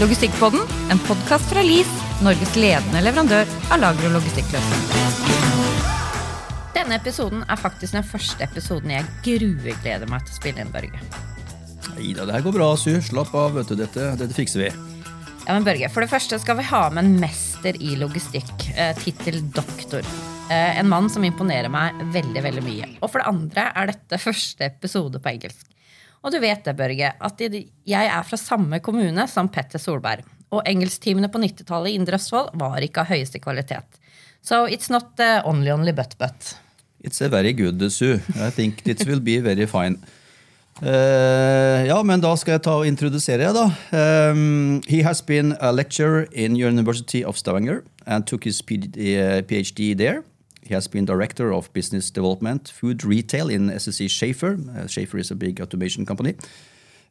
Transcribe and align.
Logistikkpodden, 0.00 0.60
en 0.90 0.98
podkast 1.04 1.50
fra 1.52 1.60
LIS, 1.60 1.88
Norges 2.24 2.54
ledende 2.56 3.02
leverandør 3.04 3.50
av 3.68 3.82
lager- 3.82 4.06
og 4.08 4.14
logistikkløsninger. 4.14 5.18
Denne 6.72 6.96
episoden 6.96 7.42
er 7.44 7.60
faktisk 7.60 7.92
den 7.98 8.06
første 8.08 8.46
episoden 8.46 8.94
jeg 8.94 9.04
gruegleder 9.26 10.08
meg 10.08 10.24
til 10.24 10.32
å 10.32 10.38
spille 10.38 10.64
inn, 10.64 10.70
Børge. 10.72 11.02
Nei 11.90 12.14
da, 12.16 12.24
det 12.24 12.32
her 12.32 12.46
går 12.46 12.56
bra, 12.56 12.70
Su. 12.80 12.94
Slapp 13.04 13.34
av, 13.36 13.52
vet 13.58 13.68
du. 13.68 13.76
Dette, 13.82 14.06
dette 14.22 14.38
fikser 14.38 14.64
vi. 14.64 14.70
Ja, 15.44 15.52
men 15.52 15.68
Børge, 15.68 15.90
For 15.92 16.00
det 16.00 16.12
første 16.14 16.40
skal 16.40 16.56
vi 16.62 16.68
ha 16.70 16.82
med 16.88 17.04
en 17.04 17.20
mester 17.20 17.76
i 17.76 17.92
logistikk, 18.00 18.70
eh, 18.72 18.94
tittel 19.04 19.42
doktor. 19.52 20.00
Eh, 20.48 20.78
en 20.80 20.88
mann 20.88 21.10
som 21.12 21.28
imponerer 21.28 21.68
meg 21.68 22.00
veldig 22.16 22.46
veldig 22.48 22.64
mye. 22.64 22.88
Og 23.02 23.10
for 23.10 23.20
det 23.20 23.28
andre 23.28 23.68
er 23.76 23.92
dette 23.92 24.22
første 24.30 24.64
episode 24.64 25.20
på 25.20 25.34
engelsk. 25.34 25.68
Og 26.20 26.32
du 26.34 26.38
vet 26.42 26.64
det, 26.64 26.76
Børge, 26.76 27.12
at 27.16 27.40
jeg 27.40 28.06
er 28.06 28.22
fra 28.28 28.36
samme 28.36 28.80
kommune 28.84 29.24
som 29.28 29.48
Petter 29.48 29.80
Solberg. 29.80 30.26
Og 30.50 30.64
engelsktimene 30.66 31.30
på 31.32 31.40
90-tallet 31.40 31.92
i 31.92 31.98
Indre 32.00 32.18
Østfold 32.18 32.52
var 32.60 32.82
ikke 32.84 33.04
av 33.04 33.12
høyeste 33.12 33.40
kvalitet. 33.40 34.00
So 34.42 34.66
it's 34.66 34.90
not 34.90 35.20
uh, 35.20 35.40
only 35.48 35.70
only 35.70 35.92
but 35.92 36.16
but. 36.18 36.56
It's 37.04 37.20
a 37.20 37.28
very 37.28 37.52
good, 37.52 37.80
zoo. 37.90 38.20
I 38.36 38.50
think 38.50 38.86
it 38.86 39.06
will 39.06 39.20
be 39.20 39.38
very 39.40 39.66
fine. 39.66 39.96
Uh, 40.82 41.84
ja, 41.84 41.98
men 42.02 42.22
da 42.22 42.32
skal 42.40 42.56
jeg 42.56 42.64
ta 42.64 42.78
og 42.80 42.88
introdusere 42.88 43.52
da. 43.52 43.66
Um, 43.92 44.80
he 44.88 45.02
has 45.04 45.20
been 45.22 45.54
a 45.60 45.72
lecturer 45.72 46.26
in 46.32 46.56
University 46.56 47.22
of 47.24 47.36
Stavanger 47.36 47.82
and 48.06 48.26
took 48.26 48.44
his 48.44 48.62
PhD 48.62 49.94
there. 49.96 50.22
He 50.70 50.74
has 50.74 50.86
been 50.86 51.04
director 51.04 51.52
of 51.52 51.72
business 51.72 52.12
development, 52.12 52.68
food 52.68 53.02
retail 53.02 53.50
in 53.50 53.70
SSI 53.70 54.08
Schaefer. 54.08 54.56
Uh, 54.56 54.86
Schaefer 54.86 55.18
is 55.18 55.32
a 55.32 55.34
big 55.34 55.60
automation 55.60 56.06
company. 56.06 56.36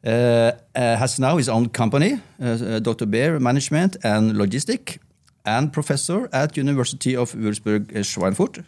Uh, 0.02 0.52
uh, 0.74 0.96
has 0.96 1.18
now 1.18 1.36
his 1.36 1.50
own 1.50 1.68
company, 1.68 2.18
uh, 2.42 2.78
Dr. 2.80 3.04
Beer 3.04 3.38
Management 3.38 3.98
and 4.02 4.32
Logistic, 4.32 4.98
and 5.44 5.70
professor 5.70 6.26
at 6.32 6.56
University 6.56 7.14
of 7.14 7.34
Würzburg 7.34 7.94
uh, 7.94 8.02
Schweinfurt. 8.02 8.64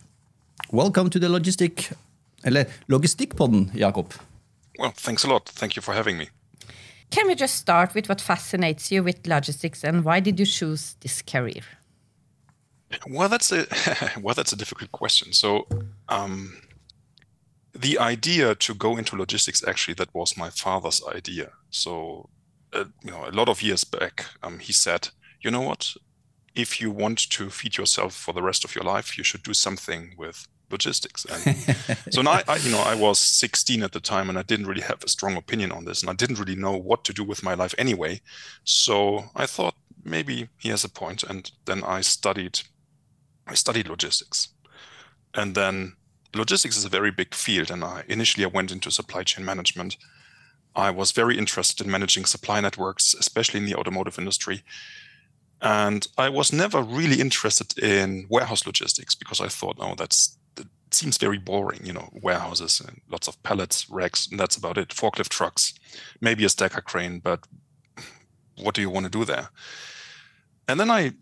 Welcome 0.70 1.08
to 1.08 1.18
the 1.18 1.28
Logistic, 1.28 1.94
eller 2.44 2.66
Logistikkpodden, 2.86 3.70
Jakob. 3.74 4.12
Well, 4.78 4.92
thanks 4.94 5.24
a 5.24 5.28
lot. 5.28 5.48
Thank 5.48 5.74
you 5.74 5.80
for 5.80 5.94
having 5.94 6.18
me. 6.18 6.28
Can 7.10 7.28
we 7.28 7.34
just 7.34 7.54
start 7.54 7.94
with 7.94 8.10
what 8.10 8.20
fascinates 8.20 8.92
you 8.92 9.02
with 9.02 9.26
logistics 9.26 9.84
and 9.84 10.04
why 10.04 10.20
did 10.20 10.38
you 10.38 10.44
choose 10.44 10.96
this 11.00 11.22
career? 11.22 11.62
Well, 13.08 13.28
that's 13.28 13.52
a 13.52 13.66
well, 14.20 14.34
that's 14.34 14.52
a 14.52 14.56
difficult 14.56 14.92
question. 14.92 15.32
So, 15.32 15.66
um, 16.08 16.62
the 17.74 17.98
idea 17.98 18.54
to 18.54 18.74
go 18.74 18.96
into 18.96 19.16
logistics 19.16 19.66
actually 19.66 19.94
that 19.94 20.14
was 20.14 20.36
my 20.36 20.50
father's 20.50 21.02
idea. 21.06 21.50
So, 21.70 22.28
uh, 22.72 22.84
you 23.02 23.10
know, 23.10 23.26
a 23.26 23.30
lot 23.30 23.48
of 23.48 23.62
years 23.62 23.84
back, 23.84 24.26
um, 24.42 24.58
he 24.58 24.72
said, 24.72 25.08
"You 25.40 25.50
know 25.50 25.62
what? 25.62 25.94
If 26.54 26.80
you 26.80 26.90
want 26.90 27.30
to 27.30 27.48
feed 27.50 27.76
yourself 27.78 28.14
for 28.14 28.34
the 28.34 28.42
rest 28.42 28.64
of 28.64 28.74
your 28.74 28.84
life, 28.84 29.16
you 29.16 29.24
should 29.24 29.42
do 29.42 29.54
something 29.54 30.14
with 30.18 30.46
logistics." 30.70 31.24
And 31.24 31.56
so 32.10 32.22
now, 32.22 32.40
I, 32.46 32.56
you 32.56 32.70
know, 32.70 32.80
I 32.80 32.94
was 32.94 33.18
16 33.18 33.82
at 33.82 33.92
the 33.92 34.00
time, 34.00 34.28
and 34.28 34.38
I 34.38 34.42
didn't 34.42 34.66
really 34.66 34.82
have 34.82 35.02
a 35.02 35.08
strong 35.08 35.36
opinion 35.36 35.72
on 35.72 35.84
this, 35.84 36.02
and 36.02 36.10
I 36.10 36.14
didn't 36.14 36.38
really 36.38 36.56
know 36.56 36.76
what 36.76 37.04
to 37.04 37.12
do 37.14 37.24
with 37.24 37.42
my 37.42 37.54
life 37.54 37.74
anyway. 37.78 38.20
So 38.64 39.24
I 39.34 39.46
thought 39.46 39.74
maybe 40.04 40.48
he 40.58 40.68
has 40.68 40.84
a 40.84 40.90
point, 40.90 41.22
and 41.22 41.50
then 41.64 41.82
I 41.84 42.02
studied 42.02 42.60
I 43.46 43.54
studied 43.54 43.88
logistics. 43.88 44.48
And 45.34 45.54
then 45.54 45.94
logistics 46.34 46.76
is 46.76 46.84
a 46.84 46.90
very 46.90 47.10
big 47.10 47.34
field. 47.34 47.70
And 47.70 47.84
I 47.84 48.04
initially 48.08 48.44
I 48.44 48.48
went 48.48 48.72
into 48.72 48.90
supply 48.90 49.22
chain 49.22 49.44
management. 49.44 49.96
I 50.74 50.90
was 50.90 51.12
very 51.12 51.36
interested 51.36 51.84
in 51.84 51.90
managing 51.92 52.24
supply 52.24 52.60
networks, 52.60 53.14
especially 53.14 53.60
in 53.60 53.66
the 53.66 53.74
automotive 53.74 54.18
industry. 54.18 54.62
And 55.60 56.06
I 56.18 56.28
was 56.28 56.52
never 56.52 56.82
really 56.82 57.20
interested 57.20 57.78
in 57.78 58.26
warehouse 58.28 58.66
logistics 58.66 59.14
because 59.14 59.40
I 59.40 59.48
thought, 59.48 59.76
oh, 59.78 59.94
that's 59.94 60.36
that 60.56 60.66
seems 60.90 61.18
very 61.18 61.38
boring, 61.38 61.86
you 61.86 61.92
know, 61.92 62.08
warehouses 62.12 62.80
and 62.80 63.00
lots 63.08 63.28
of 63.28 63.40
pallets, 63.42 63.88
racks, 63.88 64.26
and 64.26 64.40
that's 64.40 64.56
about 64.56 64.76
it. 64.76 64.88
Forklift 64.88 65.28
trucks, 65.28 65.74
maybe 66.20 66.44
a 66.44 66.48
stacker 66.48 66.80
crane, 66.80 67.20
but 67.20 67.46
what 68.60 68.74
do 68.74 68.80
you 68.80 68.90
want 68.90 69.04
to 69.04 69.10
do 69.10 69.24
there? 69.24 69.50
And 70.68 70.80
then 70.80 70.90
I 70.90 71.12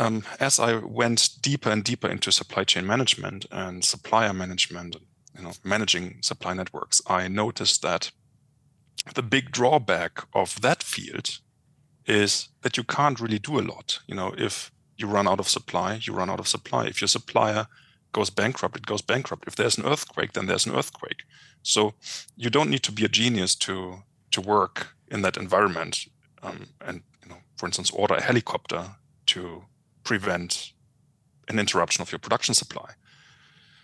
um, 0.00 0.24
as 0.40 0.58
I 0.58 0.76
went 0.76 1.28
deeper 1.42 1.70
and 1.70 1.84
deeper 1.84 2.08
into 2.08 2.32
supply 2.32 2.64
chain 2.64 2.86
management 2.86 3.44
and 3.50 3.84
supplier 3.84 4.32
management, 4.32 4.96
you 5.36 5.42
know, 5.42 5.52
managing 5.62 6.22
supply 6.22 6.54
networks, 6.54 7.02
I 7.06 7.28
noticed 7.28 7.82
that 7.82 8.10
the 9.14 9.22
big 9.22 9.50
drawback 9.50 10.22
of 10.34 10.60
that 10.62 10.82
field 10.82 11.38
is 12.06 12.48
that 12.62 12.78
you 12.78 12.84
can't 12.84 13.20
really 13.20 13.38
do 13.38 13.60
a 13.60 13.68
lot. 13.72 14.00
You 14.06 14.14
know, 14.14 14.34
if 14.38 14.72
you 14.96 15.06
run 15.06 15.28
out 15.28 15.38
of 15.38 15.48
supply, 15.48 16.00
you 16.02 16.14
run 16.14 16.30
out 16.30 16.40
of 16.40 16.48
supply. 16.48 16.86
If 16.86 17.02
your 17.02 17.08
supplier 17.08 17.66
goes 18.12 18.30
bankrupt, 18.30 18.76
it 18.76 18.86
goes 18.86 19.02
bankrupt. 19.02 19.44
If 19.46 19.56
there's 19.56 19.76
an 19.76 19.86
earthquake, 19.86 20.32
then 20.32 20.46
there's 20.46 20.66
an 20.66 20.74
earthquake. 20.74 21.22
So 21.62 21.92
you 22.36 22.48
don't 22.48 22.70
need 22.70 22.82
to 22.84 22.92
be 22.92 23.04
a 23.04 23.08
genius 23.08 23.54
to 23.56 24.02
to 24.30 24.40
work 24.40 24.94
in 25.08 25.22
that 25.22 25.36
environment 25.36 26.06
um, 26.42 26.68
and 26.80 27.02
you 27.22 27.28
know, 27.28 27.38
for 27.56 27.66
instance, 27.66 27.90
order 27.90 28.14
a 28.14 28.22
helicopter 28.22 28.84
to 29.26 29.64
prevent 30.10 30.72
an 31.46 31.60
interruption 31.60 32.02
of 32.02 32.10
your 32.10 32.18
production 32.18 32.52
supply. 32.52 32.90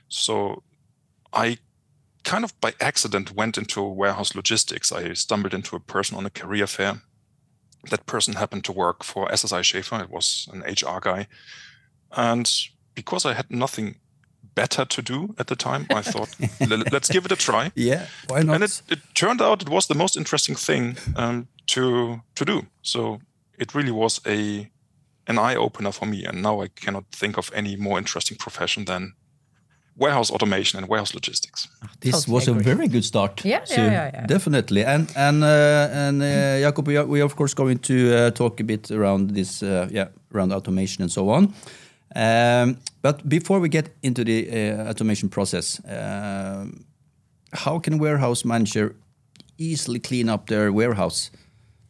So 0.08 0.64
I 1.32 1.58
kind 2.24 2.42
of 2.42 2.52
by 2.60 2.72
accident 2.80 3.36
went 3.36 3.56
into 3.56 3.80
warehouse 3.80 4.34
logistics. 4.34 4.90
I 4.90 5.14
stumbled 5.14 5.54
into 5.54 5.76
a 5.76 5.80
person 5.80 6.16
on 6.16 6.26
a 6.26 6.30
career 6.30 6.66
fair. 6.66 7.02
That 7.90 8.06
person 8.06 8.34
happened 8.34 8.64
to 8.64 8.72
work 8.72 9.04
for 9.04 9.28
SSI 9.28 9.62
Schaefer. 9.62 10.00
It 10.00 10.10
was 10.10 10.48
an 10.52 10.62
HR 10.62 10.98
guy. 11.00 11.28
And 12.10 12.52
because 12.96 13.24
I 13.24 13.34
had 13.34 13.48
nothing 13.48 13.94
better 14.56 14.84
to 14.84 15.02
do 15.02 15.34
at 15.38 15.46
the 15.46 15.56
time, 15.56 15.86
I 15.90 16.02
thought, 16.02 16.34
let's 16.92 17.08
give 17.08 17.24
it 17.24 17.30
a 17.32 17.36
try. 17.36 17.70
Yeah, 17.76 18.06
why 18.26 18.42
not? 18.42 18.54
And 18.54 18.64
it, 18.64 18.82
it 18.88 18.98
turned 19.14 19.40
out 19.40 19.62
it 19.62 19.68
was 19.68 19.86
the 19.86 19.94
most 19.94 20.16
interesting 20.16 20.56
thing 20.56 20.96
um, 21.14 21.46
to 21.66 22.20
to 22.34 22.44
do. 22.44 22.66
So 22.82 23.20
it 23.58 23.74
really 23.76 23.92
was 23.92 24.20
a 24.26 24.70
an 25.26 25.38
eye 25.38 25.56
opener 25.56 25.92
for 25.92 26.06
me. 26.06 26.24
And 26.24 26.42
now 26.42 26.62
I 26.62 26.68
cannot 26.68 27.04
think 27.10 27.38
of 27.38 27.50
any 27.54 27.76
more 27.76 27.98
interesting 27.98 28.38
profession 28.38 28.84
than 28.84 29.14
warehouse 29.96 30.30
automation 30.30 30.78
and 30.78 30.88
warehouse 30.88 31.14
logistics. 31.14 31.68
This 32.00 32.12
Totally 32.12 32.34
was 32.34 32.48
a 32.48 32.52
very 32.52 32.88
good 32.88 33.04
start. 33.04 33.44
Yeah, 33.44 33.64
so 33.64 33.80
yeah, 33.80 33.90
yeah, 33.90 34.10
yeah. 34.14 34.26
Definitely. 34.26 34.84
And 34.84 35.10
and 35.16 35.42
uh, 35.42 35.88
and 36.06 36.22
uh, 36.22 36.60
Jakob, 36.60 36.86
we 36.86 36.98
are, 36.98 37.06
we 37.06 37.20
are 37.20 37.24
of 37.24 37.34
course 37.34 37.54
going 37.54 37.78
to 37.78 37.94
uh, 37.94 38.30
talk 38.30 38.60
a 38.60 38.64
bit 38.64 38.90
around 38.90 39.30
this, 39.30 39.62
uh, 39.62 39.88
yeah, 39.90 40.08
around 40.34 40.52
automation 40.52 41.02
and 41.02 41.10
so 41.10 41.30
on. 41.30 41.54
Um, 42.14 42.76
but 43.02 43.28
before 43.28 43.60
we 43.60 43.68
get 43.68 43.90
into 44.02 44.24
the 44.24 44.48
uh, 44.50 44.90
automation 44.90 45.28
process, 45.28 45.80
um 45.86 46.84
how 47.52 47.78
can 47.78 47.98
warehouse 47.98 48.44
manager 48.44 48.94
easily 49.56 49.98
clean 49.98 50.28
up 50.28 50.46
their 50.46 50.72
warehouse 50.72 51.30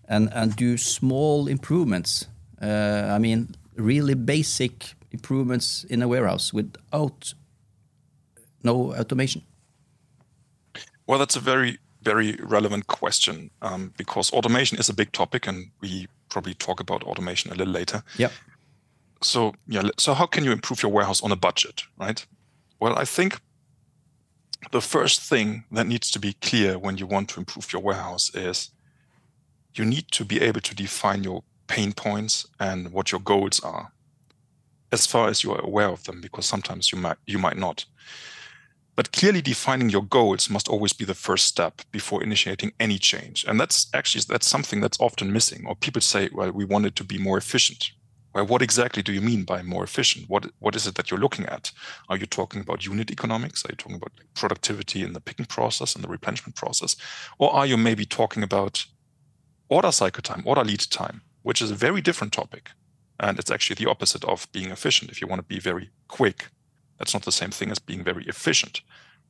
and 0.08 0.28
and 0.32 0.56
do 0.56 0.76
small 0.76 1.48
improvements? 1.48 2.28
Uh, 2.60 3.08
I 3.10 3.18
mean, 3.18 3.54
really 3.76 4.14
basic 4.14 4.94
improvements 5.10 5.84
in 5.84 6.02
a 6.02 6.08
warehouse 6.08 6.52
without 6.52 7.34
no 8.62 8.94
automation. 8.94 9.42
Well, 11.06 11.18
that's 11.18 11.36
a 11.36 11.40
very, 11.40 11.78
very 12.02 12.32
relevant 12.42 12.86
question 12.86 13.50
um, 13.62 13.92
because 13.96 14.32
automation 14.32 14.78
is 14.78 14.88
a 14.88 14.94
big 14.94 15.12
topic, 15.12 15.46
and 15.46 15.70
we 15.80 16.08
probably 16.28 16.54
talk 16.54 16.80
about 16.80 17.04
automation 17.04 17.52
a 17.52 17.54
little 17.54 17.72
later. 17.72 18.02
Yeah. 18.18 18.30
So, 19.22 19.54
yeah, 19.66 19.82
so 19.98 20.14
how 20.14 20.26
can 20.26 20.44
you 20.44 20.52
improve 20.52 20.82
your 20.82 20.92
warehouse 20.92 21.22
on 21.22 21.32
a 21.32 21.36
budget, 21.36 21.84
right? 21.98 22.26
Well, 22.80 22.98
I 22.98 23.04
think 23.04 23.40
the 24.72 24.80
first 24.80 25.20
thing 25.20 25.64
that 25.72 25.86
needs 25.86 26.10
to 26.10 26.18
be 26.18 26.34
clear 26.34 26.78
when 26.78 26.98
you 26.98 27.06
want 27.06 27.28
to 27.30 27.40
improve 27.40 27.72
your 27.72 27.82
warehouse 27.82 28.34
is 28.34 28.70
you 29.74 29.84
need 29.84 30.10
to 30.10 30.24
be 30.24 30.40
able 30.40 30.60
to 30.60 30.74
define 30.74 31.22
your 31.22 31.42
pain 31.66 31.92
points 31.92 32.46
and 32.60 32.92
what 32.92 33.12
your 33.12 33.20
goals 33.20 33.60
are 33.60 33.92
as 34.92 35.06
far 35.06 35.28
as 35.28 35.42
you 35.42 35.52
are 35.52 35.60
aware 35.60 35.88
of 35.88 36.04
them 36.04 36.20
because 36.20 36.46
sometimes 36.46 36.92
you 36.92 36.98
might 36.98 37.18
you 37.26 37.38
might 37.38 37.56
not. 37.56 37.84
But 38.94 39.12
clearly 39.12 39.42
defining 39.42 39.90
your 39.90 40.04
goals 40.04 40.48
must 40.48 40.68
always 40.68 40.94
be 40.94 41.04
the 41.04 41.14
first 41.14 41.44
step 41.46 41.82
before 41.92 42.22
initiating 42.22 42.72
any 42.80 42.98
change. 42.98 43.44
And 43.46 43.60
that's 43.60 43.88
actually 43.92 44.24
that's 44.28 44.46
something 44.46 44.80
that's 44.80 45.00
often 45.00 45.32
missing 45.32 45.66
or 45.66 45.74
people 45.76 46.00
say 46.00 46.30
well 46.32 46.52
we 46.52 46.64
want 46.64 46.86
it 46.86 46.96
to 46.96 47.04
be 47.04 47.18
more 47.18 47.38
efficient. 47.38 47.90
Well 48.32 48.46
what 48.46 48.62
exactly 48.62 49.02
do 49.02 49.12
you 49.12 49.20
mean 49.20 49.44
by 49.44 49.62
more 49.62 49.84
efficient? 49.84 50.30
What 50.30 50.50
what 50.60 50.76
is 50.76 50.86
it 50.86 50.94
that 50.94 51.10
you're 51.10 51.20
looking 51.20 51.46
at? 51.46 51.72
Are 52.08 52.16
you 52.16 52.26
talking 52.26 52.60
about 52.62 52.86
unit 52.86 53.10
economics? 53.10 53.64
Are 53.64 53.72
you 53.72 53.76
talking 53.76 53.96
about 53.96 54.12
productivity 54.34 55.02
in 55.02 55.12
the 55.12 55.20
picking 55.20 55.46
process 55.46 55.94
and 55.94 56.02
the 56.04 56.08
replenishment 56.08 56.56
process? 56.56 56.96
Or 57.38 57.52
are 57.54 57.66
you 57.66 57.76
maybe 57.76 58.06
talking 58.06 58.42
about 58.42 58.86
order 59.68 59.92
cycle 59.92 60.22
time 60.22 60.42
order 60.46 60.64
lead 60.64 60.80
time 60.90 61.20
which 61.46 61.62
is 61.62 61.70
a 61.70 61.82
very 61.86 62.00
different 62.00 62.32
topic 62.32 62.64
and 63.18 63.38
it's 63.38 63.50
actually 63.50 63.78
the 63.82 63.90
opposite 63.90 64.24
of 64.24 64.50
being 64.52 64.70
efficient 64.70 65.10
if 65.10 65.20
you 65.20 65.26
want 65.28 65.40
to 65.40 65.54
be 65.54 65.60
very 65.60 65.90
quick 66.08 66.38
that's 66.98 67.14
not 67.14 67.24
the 67.24 67.38
same 67.40 67.52
thing 67.58 67.70
as 67.70 67.78
being 67.78 68.04
very 68.04 68.24
efficient 68.26 68.82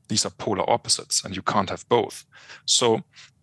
these 0.09 0.25
are 0.27 0.31
polar 0.45 0.69
opposites 0.77 1.25
and 1.25 1.37
you 1.37 1.43
can't 1.43 1.71
have 1.71 1.89
both 1.89 2.25
so 2.65 2.87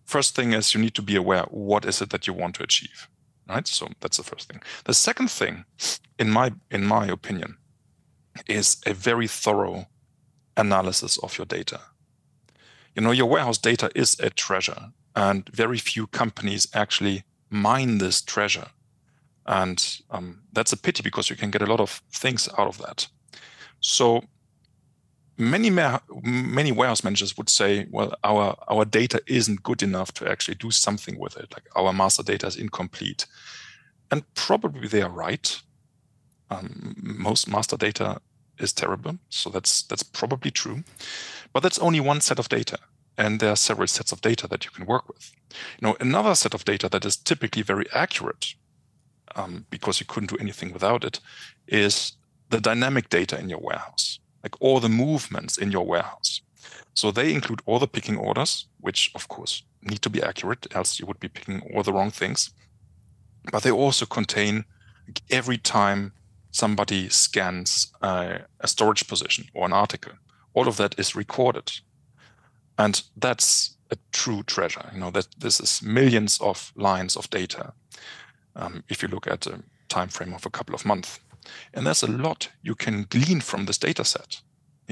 first 0.05 0.35
thing 0.35 0.53
is 0.53 0.73
you 0.73 0.81
need 0.81 0.95
to 0.95 1.01
be 1.11 1.15
aware 1.15 1.45
what 1.49 1.85
is 1.85 2.01
it 2.01 2.09
that 2.09 2.27
you 2.27 2.33
want 2.33 2.55
to 2.55 2.63
achieve 2.63 3.07
right? 3.47 3.67
So 3.67 3.89
that's 3.99 4.17
the 4.17 4.23
first 4.23 4.49
thing. 4.49 4.61
The 4.85 4.93
second 4.93 5.29
thing, 5.29 5.65
in 6.19 6.29
my 6.29 6.53
in 6.71 6.85
my 6.85 7.07
opinion, 7.07 7.57
is 8.47 8.77
a 8.85 8.93
very 8.93 9.27
thorough 9.27 9.87
analysis 10.57 11.17
of 11.19 11.37
your 11.37 11.45
data. 11.45 11.79
You 12.95 13.01
know, 13.01 13.11
your 13.11 13.29
warehouse 13.29 13.57
data 13.57 13.89
is 13.95 14.19
a 14.19 14.29
treasure, 14.29 14.91
and 15.15 15.49
very 15.49 15.77
few 15.77 16.07
companies 16.07 16.67
actually 16.73 17.23
mine 17.53 18.00
this 18.00 18.21
treasure. 18.21 18.67
And 19.45 20.01
um, 20.09 20.41
that's 20.53 20.73
a 20.73 20.77
pity 20.77 21.03
because 21.03 21.29
you 21.29 21.35
can 21.35 21.51
get 21.51 21.61
a 21.61 21.65
lot 21.65 21.79
of 21.79 22.01
things 22.11 22.50
out 22.57 22.67
of 22.67 22.77
that. 22.79 23.07
So 23.79 24.23
many 25.38 25.69
many 25.69 26.71
warehouse 26.71 27.03
managers 27.03 27.38
would 27.38 27.50
say, 27.50 27.88
well, 27.91 28.13
our 28.23 28.55
our 28.67 28.85
data 28.85 29.21
isn't 29.27 29.63
good 29.63 29.83
enough 29.83 30.13
to 30.13 30.29
actually 30.29 30.55
do 30.55 30.71
something 30.71 31.19
with 31.19 31.38
it. 31.38 31.51
Like 31.53 31.67
our 31.75 31.94
master 31.94 32.23
data 32.23 32.47
is 32.47 32.55
incomplete, 32.55 33.25
and 34.11 34.23
probably 34.35 34.88
they 34.88 35.01
are 35.01 35.09
right. 35.09 35.61
Um, 36.49 36.95
most 36.97 37.47
master 37.47 37.77
data 37.77 38.21
is 38.59 38.73
terrible, 38.73 39.17
so 39.29 39.49
that's 39.49 39.83
that's 39.83 40.03
probably 40.03 40.51
true. 40.51 40.83
But 41.51 41.63
that's 41.63 41.79
only 41.79 41.99
one 41.99 42.21
set 42.21 42.39
of 42.39 42.49
data, 42.49 42.77
and 43.18 43.39
there 43.39 43.51
are 43.51 43.56
several 43.56 43.88
sets 43.88 44.12
of 44.12 44.21
data 44.21 44.48
that 44.48 44.65
you 44.65 44.71
can 44.71 44.86
work 44.86 45.07
with. 45.07 45.31
You 45.80 45.88
know, 45.88 45.98
another 46.00 46.36
set 46.36 46.54
of 46.54 46.65
data 46.65 46.89
that 46.89 47.06
is 47.06 47.15
typically 47.15 47.62
very 47.62 47.86
accurate, 47.94 48.56
um, 49.36 49.65
because 49.69 50.00
you 50.00 50.06
couldn't 50.06 50.30
do 50.30 50.38
anything 50.38 50.74
without 50.74 51.04
it, 51.04 51.19
is 51.68 52.13
the 52.50 52.60
dynamic 52.60 53.10
data 53.10 53.39
in 53.39 53.50
your 53.50 53.60
warehouse 53.60 54.19
like 54.44 54.62
all 54.62 54.80
the 54.80 54.89
movements 54.89 55.57
in 55.57 55.71
your 55.71 55.86
warehouse. 55.86 56.42
So 56.94 57.12
they 57.12 57.33
include 57.33 57.62
all 57.65 57.80
the 57.80 57.88
picking 57.88 58.18
orders, 58.18 58.68
which 58.80 59.12
of 59.16 59.27
course 59.27 59.63
need 59.81 60.01
to 60.01 60.09
be 60.09 60.21
accurate, 60.21 60.68
else 60.75 61.00
you 61.00 61.06
would 61.07 61.19
be 61.19 61.30
picking 61.30 61.62
all 61.74 61.81
the 61.81 61.94
wrong 61.94 62.12
things. 62.12 62.51
But 63.51 63.63
they 63.63 63.71
also 63.71 64.06
contain 64.06 64.66
every 65.30 65.57
time 65.57 66.13
somebody 66.51 67.09
scans 67.09 67.92
uh, 68.01 68.39
a 68.59 68.68
storage 68.68 69.07
position 69.07 69.45
or 69.54 69.66
an 69.66 69.74
article, 69.74 70.13
all 70.54 70.68
of 70.68 70.77
that 70.77 71.00
is 71.00 71.16
recorded. 71.16 71.71
And 72.77 73.01
that's 73.15 73.77
a 73.91 73.97
true 74.11 74.43
treasure. 74.43 74.89
You 74.93 74.99
know, 74.99 75.11
that 75.11 75.27
this 75.37 75.59
is 75.59 75.81
millions 75.81 76.39
of 76.41 76.71
lines 76.75 77.15
of 77.15 77.29
data. 77.29 77.73
Um, 78.55 78.83
if 78.89 79.01
you 79.01 79.07
look 79.07 79.27
at 79.27 79.47
a 79.47 79.63
time 79.93 80.09
frame 80.09 80.33
of 80.33 80.45
a 80.45 80.49
couple 80.49 80.75
of 80.75 80.85
months. 80.85 81.19
And 81.73 81.85
there's 81.85 82.03
a 82.03 82.11
lot 82.11 82.49
you 82.61 82.75
can 82.75 83.05
glean 83.09 83.41
from 83.41 83.65
this 83.65 83.77
data 83.77 84.03
set. 84.03 84.41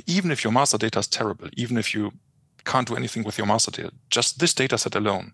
Even 0.06 0.32
if 0.32 0.44
your 0.44 0.54
master 0.54 0.78
data 0.78 1.00
is 1.00 1.08
terrible, 1.08 1.50
even 1.58 1.78
if 1.78 1.94
you 1.94 2.12
can't 2.64 2.88
do 2.88 2.96
anything 2.96 3.24
with 3.24 3.38
your 3.38 3.48
master 3.48 3.72
data, 3.72 3.92
just 4.10 4.40
this 4.40 4.54
data 4.54 4.78
set 4.78 4.96
alone 4.96 5.34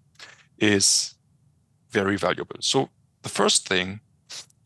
is 0.58 1.16
very 1.90 2.18
valuable. 2.18 2.58
So 2.60 2.90
the 3.24 3.30
first 3.30 3.68
thing 3.68 4.00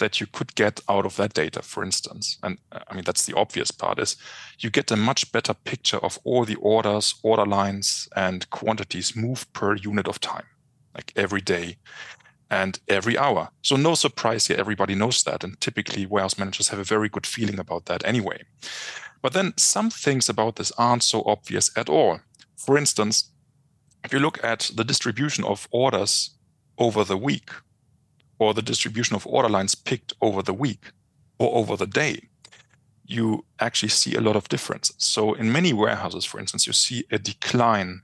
that 0.01 0.19
you 0.19 0.27
could 0.27 0.53
get 0.55 0.81
out 0.89 1.05
of 1.05 1.15
that 1.15 1.33
data, 1.33 1.61
for 1.61 1.83
instance, 1.83 2.37
and 2.43 2.57
uh, 2.73 2.79
I 2.89 2.93
mean, 2.93 3.05
that's 3.05 3.25
the 3.25 3.37
obvious 3.37 3.71
part, 3.71 3.99
is 3.99 4.17
you 4.59 4.69
get 4.69 4.91
a 4.91 4.97
much 4.97 5.31
better 5.31 5.53
picture 5.53 5.97
of 5.97 6.19
all 6.25 6.43
the 6.43 6.55
orders, 6.55 7.15
order 7.23 7.45
lines, 7.45 8.09
and 8.15 8.49
quantities 8.49 9.15
moved 9.15 9.53
per 9.53 9.75
unit 9.75 10.07
of 10.07 10.19
time, 10.19 10.47
like 10.93 11.13
every 11.15 11.41
day 11.41 11.77
and 12.49 12.79
every 12.87 13.17
hour. 13.17 13.49
So 13.61 13.77
no 13.77 13.95
surprise 13.95 14.47
here, 14.47 14.57
everybody 14.59 14.93
knows 14.93 15.23
that. 15.23 15.43
And 15.43 15.59
typically 15.61 16.05
warehouse 16.05 16.37
managers 16.37 16.67
have 16.67 16.79
a 16.79 16.83
very 16.83 17.07
good 17.07 17.25
feeling 17.25 17.59
about 17.59 17.85
that 17.85 18.05
anyway. 18.05 18.43
But 19.21 19.33
then 19.33 19.53
some 19.57 19.89
things 19.89 20.29
about 20.29 20.57
this 20.57 20.71
aren't 20.77 21.03
so 21.03 21.23
obvious 21.25 21.71
at 21.77 21.89
all. 21.89 22.19
For 22.57 22.77
instance, 22.77 23.31
if 24.03 24.11
you 24.11 24.19
look 24.19 24.43
at 24.43 24.71
the 24.75 24.83
distribution 24.83 25.45
of 25.45 25.67
orders 25.71 26.31
over 26.77 27.05
the 27.05 27.17
week, 27.17 27.51
or 28.41 28.53
the 28.53 28.69
distribution 28.71 29.15
of 29.15 29.27
order 29.27 29.49
lines 29.49 29.75
picked 29.75 30.13
over 30.19 30.41
the 30.41 30.59
week 30.65 30.83
or 31.37 31.55
over 31.55 31.77
the 31.77 31.91
day, 32.03 32.27
you 33.05 33.45
actually 33.59 33.89
see 33.89 34.15
a 34.15 34.21
lot 34.21 34.35
of 34.35 34.49
difference. 34.49 34.91
So 34.97 35.33
in 35.33 35.51
many 35.51 35.73
warehouses, 35.73 36.25
for 36.25 36.39
instance, 36.39 36.65
you 36.65 36.73
see 36.73 37.03
a 37.11 37.19
decline 37.19 38.01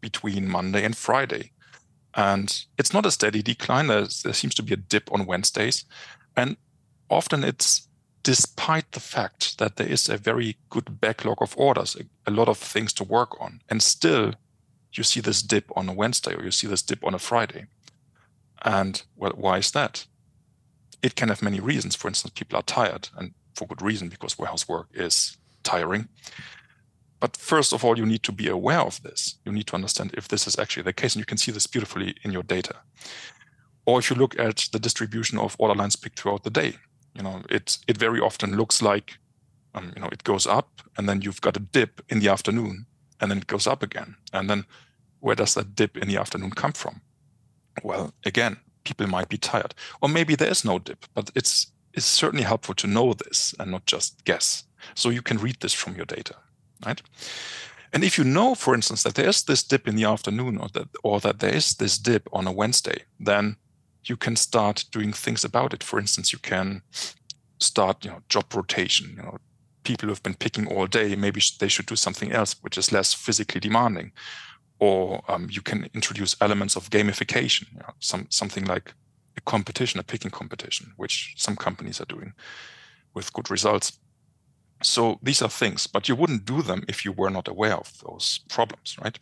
between 0.00 0.48
Monday 0.48 0.84
and 0.84 0.96
Friday 0.96 1.52
and 2.14 2.64
it's 2.76 2.92
not 2.92 3.06
a 3.06 3.10
steady 3.10 3.42
decline. 3.42 3.86
There's, 3.86 4.22
there 4.22 4.32
seems 4.32 4.54
to 4.56 4.62
be 4.62 4.74
a 4.74 4.76
dip 4.76 5.10
on 5.12 5.24
Wednesdays. 5.24 5.84
And 6.36 6.56
often 7.08 7.44
it's 7.44 7.88
despite 8.24 8.90
the 8.92 9.00
fact 9.00 9.58
that 9.58 9.76
there 9.76 9.86
is 9.86 10.08
a 10.08 10.18
very 10.18 10.56
good 10.68 11.00
backlog 11.00 11.40
of 11.40 11.56
orders, 11.56 11.96
a, 11.96 12.30
a 12.30 12.32
lot 12.32 12.48
of 12.48 12.58
things 12.58 12.92
to 12.94 13.04
work 13.04 13.40
on. 13.40 13.60
And 13.70 13.82
still, 13.82 14.34
you 14.92 15.04
see 15.04 15.20
this 15.20 15.42
dip 15.42 15.70
on 15.76 15.88
a 15.88 15.92
Wednesday 15.92 16.34
or 16.34 16.42
you 16.42 16.50
see 16.50 16.66
this 16.66 16.82
dip 16.82 17.04
on 17.04 17.14
a 17.14 17.18
Friday. 17.18 17.66
And 18.62 19.02
well, 19.16 19.32
why 19.36 19.58
is 19.58 19.70
that? 19.72 20.06
It 21.02 21.14
can 21.14 21.28
have 21.28 21.42
many 21.42 21.60
reasons. 21.60 21.94
For 21.94 22.08
instance, 22.08 22.32
people 22.34 22.58
are 22.58 22.62
tired, 22.62 23.08
and 23.16 23.34
for 23.54 23.66
good 23.66 23.82
reason, 23.82 24.08
because 24.08 24.38
warehouse 24.38 24.68
work 24.68 24.88
is 24.92 25.36
tiring. 25.62 26.08
But 27.20 27.36
first 27.36 27.72
of 27.72 27.84
all, 27.84 27.98
you 27.98 28.06
need 28.06 28.22
to 28.24 28.32
be 28.32 28.48
aware 28.48 28.80
of 28.80 29.02
this. 29.02 29.38
You 29.44 29.52
need 29.52 29.66
to 29.68 29.74
understand 29.74 30.14
if 30.14 30.28
this 30.28 30.46
is 30.46 30.58
actually 30.58 30.84
the 30.84 30.92
case, 30.92 31.14
and 31.14 31.20
you 31.20 31.26
can 31.26 31.38
see 31.38 31.52
this 31.52 31.66
beautifully 31.66 32.14
in 32.22 32.32
your 32.32 32.44
data. 32.44 32.76
Or 33.86 33.98
if 33.98 34.10
you 34.10 34.16
look 34.16 34.38
at 34.38 34.68
the 34.72 34.78
distribution 34.78 35.38
of 35.38 35.56
order 35.58 35.74
lines 35.74 35.96
picked 35.96 36.20
throughout 36.20 36.44
the 36.44 36.50
day, 36.50 36.74
you 37.14 37.22
know, 37.22 37.42
it 37.50 37.78
it 37.88 37.96
very 37.96 38.20
often 38.20 38.56
looks 38.56 38.82
like, 38.82 39.18
um, 39.74 39.92
you 39.96 40.02
know, 40.02 40.08
it 40.12 40.24
goes 40.24 40.46
up, 40.46 40.82
and 40.96 41.08
then 41.08 41.22
you've 41.22 41.40
got 41.40 41.56
a 41.56 41.60
dip 41.60 42.02
in 42.08 42.20
the 42.20 42.28
afternoon, 42.28 42.86
and 43.20 43.30
then 43.30 43.38
it 43.38 43.46
goes 43.46 43.66
up 43.66 43.82
again, 43.82 44.16
and 44.32 44.48
then 44.48 44.64
where 45.20 45.34
does 45.36 45.54
that 45.54 45.74
dip 45.74 45.96
in 45.96 46.08
the 46.08 46.16
afternoon 46.16 46.50
come 46.50 46.72
from? 46.72 47.00
Well, 47.82 48.14
again, 48.24 48.58
people 48.84 49.06
might 49.06 49.28
be 49.28 49.38
tired, 49.38 49.74
or 50.00 50.08
maybe 50.08 50.34
there 50.34 50.50
is 50.50 50.64
no 50.64 50.78
dip, 50.78 51.06
but 51.14 51.30
it's 51.34 51.72
it's 51.94 52.06
certainly 52.06 52.44
helpful 52.44 52.74
to 52.76 52.86
know 52.86 53.14
this 53.14 53.54
and 53.58 53.70
not 53.70 53.86
just 53.86 54.24
guess. 54.24 54.64
So 54.94 55.10
you 55.10 55.22
can 55.22 55.38
read 55.38 55.56
this 55.60 55.72
from 55.72 55.96
your 55.96 56.04
data 56.04 56.36
right? 56.84 57.02
And 57.92 58.04
if 58.04 58.18
you 58.18 58.24
know, 58.24 58.54
for 58.54 58.74
instance, 58.74 59.02
that 59.02 59.14
there 59.14 59.28
is 59.28 59.42
this 59.44 59.62
dip 59.62 59.88
in 59.88 59.96
the 59.96 60.04
afternoon 60.04 60.58
or 60.58 60.68
that, 60.74 60.88
or 61.02 61.20
that 61.20 61.38
there 61.38 61.54
is 61.54 61.74
this 61.74 61.98
dip 61.98 62.28
on 62.32 62.46
a 62.46 62.52
Wednesday, 62.52 63.04
then 63.18 63.56
you 64.04 64.16
can 64.16 64.36
start 64.36 64.84
doing 64.92 65.12
things 65.12 65.44
about 65.44 65.72
it. 65.72 65.82
For 65.82 65.98
instance, 65.98 66.32
you 66.32 66.38
can 66.38 66.82
start, 67.58 68.04
you 68.04 68.10
know, 68.10 68.20
job 68.28 68.54
rotation. 68.54 69.14
You 69.16 69.22
know, 69.22 69.38
people 69.84 70.08
who've 70.08 70.22
been 70.22 70.34
picking 70.34 70.66
all 70.66 70.86
day, 70.86 71.16
maybe 71.16 71.40
they 71.58 71.68
should 71.68 71.86
do 71.86 71.96
something 71.96 72.30
else, 72.30 72.56
which 72.60 72.76
is 72.76 72.92
less 72.92 73.14
physically 73.14 73.60
demanding. 73.60 74.12
Or 74.80 75.22
um, 75.28 75.48
you 75.50 75.62
can 75.62 75.88
introduce 75.94 76.36
elements 76.40 76.76
of 76.76 76.90
gamification, 76.90 77.72
you 77.72 77.80
know, 77.80 77.94
some 77.98 78.26
something 78.30 78.64
like 78.64 78.94
a 79.36 79.40
competition, 79.40 80.00
a 80.00 80.04
picking 80.04 80.30
competition, 80.30 80.92
which 80.96 81.34
some 81.36 81.56
companies 81.56 82.00
are 82.00 82.06
doing 82.06 82.32
with 83.14 83.32
good 83.32 83.50
results. 83.50 83.98
So 84.82 85.18
these 85.22 85.42
are 85.42 85.48
things, 85.48 85.88
but 85.88 86.08
you 86.08 86.14
wouldn't 86.14 86.44
do 86.44 86.62
them 86.62 86.84
if 86.86 87.04
you 87.04 87.12
were 87.12 87.30
not 87.30 87.48
aware 87.48 87.74
of 87.74 87.92
those 88.06 88.40
problems, 88.48 88.96
right? 89.02 89.18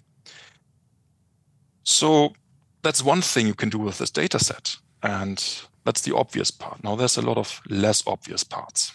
So 1.85 2.35
that's 2.83 3.03
one 3.03 3.23
thing 3.23 3.47
you 3.47 3.55
can 3.55 3.71
do 3.71 3.79
with 3.79 3.99
this 3.99 4.11
data 4.11 4.39
set. 4.39 4.77
And 5.03 5.43
that's 5.85 6.03
the 6.03 6.15
obvious 6.15 6.51
part. 6.51 6.85
Now 6.85 6.97
there's 6.97 7.17
a 7.17 7.23
lot 7.23 7.39
of 7.39 7.63
less 7.71 8.07
obvious 8.07 8.45
parts. 8.45 8.93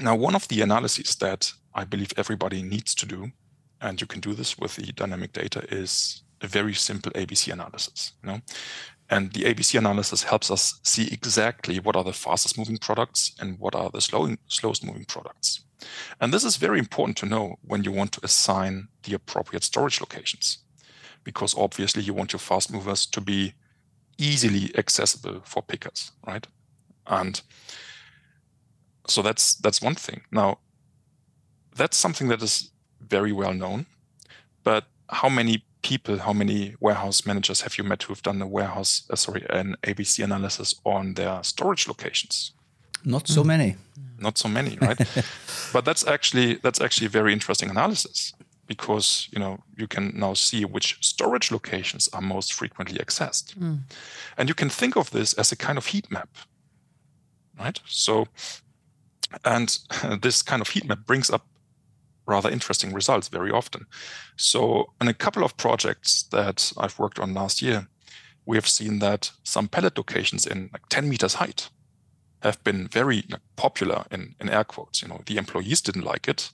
Now, 0.00 0.16
one 0.16 0.34
of 0.34 0.48
the 0.48 0.62
analyses 0.62 1.16
that 1.16 1.52
I 1.74 1.84
believe 1.84 2.12
everybody 2.16 2.62
needs 2.62 2.94
to 2.96 3.06
do, 3.06 3.32
and 3.80 4.00
you 4.00 4.06
can 4.06 4.20
do 4.20 4.34
this 4.34 4.58
with 4.58 4.76
the 4.76 4.92
dynamic 4.92 5.32
data, 5.32 5.64
is 5.70 6.22
a 6.40 6.46
very 6.46 6.74
simple 6.74 7.12
ABC 7.12 7.52
analysis. 7.52 8.12
You 8.22 8.30
know? 8.30 8.40
And 9.08 9.32
the 9.32 9.42
ABC 9.42 9.78
analysis 9.78 10.22
helps 10.22 10.50
us 10.50 10.80
see 10.84 11.08
exactly 11.12 11.80
what 11.80 11.96
are 11.96 12.04
the 12.04 12.12
fastest 12.12 12.56
moving 12.56 12.78
products 12.78 13.34
and 13.40 13.58
what 13.58 13.74
are 13.74 13.90
the 13.90 14.00
slow, 14.00 14.34
slowest 14.46 14.84
moving 14.84 15.04
products. 15.04 15.64
And 16.20 16.32
this 16.32 16.44
is 16.44 16.56
very 16.56 16.78
important 16.78 17.16
to 17.18 17.26
know 17.26 17.56
when 17.62 17.84
you 17.84 17.90
want 17.90 18.12
to 18.12 18.20
assign 18.22 18.88
the 19.02 19.14
appropriate 19.14 19.64
storage 19.64 20.00
locations, 20.00 20.58
because 21.24 21.56
obviously 21.56 22.02
you 22.02 22.14
want 22.14 22.32
your 22.32 22.40
fast 22.40 22.72
movers 22.72 23.06
to 23.06 23.20
be 23.20 23.54
easily 24.18 24.70
accessible 24.76 25.40
for 25.44 25.62
pickers, 25.62 26.12
right? 26.26 26.46
And 27.06 27.40
so 29.08 29.22
that's 29.22 29.54
that's 29.54 29.82
one 29.82 29.94
thing. 29.94 30.20
Now, 30.30 30.58
that's 31.74 31.96
something 31.96 32.28
that 32.28 32.42
is 32.42 32.70
very 33.10 33.32
well 33.32 33.52
known, 33.52 33.86
but 34.64 34.84
how 35.08 35.28
many 35.28 35.64
people, 35.82 36.18
how 36.18 36.32
many 36.32 36.74
warehouse 36.80 37.26
managers 37.26 37.62
have 37.62 37.76
you 37.76 37.84
met 37.84 38.02
who've 38.04 38.22
done 38.22 38.40
a 38.40 38.46
warehouse, 38.46 39.02
uh, 39.10 39.16
sorry, 39.16 39.44
an 39.50 39.76
ABC 39.82 40.22
analysis 40.22 40.74
on 40.84 41.14
their 41.14 41.42
storage 41.42 41.88
locations? 41.88 42.52
Not 43.04 43.28
so 43.28 43.42
mm. 43.42 43.46
many. 43.46 43.76
Not 44.18 44.38
so 44.38 44.48
many, 44.48 44.76
right? 44.80 44.98
but 45.72 45.84
that's 45.84 46.06
actually 46.06 46.56
that's 46.56 46.80
actually 46.80 47.06
a 47.06 47.10
very 47.10 47.32
interesting 47.32 47.70
analysis 47.70 48.34
because 48.66 49.28
you 49.32 49.38
know 49.38 49.58
you 49.76 49.86
can 49.88 50.12
now 50.14 50.34
see 50.34 50.64
which 50.64 50.98
storage 51.00 51.50
locations 51.50 52.08
are 52.12 52.20
most 52.20 52.52
frequently 52.52 52.98
accessed, 52.98 53.56
mm. 53.56 53.78
and 54.36 54.48
you 54.48 54.54
can 54.54 54.68
think 54.68 54.96
of 54.96 55.10
this 55.10 55.32
as 55.34 55.52
a 55.52 55.56
kind 55.56 55.78
of 55.78 55.86
heat 55.86 56.10
map, 56.10 56.28
right? 57.58 57.80
So, 57.86 58.28
and 59.44 59.78
this 60.22 60.42
kind 60.42 60.60
of 60.60 60.68
heat 60.68 60.86
map 60.86 61.06
brings 61.06 61.30
up 61.30 61.46
rather 62.30 62.50
interesting 62.50 62.94
results 62.94 63.28
very 63.28 63.50
often. 63.50 63.86
So, 64.36 64.92
in 65.00 65.08
a 65.08 65.14
couple 65.14 65.44
of 65.44 65.56
projects 65.56 66.22
that 66.30 66.72
I've 66.78 66.98
worked 66.98 67.18
on 67.18 67.34
last 67.34 67.60
year, 67.62 67.88
we 68.46 68.56
have 68.56 68.68
seen 68.68 68.98
that 69.00 69.32
some 69.44 69.68
pallet 69.68 69.96
locations 69.98 70.46
in 70.46 70.70
like 70.72 70.88
10 70.88 71.08
meters 71.08 71.34
height 71.34 71.70
have 72.42 72.62
been 72.64 72.88
very 72.88 73.24
like, 73.28 73.42
popular 73.56 74.04
in, 74.10 74.34
in 74.40 74.48
air 74.48 74.64
quotes. 74.64 75.02
You 75.02 75.08
know, 75.08 75.20
the 75.26 75.36
employees 75.36 75.82
didn't 75.82 76.04
like 76.12 76.26
it, 76.28 76.50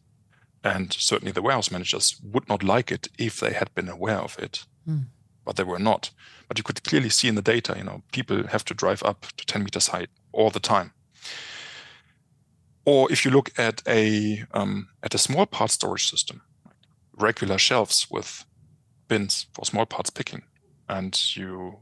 and 0.65 0.93
certainly 0.93 1.33
the 1.33 1.43
warehouse 1.43 1.71
managers 1.71 2.17
would 2.33 2.49
not 2.49 2.63
like 2.65 2.91
it 2.91 3.09
if 3.19 3.39
they 3.39 3.53
had 3.53 3.73
been 3.75 3.89
aware 3.89 4.19
of 4.19 4.37
it, 4.39 4.65
Mm. 4.89 5.07
but 5.45 5.57
they 5.57 5.65
were 5.65 5.79
not. 5.81 6.11
But 6.49 6.59
you 6.59 6.65
could 6.65 6.83
clearly 6.85 7.11
see 7.11 7.29
in 7.29 7.35
the 7.35 7.43
data, 7.55 7.75
you 7.77 7.85
know, 7.85 8.03
people 8.13 8.47
have 8.49 8.65
to 8.67 8.75
drive 8.75 9.03
up 9.03 9.27
to 9.37 9.45
10 9.47 9.65
meters 9.65 9.89
height 9.89 10.11
all 10.33 10.51
the 10.51 10.61
time. 10.61 10.93
Or 12.87 13.11
if 13.11 13.25
you 13.25 13.33
look 13.33 13.51
at 13.59 13.83
a 13.87 14.45
um, 14.53 14.89
at 15.03 15.15
a 15.15 15.19
small 15.19 15.45
part 15.45 15.71
storage 15.73 16.09
system, 16.09 16.43
regular 17.19 17.59
shelves 17.59 18.07
with 18.11 18.45
bins 19.09 19.47
for 19.53 19.65
small 19.65 19.87
parts 19.87 20.09
picking, 20.11 20.43
and 20.89 21.37
you 21.37 21.81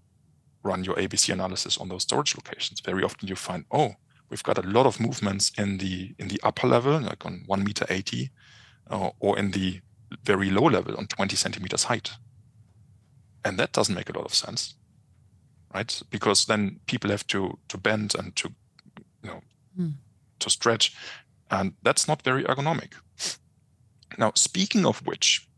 run 0.62 0.82
your 0.82 0.96
ABC 0.96 1.30
analysis 1.30 1.76
on 1.76 1.88
those 1.90 2.02
storage 2.04 2.34
locations, 2.34 2.80
very 2.80 3.04
often 3.04 3.28
you 3.28 3.36
find, 3.36 3.66
oh, 3.70 3.92
we've 4.30 4.42
got 4.42 4.56
a 4.56 4.62
lot 4.62 4.86
of 4.86 4.98
movements 4.98 5.52
in 5.58 5.76
the 5.78 6.14
in 6.18 6.28
the 6.28 6.40
upper 6.42 6.66
level, 6.66 6.98
like 6.98 7.26
on 7.26 7.44
one 7.46 7.62
meter 7.64 7.84
eighty, 7.90 8.30
uh, 8.90 9.10
or 9.20 9.38
in 9.38 9.50
the 9.50 9.80
very 10.24 10.50
low 10.50 10.64
level 10.64 10.96
on 10.96 11.06
20 11.06 11.36
centimeters 11.36 11.84
height. 11.84 12.12
And 13.44 13.58
that 13.58 13.72
doesn't 13.72 13.94
make 13.94 14.08
a 14.08 14.16
lot 14.16 14.24
of 14.24 14.34
sense, 14.34 14.76
right? 15.74 16.02
Because 16.08 16.46
then 16.46 16.80
people 16.86 17.10
have 17.10 17.26
to 17.26 17.58
to 17.68 17.76
bend 17.78 18.14
and 18.14 18.34
to, 18.36 18.54
you 19.22 19.30
know, 19.30 19.42
Hmm. 19.76 19.90
To 20.40 20.50
stretch, 20.50 20.94
and 21.50 21.74
that's 21.82 22.08
not 22.08 22.22
very 22.22 22.44
ergonomic. 22.44 22.94
Now, 24.18 24.32
speaking 24.34 24.86
of 24.86 25.04
which, 25.06 25.48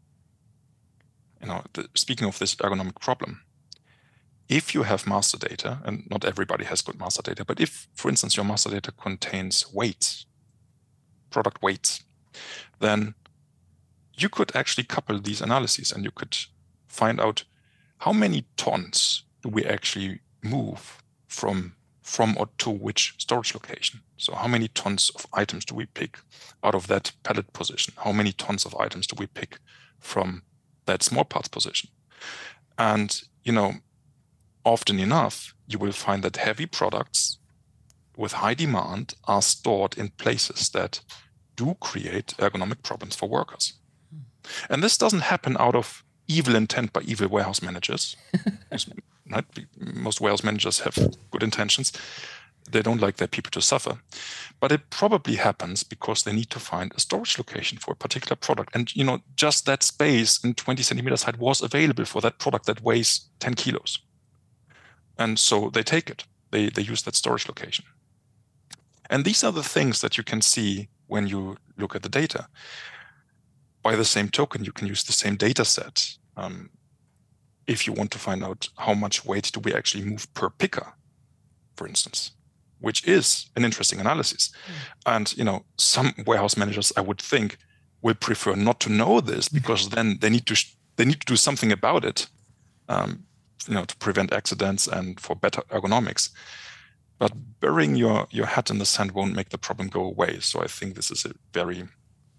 you 1.41 1.49
know, 1.49 1.63
the, 1.75 1.89
speaking 1.95 2.27
of 2.27 2.39
this 2.39 2.55
ergonomic 2.57 3.01
problem, 3.01 3.43
if 4.49 4.75
you 4.75 4.85
have 4.85 5.07
master 5.07 5.39
data, 5.39 5.81
and 5.85 6.07
not 6.11 6.25
everybody 6.25 6.65
has 6.65 6.83
good 6.83 6.99
master 6.99 7.23
data, 7.23 7.45
but 7.45 7.61
if, 7.61 7.89
for 7.95 8.09
instance, 8.09 8.37
your 8.37 8.47
master 8.47 8.71
data 8.71 8.93
contains 8.93 9.73
weights, 9.73 10.27
product 11.31 11.63
weights, 11.63 12.05
then 12.79 13.15
you 14.17 14.29
could 14.29 14.55
actually 14.55 14.85
couple 14.85 15.21
these 15.21 15.41
analyses 15.41 15.93
and 15.93 16.05
you 16.05 16.11
could 16.11 16.37
find 16.87 17.21
out 17.21 17.45
how 17.99 18.13
many 18.13 18.47
tons 18.57 19.25
do 19.43 19.49
we 19.49 19.65
actually 19.65 20.21
move 20.43 21.03
from 21.27 21.75
from 22.03 22.37
or 22.39 22.49
to 22.59 22.71
which 22.71 23.15
storage 23.19 23.53
location. 23.53 24.01
So 24.17 24.35
how 24.35 24.49
many 24.49 24.69
tons 24.69 25.11
of 25.15 25.27
items 25.33 25.65
do 25.65 25.75
we 25.75 25.87
pick 25.87 26.19
out 26.63 26.75
of 26.75 26.87
that 26.87 27.13
pallet 27.23 27.53
position? 27.53 27.95
How 27.99 28.13
many 28.13 28.33
tons 28.33 28.65
of 28.65 28.75
items 28.77 29.07
do 29.07 29.17
we 29.19 29.27
pick 29.27 29.59
from 30.01 30.43
that 30.87 31.03
small 31.03 31.25
parts 31.25 31.49
position? 31.49 31.91
And 32.79 33.23
you 33.45 33.53
know, 33.53 33.75
often 34.65 34.99
enough, 34.99 35.55
you 35.67 35.79
will 35.79 35.93
find 35.93 36.23
that 36.25 36.37
heavy 36.37 36.67
products 36.67 37.39
with 38.17 38.33
high 38.33 38.55
demand 38.55 39.15
are 39.25 39.43
stored 39.43 39.97
in 39.99 40.09
places 40.09 40.71
that 40.71 41.01
do 41.55 41.77
create 41.81 42.35
ergonomic 42.39 42.83
problems 42.83 43.15
for 43.15 43.29
workers. 43.29 43.75
Hmm. 44.11 44.21
And 44.71 44.83
this 44.83 44.99
doesn't 44.99 45.21
happen 45.21 45.57
out 45.59 45.75
of 45.75 46.03
evil 46.29 46.57
intent 46.57 46.93
by 46.93 47.03
evil 47.03 47.29
warehouse 47.29 47.63
managers. 47.63 48.17
right? 49.31 49.45
Most 49.79 50.21
warehouse 50.21 50.45
managers 50.45 50.81
have 50.81 50.97
good 51.31 51.43
intentions. 51.43 51.93
They 52.71 52.83
don't 52.83 53.01
like 53.01 53.17
their 53.17 53.29
people 53.29 53.51
to 53.53 53.63
suffer. 53.63 53.99
But 54.61 54.73
it 54.73 54.91
probably 54.91 55.37
happens 55.37 55.83
because 55.83 56.23
they 56.23 56.33
need 56.33 56.51
to 56.51 56.61
find 56.61 56.93
a 56.95 57.01
storage 57.01 57.39
location 57.39 57.79
for 57.79 57.93
a 57.93 57.97
particular 57.97 58.37
product. 58.37 58.75
And 58.75 58.95
you 58.95 59.05
know, 59.05 59.21
just 59.37 59.67
that 59.67 59.83
space 59.83 60.43
in 60.45 60.55
20 60.55 60.83
centimeters 60.83 61.23
height 61.23 61.39
was 61.39 61.63
available 61.63 62.05
for 62.05 62.21
that 62.23 62.39
product 62.39 62.67
that 62.67 62.83
weighs 62.83 63.29
10 63.41 63.55
kilos. 63.55 63.99
And 65.19 65.39
so 65.39 65.71
they 65.71 65.83
take 65.83 66.11
it. 66.11 66.25
They 66.51 66.71
they 66.71 66.83
use 66.83 67.03
that 67.03 67.15
storage 67.15 67.49
location. 67.49 67.85
And 69.11 69.25
these 69.25 69.45
are 69.45 69.53
the 69.53 69.63
things 69.63 70.01
that 70.01 70.17
you 70.19 70.25
can 70.25 70.43
see 70.43 70.89
when 71.07 71.27
you 71.27 71.57
look 71.77 71.95
at 71.95 72.03
the 72.03 72.09
data. 72.09 72.49
By 73.83 73.95
the 73.95 74.05
same 74.05 74.29
token, 74.29 74.65
you 74.65 74.73
can 74.73 74.89
use 74.89 75.05
the 75.05 75.13
same 75.13 75.37
data 75.37 75.65
set 75.65 76.17
um, 76.37 76.71
if 77.67 77.87
you 77.87 77.93
want 77.93 78.11
to 78.13 78.19
find 78.19 78.45
out 78.45 78.69
how 78.77 78.95
much 78.95 79.25
weight 79.25 79.51
do 79.53 79.61
we 79.61 79.75
actually 79.75 80.05
move 80.05 80.33
per 80.35 80.51
picker, 80.51 80.93
for 81.77 81.87
instance, 81.87 82.33
which 82.81 83.07
is 83.07 83.47
an 83.57 83.65
interesting 83.65 84.01
analysis. 84.01 84.51
Hmm. 84.67 85.15
And 85.15 85.37
you 85.37 85.45
know, 85.45 85.65
some 85.77 86.15
warehouse 86.27 86.57
managers, 86.57 86.93
I 86.97 87.01
would 87.01 87.21
think, 87.21 87.59
will 88.03 88.15
prefer 88.15 88.55
not 88.55 88.81
to 88.81 88.91
know 88.91 89.21
this 89.21 89.49
because 89.49 89.87
hmm. 89.87 89.95
then 89.95 90.19
they 90.21 90.31
need 90.31 90.47
to 90.47 90.55
sh- 90.55 90.77
they 90.97 91.05
need 91.05 91.21
to 91.21 91.27
do 91.27 91.37
something 91.37 91.73
about 91.73 92.05
it, 92.05 92.29
um, 92.89 93.25
you 93.69 93.75
know, 93.75 93.85
to 93.85 93.97
prevent 93.97 94.33
accidents 94.33 94.87
and 94.87 95.21
for 95.21 95.37
better 95.37 95.63
ergonomics. 95.71 96.31
But 97.19 97.33
burying 97.61 97.97
your 97.97 98.27
your 98.31 98.47
hat 98.47 98.71
in 98.71 98.79
the 98.79 98.87
sand 98.87 99.13
won't 99.13 99.35
make 99.35 99.49
the 99.51 99.59
problem 99.59 99.89
go 99.89 100.03
away. 100.03 100.41
So 100.41 100.63
I 100.63 100.67
think 100.67 100.95
this 100.95 101.11
is 101.11 101.25
a 101.25 101.33
very 101.53 101.85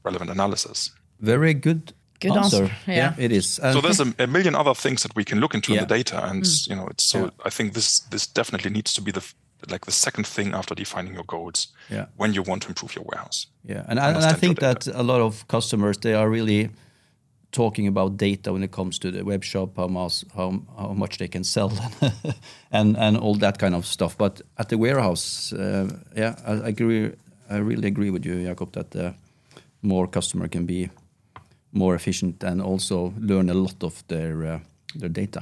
relevant 0.04 0.30
analysis. 0.32 0.92
Very 1.20 1.56
good, 1.56 1.94
Good 2.20 2.36
answer, 2.36 2.72
yeah. 2.88 3.14
it 3.18 3.32
is. 3.32 3.48
so 3.48 3.80
there's 3.80 4.00
a, 4.00 4.14
a 4.18 4.28
million 4.28 4.56
other 4.56 4.74
things 4.74 5.04
that 5.04 5.16
we 5.16 5.24
can 5.24 5.40
look 5.40 5.54
into 5.54 5.74
in 5.74 5.80
the 5.80 5.86
data 5.86 6.24
and 6.26 6.46
hmm. 6.46 6.72
you 6.72 6.76
know 6.76 6.88
it's 6.88 7.04
so 7.04 7.26
Yeah. 7.26 7.30
i 7.46 7.50
think 7.50 7.74
this 7.74 8.00
this 8.10 8.26
definitely 8.28 8.72
needs 8.72 8.94
to 8.94 9.02
be 9.02 9.12
the 9.12 9.20
f- 9.20 9.36
like 9.70 9.86
the 9.86 9.92
second 9.92 10.28
thing 10.28 10.54
after 10.54 10.76
defining 10.76 11.14
your 11.14 11.26
goals 11.26 11.68
Yeah. 11.90 12.06
when 12.18 12.34
you 12.34 12.44
want 12.44 12.62
to 12.64 12.68
improve 12.70 12.96
your 12.96 13.06
warehouse 13.06 13.48
Yeah, 13.70 13.84
and 13.88 14.00
I, 14.00 14.10
and 14.14 14.26
I 14.26 14.40
think 14.40 14.60
that 14.60 14.88
a 14.88 15.04
lot 15.04 15.22
of 15.22 15.46
customers 15.48 15.98
they 15.98 16.14
are 16.14 16.30
really 16.30 16.70
talking 17.52 17.88
about 17.88 18.18
data 18.18 18.52
when 18.54 18.64
it 18.64 18.72
comes 18.72 19.00
to 19.00 19.12
the 19.12 19.24
web 19.24 19.44
shop, 19.44 19.78
how 19.78 19.88
much 19.88 20.26
how, 20.36 20.62
how 20.78 20.94
much 20.94 21.18
they 21.18 21.28
can 21.28 21.44
sell, 21.44 21.72
and 22.72 22.98
and 22.98 23.18
all 23.18 23.36
that 23.40 23.58
kind 23.58 23.76
of 23.76 23.86
stuff. 23.86 24.16
But 24.18 24.42
at 24.58 24.68
the 24.70 24.78
warehouse, 24.78 25.54
uh, 25.54 25.88
yeah, 26.16 26.36
I, 26.46 26.52
I 26.52 26.70
agree. 26.70 27.12
I 27.50 27.58
really 27.58 27.88
agree 27.88 28.12
with 28.12 28.26
you, 28.26 28.44
Jakob, 28.44 28.72
that 28.72 28.96
uh, 28.96 29.12
more 29.82 30.08
customer 30.08 30.48
can 30.50 30.66
be 30.66 30.90
more 31.72 31.96
efficient 31.96 32.44
and 32.44 32.62
also 32.62 33.14
learn 33.20 33.50
a 33.50 33.54
lot 33.54 33.84
of 33.84 34.04
their 34.08 34.44
uh, 34.56 34.60
their 35.00 35.10
data. 35.10 35.42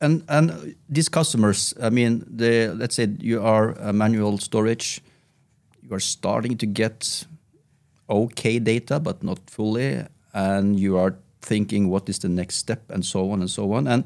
And 0.00 0.24
and 0.28 0.74
these 0.88 1.08
customers, 1.08 1.74
I 1.82 1.90
mean, 1.90 2.24
let's 2.78 2.94
say 2.94 3.08
you 3.20 3.42
are 3.42 3.72
a 3.72 3.92
manual 3.92 4.38
storage, 4.38 5.02
you 5.82 5.94
are 5.94 6.00
starting 6.00 6.56
to 6.58 6.66
get 6.66 7.26
okay 8.08 8.58
data, 8.58 8.98
but 9.00 9.22
not 9.22 9.38
fully, 9.50 10.06
and 10.32 10.80
you 10.80 10.98
are 10.98 11.14
thinking 11.42 11.90
what 11.90 12.08
is 12.08 12.18
the 12.18 12.28
next 12.28 12.56
step, 12.56 12.90
and 12.90 13.04
so 13.04 13.30
on 13.30 13.40
and 13.40 13.50
so 13.50 13.72
on. 13.72 13.86
And 13.86 14.04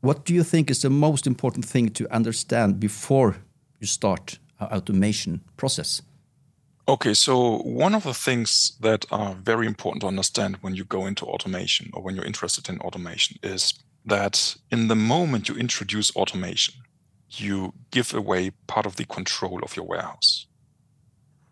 what 0.00 0.24
do 0.24 0.34
you 0.34 0.44
think 0.44 0.70
is 0.70 0.82
the 0.82 0.90
most 0.90 1.26
important 1.26 1.64
thing 1.64 1.90
to 1.90 2.06
understand 2.14 2.80
before 2.80 3.36
you 3.80 3.86
start 3.86 4.38
an 4.60 4.68
automation 4.68 5.40
process? 5.56 6.02
okay 6.88 7.14
so 7.14 7.58
one 7.58 7.94
of 7.94 8.02
the 8.02 8.14
things 8.14 8.72
that 8.80 9.06
are 9.10 9.34
very 9.34 9.66
important 9.66 10.00
to 10.00 10.08
understand 10.08 10.56
when 10.62 10.74
you 10.74 10.84
go 10.84 11.06
into 11.06 11.24
automation 11.26 11.90
or 11.92 12.02
when 12.02 12.16
you're 12.16 12.24
interested 12.26 12.68
in 12.68 12.80
automation 12.80 13.38
is 13.42 13.74
that 14.04 14.56
in 14.70 14.88
the 14.88 14.96
moment 14.96 15.48
you 15.48 15.54
introduce 15.54 16.14
automation 16.16 16.74
you 17.28 17.72
give 17.90 18.12
away 18.12 18.50
part 18.66 18.84
of 18.84 18.96
the 18.96 19.04
control 19.04 19.60
of 19.62 19.76
your 19.76 19.86
warehouse 19.86 20.46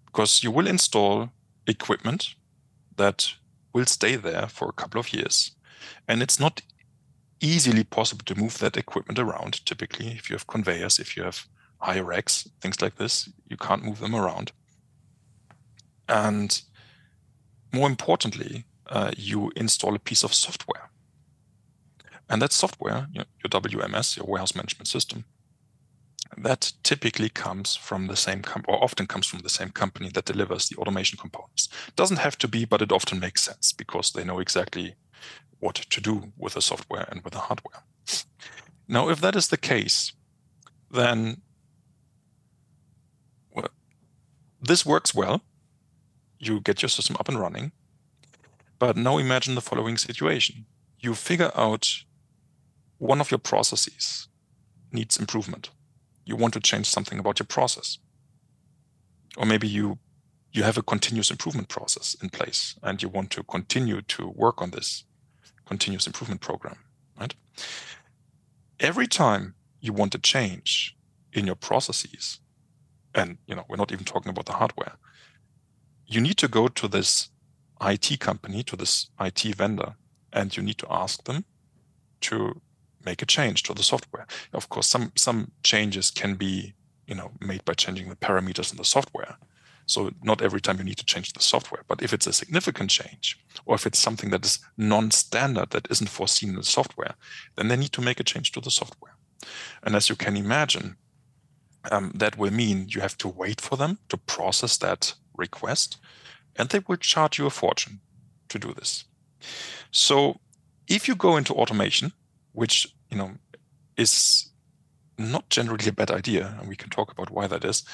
because 0.06 0.42
you 0.42 0.50
will 0.50 0.66
install 0.66 1.30
equipment 1.66 2.34
that 2.96 3.34
will 3.72 3.86
stay 3.86 4.16
there 4.16 4.48
for 4.48 4.68
a 4.68 4.72
couple 4.72 5.00
of 5.00 5.12
years. 5.12 5.52
And 6.08 6.22
it's 6.22 6.40
not 6.40 6.62
easily 7.40 7.84
possible 7.84 8.24
to 8.26 8.34
move 8.34 8.58
that 8.58 8.76
equipment 8.76 9.18
around. 9.18 9.64
Typically, 9.64 10.08
if 10.08 10.28
you 10.28 10.34
have 10.34 10.46
conveyors, 10.46 10.98
if 10.98 11.16
you 11.16 11.22
have 11.22 11.46
high 11.78 12.00
racks, 12.00 12.48
things 12.60 12.82
like 12.82 12.96
this, 12.96 13.28
you 13.48 13.56
can't 13.56 13.84
move 13.84 14.00
them 14.00 14.14
around. 14.14 14.52
And 16.08 16.60
more 17.72 17.88
importantly, 17.88 18.64
uh, 18.86 19.12
you 19.16 19.52
install 19.54 19.94
a 19.94 20.00
piece 20.00 20.24
of 20.24 20.34
software. 20.34 20.89
And 22.30 22.40
that 22.40 22.52
software, 22.52 23.08
your, 23.12 23.24
WMS, 23.42 24.16
your 24.16 24.24
warehouse 24.24 24.54
management 24.54 24.86
system, 24.86 25.24
that 26.38 26.72
typically 26.84 27.28
comes 27.28 27.74
from 27.74 28.06
the 28.06 28.16
same 28.16 28.40
com- 28.40 28.64
or 28.68 28.82
often 28.82 29.08
comes 29.08 29.26
from 29.26 29.40
the 29.40 29.48
same 29.48 29.70
company 29.70 30.10
that 30.14 30.26
delivers 30.26 30.68
the 30.68 30.76
automation 30.76 31.18
components. 31.18 31.68
Doesn't 31.96 32.18
have 32.18 32.38
to 32.38 32.46
be, 32.48 32.64
but 32.64 32.82
it 32.82 32.92
often 32.92 33.18
makes 33.18 33.42
sense 33.42 33.72
because 33.72 34.12
they 34.12 34.22
know 34.22 34.38
exactly 34.38 34.94
what 35.58 35.74
to 35.74 36.00
do 36.00 36.32
with 36.38 36.54
the 36.54 36.62
software 36.62 37.06
and 37.10 37.22
with 37.22 37.32
the 37.32 37.40
hardware. 37.40 37.82
Now, 38.86 39.08
if 39.08 39.20
that 39.20 39.34
is 39.34 39.48
the 39.48 39.56
case, 39.56 40.12
then 40.88 41.42
well, 43.50 43.70
this 44.62 44.86
works 44.86 45.12
well. 45.12 45.42
You 46.38 46.60
get 46.60 46.80
your 46.80 46.88
system 46.88 47.16
up 47.18 47.28
and 47.28 47.40
running. 47.40 47.72
But 48.78 48.96
now 48.96 49.18
imagine 49.18 49.56
the 49.56 49.60
following 49.60 49.98
situation. 49.98 50.66
You 51.00 51.14
figure 51.14 51.50
out 51.54 52.04
one 53.00 53.20
of 53.20 53.30
your 53.30 53.38
processes 53.38 54.28
needs 54.92 55.18
improvement. 55.18 55.70
You 56.24 56.36
want 56.36 56.54
to 56.54 56.60
change 56.60 56.86
something 56.86 57.18
about 57.18 57.40
your 57.40 57.46
process. 57.46 57.98
Or 59.36 59.46
maybe 59.46 59.68
you 59.68 59.98
you 60.52 60.64
have 60.64 60.78
a 60.78 60.82
continuous 60.82 61.30
improvement 61.30 61.68
process 61.68 62.16
in 62.22 62.28
place 62.28 62.76
and 62.82 63.00
you 63.02 63.08
want 63.08 63.30
to 63.30 63.44
continue 63.44 64.02
to 64.02 64.28
work 64.28 64.60
on 64.60 64.70
this 64.70 65.04
continuous 65.64 66.06
improvement 66.08 66.40
program 66.40 66.76
right? 67.20 67.34
Every 68.80 69.06
time 69.06 69.54
you 69.80 69.92
want 69.92 70.12
to 70.12 70.18
change 70.18 70.96
in 71.32 71.46
your 71.46 71.54
processes, 71.54 72.40
and 73.14 73.38
you 73.46 73.54
know, 73.54 73.64
we're 73.68 73.76
not 73.76 73.92
even 73.92 74.04
talking 74.04 74.30
about 74.30 74.46
the 74.46 74.54
hardware, 74.54 74.94
you 76.06 76.20
need 76.20 76.38
to 76.38 76.48
go 76.48 76.66
to 76.66 76.88
this 76.88 77.28
IT 77.80 78.18
company, 78.20 78.62
to 78.64 78.76
this 78.76 79.10
IT 79.20 79.42
vendor, 79.54 79.94
and 80.32 80.56
you 80.56 80.62
need 80.62 80.78
to 80.78 80.86
ask 80.90 81.24
them 81.24 81.44
to 82.22 82.60
make 83.04 83.22
a 83.22 83.26
change 83.26 83.62
to 83.64 83.74
the 83.74 83.82
software. 83.82 84.26
Of 84.52 84.68
course, 84.68 84.86
some 84.86 85.12
some 85.16 85.50
changes 85.62 86.10
can 86.10 86.34
be 86.34 86.74
you 87.06 87.14
know 87.14 87.32
made 87.40 87.64
by 87.64 87.74
changing 87.74 88.08
the 88.08 88.16
parameters 88.16 88.70
in 88.70 88.76
the 88.76 88.84
software. 88.84 89.36
So 89.86 90.12
not 90.22 90.40
every 90.40 90.60
time 90.60 90.78
you 90.78 90.84
need 90.84 90.98
to 90.98 91.04
change 91.04 91.32
the 91.32 91.42
software, 91.42 91.82
but 91.88 92.00
if 92.00 92.12
it's 92.12 92.28
a 92.28 92.32
significant 92.32 92.90
change, 92.90 93.36
or 93.66 93.74
if 93.74 93.86
it's 93.86 93.98
something 93.98 94.30
that 94.30 94.44
is 94.44 94.60
non-standard 94.76 95.70
that 95.70 95.90
isn't 95.90 96.10
foreseen 96.10 96.50
in 96.50 96.56
the 96.56 96.62
software, 96.62 97.14
then 97.56 97.66
they 97.66 97.76
need 97.76 97.92
to 97.92 98.00
make 98.00 98.20
a 98.20 98.24
change 98.24 98.52
to 98.52 98.60
the 98.60 98.70
software. 98.70 99.16
And 99.82 99.96
as 99.96 100.08
you 100.08 100.14
can 100.14 100.36
imagine, 100.36 100.96
um, 101.90 102.12
that 102.14 102.38
will 102.38 102.52
mean 102.52 102.86
you 102.88 103.00
have 103.00 103.18
to 103.18 103.28
wait 103.28 103.60
for 103.60 103.76
them 103.76 103.98
to 104.10 104.16
process 104.16 104.76
that 104.78 105.14
request, 105.36 105.98
and 106.54 106.68
they 106.68 106.80
will 106.86 106.96
charge 106.96 107.38
you 107.38 107.46
a 107.46 107.50
fortune 107.50 108.00
to 108.48 108.58
do 108.58 108.72
this. 108.74 109.04
So 109.90 110.40
if 110.86 111.08
you 111.08 111.14
go 111.14 111.36
into 111.36 111.54
automation, 111.54 112.12
which 112.52 112.94
you 113.10 113.16
know 113.16 113.32
is 113.96 114.50
not 115.18 115.48
generally 115.50 115.88
a 115.88 115.92
bad 115.92 116.10
idea, 116.10 116.56
and 116.58 116.68
we 116.68 116.76
can 116.76 116.90
talk 116.90 117.12
about 117.12 117.30
why 117.30 117.46
that 117.46 117.64
is, 117.64 117.84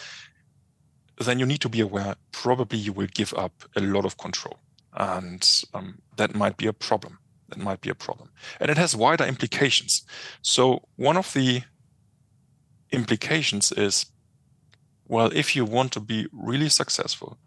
then 1.19 1.39
you 1.39 1.47
need 1.47 1.61
to 1.61 1.69
be 1.69 1.81
aware 1.81 2.15
probably 2.31 2.79
you 2.79 2.93
will 2.93 3.09
give 3.13 3.35
up 3.35 3.65
a 3.75 3.81
lot 3.81 4.05
of 4.05 4.17
control. 4.17 4.59
And 4.93 5.65
um, 5.75 5.99
that 6.17 6.35
might 6.35 6.57
be 6.57 6.67
a 6.67 6.73
problem. 6.73 7.19
That 7.49 7.59
might 7.59 7.81
be 7.81 7.91
a 7.91 7.95
problem. 7.95 8.31
And 8.61 8.71
it 8.71 8.79
has 8.79 8.97
wider 8.97 9.25
implications. 9.25 10.03
So, 10.43 10.83
one 10.97 11.17
of 11.17 11.33
the 11.33 11.63
implications 12.93 13.73
is 13.73 14.07
well, 15.09 15.31
if 15.33 15.55
you 15.55 15.65
want 15.65 15.93
to 15.93 16.01
be 16.01 16.27
really 16.33 16.69
successful 16.69 17.39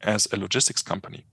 as 0.00 0.26
a 0.32 0.36
logistics 0.36 0.82
company, 0.82 1.24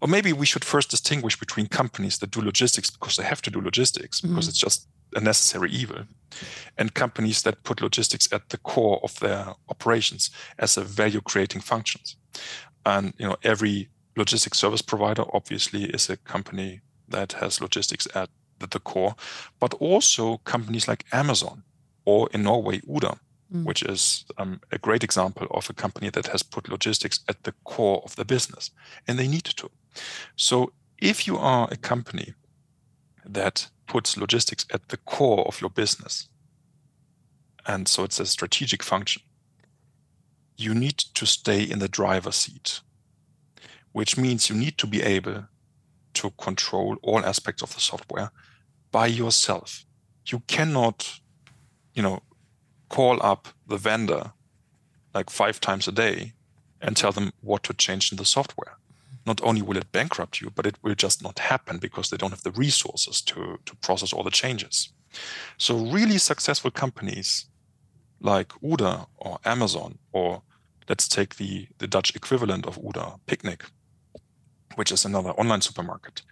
or 0.00 0.08
maybe 0.08 0.32
we 0.32 0.46
should 0.46 0.64
first 0.64 0.90
distinguish 0.90 1.38
between 1.38 1.66
companies 1.66 2.18
that 2.18 2.30
do 2.30 2.40
logistics 2.40 2.90
because 2.90 3.16
they 3.16 3.24
have 3.24 3.42
to 3.42 3.50
do 3.50 3.60
logistics, 3.60 4.20
because 4.20 4.44
mm-hmm. 4.44 4.48
it's 4.48 4.58
just 4.58 4.88
a 5.14 5.20
necessary 5.20 5.70
evil, 5.70 6.04
and 6.76 6.94
companies 6.94 7.42
that 7.42 7.62
put 7.62 7.80
logistics 7.80 8.32
at 8.32 8.48
the 8.48 8.58
core 8.58 9.00
of 9.02 9.18
their 9.20 9.54
operations 9.68 10.30
as 10.58 10.76
a 10.76 10.82
value 10.82 11.20
creating 11.20 11.60
functions. 11.60 12.16
And 12.84 13.14
you 13.18 13.26
know, 13.26 13.36
every 13.42 13.88
logistics 14.16 14.58
service 14.58 14.82
provider 14.82 15.24
obviously 15.32 15.84
is 15.84 16.10
a 16.10 16.16
company 16.16 16.80
that 17.08 17.32
has 17.34 17.60
logistics 17.60 18.08
at 18.14 18.30
the 18.58 18.80
core, 18.80 19.14
but 19.60 19.74
also 19.74 20.38
companies 20.38 20.88
like 20.88 21.04
Amazon 21.12 21.62
or 22.04 22.28
in 22.32 22.42
Norway, 22.42 22.80
Oda, 22.88 23.18
mm. 23.52 23.64
which 23.64 23.82
is 23.82 24.24
um, 24.38 24.60
a 24.70 24.78
great 24.78 25.04
example 25.04 25.46
of 25.50 25.68
a 25.70 25.74
company 25.74 26.10
that 26.10 26.28
has 26.28 26.42
put 26.42 26.68
logistics 26.68 27.20
at 27.28 27.42
the 27.44 27.54
core 27.64 28.02
of 28.04 28.16
the 28.16 28.24
business, 28.24 28.70
and 29.06 29.18
they 29.18 29.28
need 29.28 29.44
to. 29.44 29.70
So 30.36 30.72
if 30.98 31.26
you 31.26 31.36
are 31.36 31.68
a 31.70 31.76
company 31.76 32.34
that 33.24 33.68
puts 33.86 34.16
logistics 34.16 34.66
at 34.72 34.88
the 34.88 34.96
core 34.96 35.46
of 35.46 35.60
your 35.60 35.70
business. 35.70 36.28
And 37.66 37.88
so 37.88 38.04
it's 38.04 38.20
a 38.20 38.26
strategic 38.26 38.82
function. 38.82 39.22
You 40.56 40.74
need 40.74 40.98
to 40.98 41.26
stay 41.26 41.62
in 41.62 41.78
the 41.78 41.88
driver's 41.88 42.36
seat, 42.36 42.80
which 43.92 44.16
means 44.16 44.48
you 44.48 44.56
need 44.56 44.78
to 44.78 44.86
be 44.86 45.02
able 45.02 45.44
to 46.14 46.30
control 46.32 46.96
all 47.02 47.24
aspects 47.24 47.62
of 47.62 47.74
the 47.74 47.80
software 47.80 48.30
by 48.92 49.06
yourself. 49.06 49.84
You 50.26 50.40
cannot, 50.46 51.20
you 51.94 52.02
know, 52.02 52.20
call 52.88 53.20
up 53.22 53.48
the 53.66 53.76
vendor 53.76 54.32
like 55.12 55.30
five 55.30 55.60
times 55.60 55.88
a 55.88 55.92
day 55.92 56.34
and 56.80 56.96
tell 56.96 57.12
them 57.12 57.32
what 57.40 57.62
to 57.64 57.74
change 57.74 58.12
in 58.12 58.18
the 58.18 58.24
software 58.24 58.76
not 59.26 59.40
only 59.42 59.62
will 59.62 59.76
it 59.76 59.90
bankrupt 59.92 60.40
you, 60.40 60.50
but 60.50 60.66
it 60.66 60.76
will 60.82 60.94
just 60.94 61.22
not 61.22 61.38
happen 61.38 61.78
because 61.78 62.10
they 62.10 62.16
don't 62.16 62.30
have 62.30 62.42
the 62.42 62.52
resources 62.52 63.22
to, 63.22 63.58
to 63.64 63.76
process 63.76 64.12
all 64.12 64.22
the 64.22 64.30
changes. 64.30 64.92
So, 65.58 65.76
really 65.86 66.18
successful 66.18 66.70
companies 66.70 67.46
like 68.20 68.52
Oda 68.62 69.06
or 69.16 69.38
Amazon, 69.44 69.98
or 70.12 70.42
let's 70.88 71.08
take 71.08 71.36
the, 71.36 71.68
the 71.78 71.86
Dutch 71.86 72.14
equivalent 72.16 72.66
of 72.66 72.78
Oda, 72.84 73.14
Picnic, 73.26 73.64
which 74.76 74.90
is 74.90 75.04
another 75.04 75.30
online 75.30 75.60
supermarket. 75.60 76.22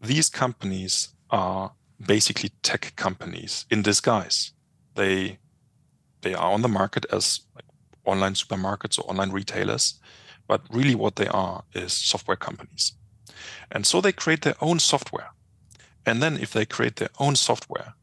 These 0.00 0.28
companies 0.28 1.10
are 1.30 1.72
basically 2.04 2.50
tech 2.62 2.92
companies 2.96 3.66
in 3.70 3.82
disguise. 3.82 4.52
They 4.94 5.38
they 6.22 6.34
are 6.34 6.52
on 6.52 6.62
the 6.62 6.68
market 6.68 7.06
as 7.12 7.40
like 7.54 7.64
online 8.04 8.34
supermarkets 8.34 8.98
or 8.98 9.08
online 9.08 9.30
retailers, 9.30 10.00
but 10.46 10.62
really, 10.70 10.94
what 10.94 11.16
they 11.16 11.28
are 11.28 11.64
is 11.74 11.92
software 11.92 12.36
companies. 12.36 12.92
And 13.70 13.86
so 13.86 14.00
they 14.00 14.12
create 14.12 14.42
their 14.42 14.56
own 14.60 14.78
software. 14.78 15.30
And 16.04 16.22
then, 16.22 16.36
if 16.36 16.52
they 16.52 16.66
create 16.66 16.96
their 16.96 17.10
own 17.18 17.36
software, 17.36 17.94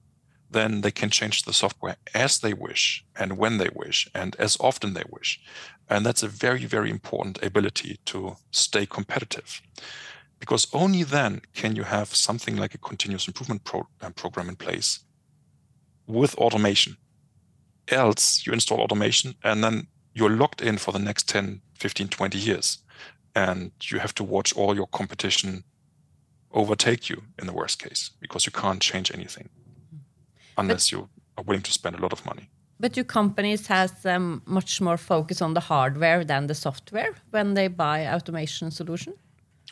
then 0.54 0.82
they 0.82 0.92
can 0.92 1.10
change 1.10 1.44
the 1.44 1.54
software 1.54 1.98
as 2.14 2.40
they 2.40 2.54
wish 2.54 3.04
and 3.16 3.38
when 3.38 3.58
they 3.58 3.70
wish 3.74 4.08
and 4.14 4.36
as 4.38 4.58
often 4.60 4.94
they 4.94 5.04
wish. 5.10 5.40
And 5.90 6.06
that's 6.06 6.24
a 6.24 6.28
very, 6.28 6.66
very 6.66 6.90
important 6.90 7.44
ability 7.44 8.00
to 8.06 8.38
stay 8.52 8.86
competitive. 8.86 9.62
Because 10.40 10.68
only 10.74 11.04
then 11.04 11.42
can 11.54 11.76
you 11.76 11.84
have 11.84 12.16
something 12.16 12.56
like 12.56 12.74
a 12.74 12.78
continuous 12.78 13.28
improvement 13.28 13.64
pro- 13.64 13.88
uh, 14.02 14.10
program 14.12 14.50
in 14.50 14.56
place 14.56 15.00
with 16.08 16.36
automation. 16.36 16.98
Else, 17.88 18.46
you 18.46 18.54
install 18.54 18.80
automation 18.80 19.36
and 19.44 19.64
then 19.64 19.88
you're 20.14 20.30
locked 20.30 20.62
in 20.62 20.78
for 20.78 20.92
the 20.92 21.00
next 21.00 21.30
10, 21.30 21.62
15, 21.76 22.08
20 22.08 22.38
years. 22.38 22.80
And 23.36 23.72
you 23.82 24.00
have 24.00 24.14
to 24.16 24.24
watch 24.24 24.56
all 24.56 24.76
your 24.76 24.88
competition 24.88 25.64
overtake 26.52 27.10
you 27.10 27.24
in 27.40 27.48
the 27.48 27.54
worst 27.54 27.82
case 27.82 28.12
because 28.20 28.46
you 28.46 28.52
can't 28.52 28.80
change 28.80 29.12
anything 29.12 29.50
unless 30.58 30.92
but, 30.92 30.92
you 30.92 31.10
are 31.38 31.44
willing 31.44 31.64
to 31.64 31.72
spend 31.72 31.96
a 31.96 32.02
lot 32.02 32.14
of 32.14 32.24
money. 32.26 32.50
But 32.80 32.94
do 32.94 33.04
companies 33.04 33.68
has 33.68 34.06
um, 34.06 34.42
much 34.46 34.82
more 34.82 34.98
focus 34.98 35.42
on 35.42 35.54
the 35.54 35.62
hardware 35.62 36.24
than 36.24 36.48
the 36.48 36.54
software 36.54 37.16
when 37.32 37.56
they 37.56 37.68
buy 37.68 38.08
automation 38.08 38.72
solution? 38.72 39.14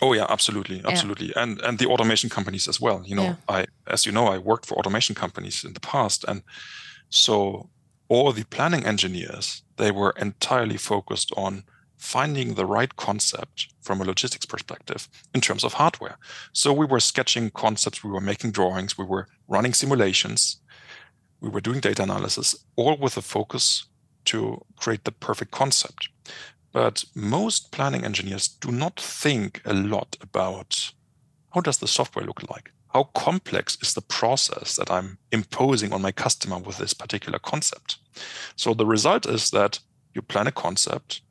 Oh 0.01 0.13
yeah, 0.13 0.25
absolutely, 0.29 0.81
absolutely, 0.85 1.27
yeah. 1.27 1.43
and 1.43 1.61
and 1.61 1.77
the 1.77 1.85
automation 1.85 2.29
companies 2.29 2.67
as 2.67 2.81
well. 2.81 3.03
You 3.05 3.15
know, 3.15 3.23
yeah. 3.23 3.35
I 3.47 3.65
as 3.85 4.05
you 4.05 4.11
know, 4.11 4.27
I 4.27 4.39
worked 4.39 4.65
for 4.65 4.75
automation 4.77 5.15
companies 5.15 5.63
in 5.63 5.73
the 5.73 5.79
past, 5.79 6.25
and 6.27 6.41
so 7.09 7.69
all 8.11 8.33
the 8.33 8.43
planning 8.43 8.85
engineers 8.85 9.63
they 9.77 9.89
were 9.89 10.13
entirely 10.19 10.75
focused 10.75 11.31
on 11.37 11.63
finding 11.95 12.55
the 12.55 12.65
right 12.65 12.97
concept 12.97 13.73
from 13.79 14.01
a 14.01 14.03
logistics 14.03 14.45
perspective 14.45 15.07
in 15.33 15.39
terms 15.39 15.63
of 15.63 15.73
hardware. 15.73 16.17
So 16.51 16.73
we 16.73 16.85
were 16.85 16.99
sketching 16.99 17.51
concepts, 17.51 18.03
we 18.03 18.11
were 18.11 18.19
making 18.19 18.51
drawings, 18.51 18.97
we 18.97 19.05
were 19.05 19.29
running 19.47 19.73
simulations, 19.73 20.57
we 21.39 21.47
were 21.47 21.61
doing 21.61 21.79
data 21.79 22.03
analysis, 22.03 22.53
all 22.75 22.97
with 22.97 23.15
a 23.15 23.21
focus 23.21 23.85
to 24.25 24.61
create 24.75 25.05
the 25.05 25.13
perfect 25.13 25.51
concept. 25.51 26.09
But 26.73 27.05
most 27.15 27.71
planning 27.71 28.03
engineers 28.03 28.49
do 28.49 28.73
not 28.73 28.99
think 28.99 29.61
a 29.63 29.73
lot 29.73 30.17
about 30.19 30.91
how 31.53 31.61
does 31.61 31.77
the 31.77 31.87
software 31.87 32.25
look 32.25 32.43
like? 32.51 32.71
how 32.93 33.03
complex 33.15 33.77
is 33.81 33.93
the 33.93 34.01
process 34.01 34.75
that 34.75 34.91
I'm 34.91 35.17
imposing 35.31 35.93
on 35.93 36.01
my 36.01 36.11
customer 36.11 36.57
with 36.57 36.77
this 36.77 36.93
particular 36.93 37.39
concept? 37.39 37.97
So 38.55 38.73
the 38.73 38.85
result 38.85 39.25
is 39.25 39.51
that 39.51 39.79
you 40.13 40.21
plan 40.21 40.47
a 40.47 40.51
concept 40.51 41.21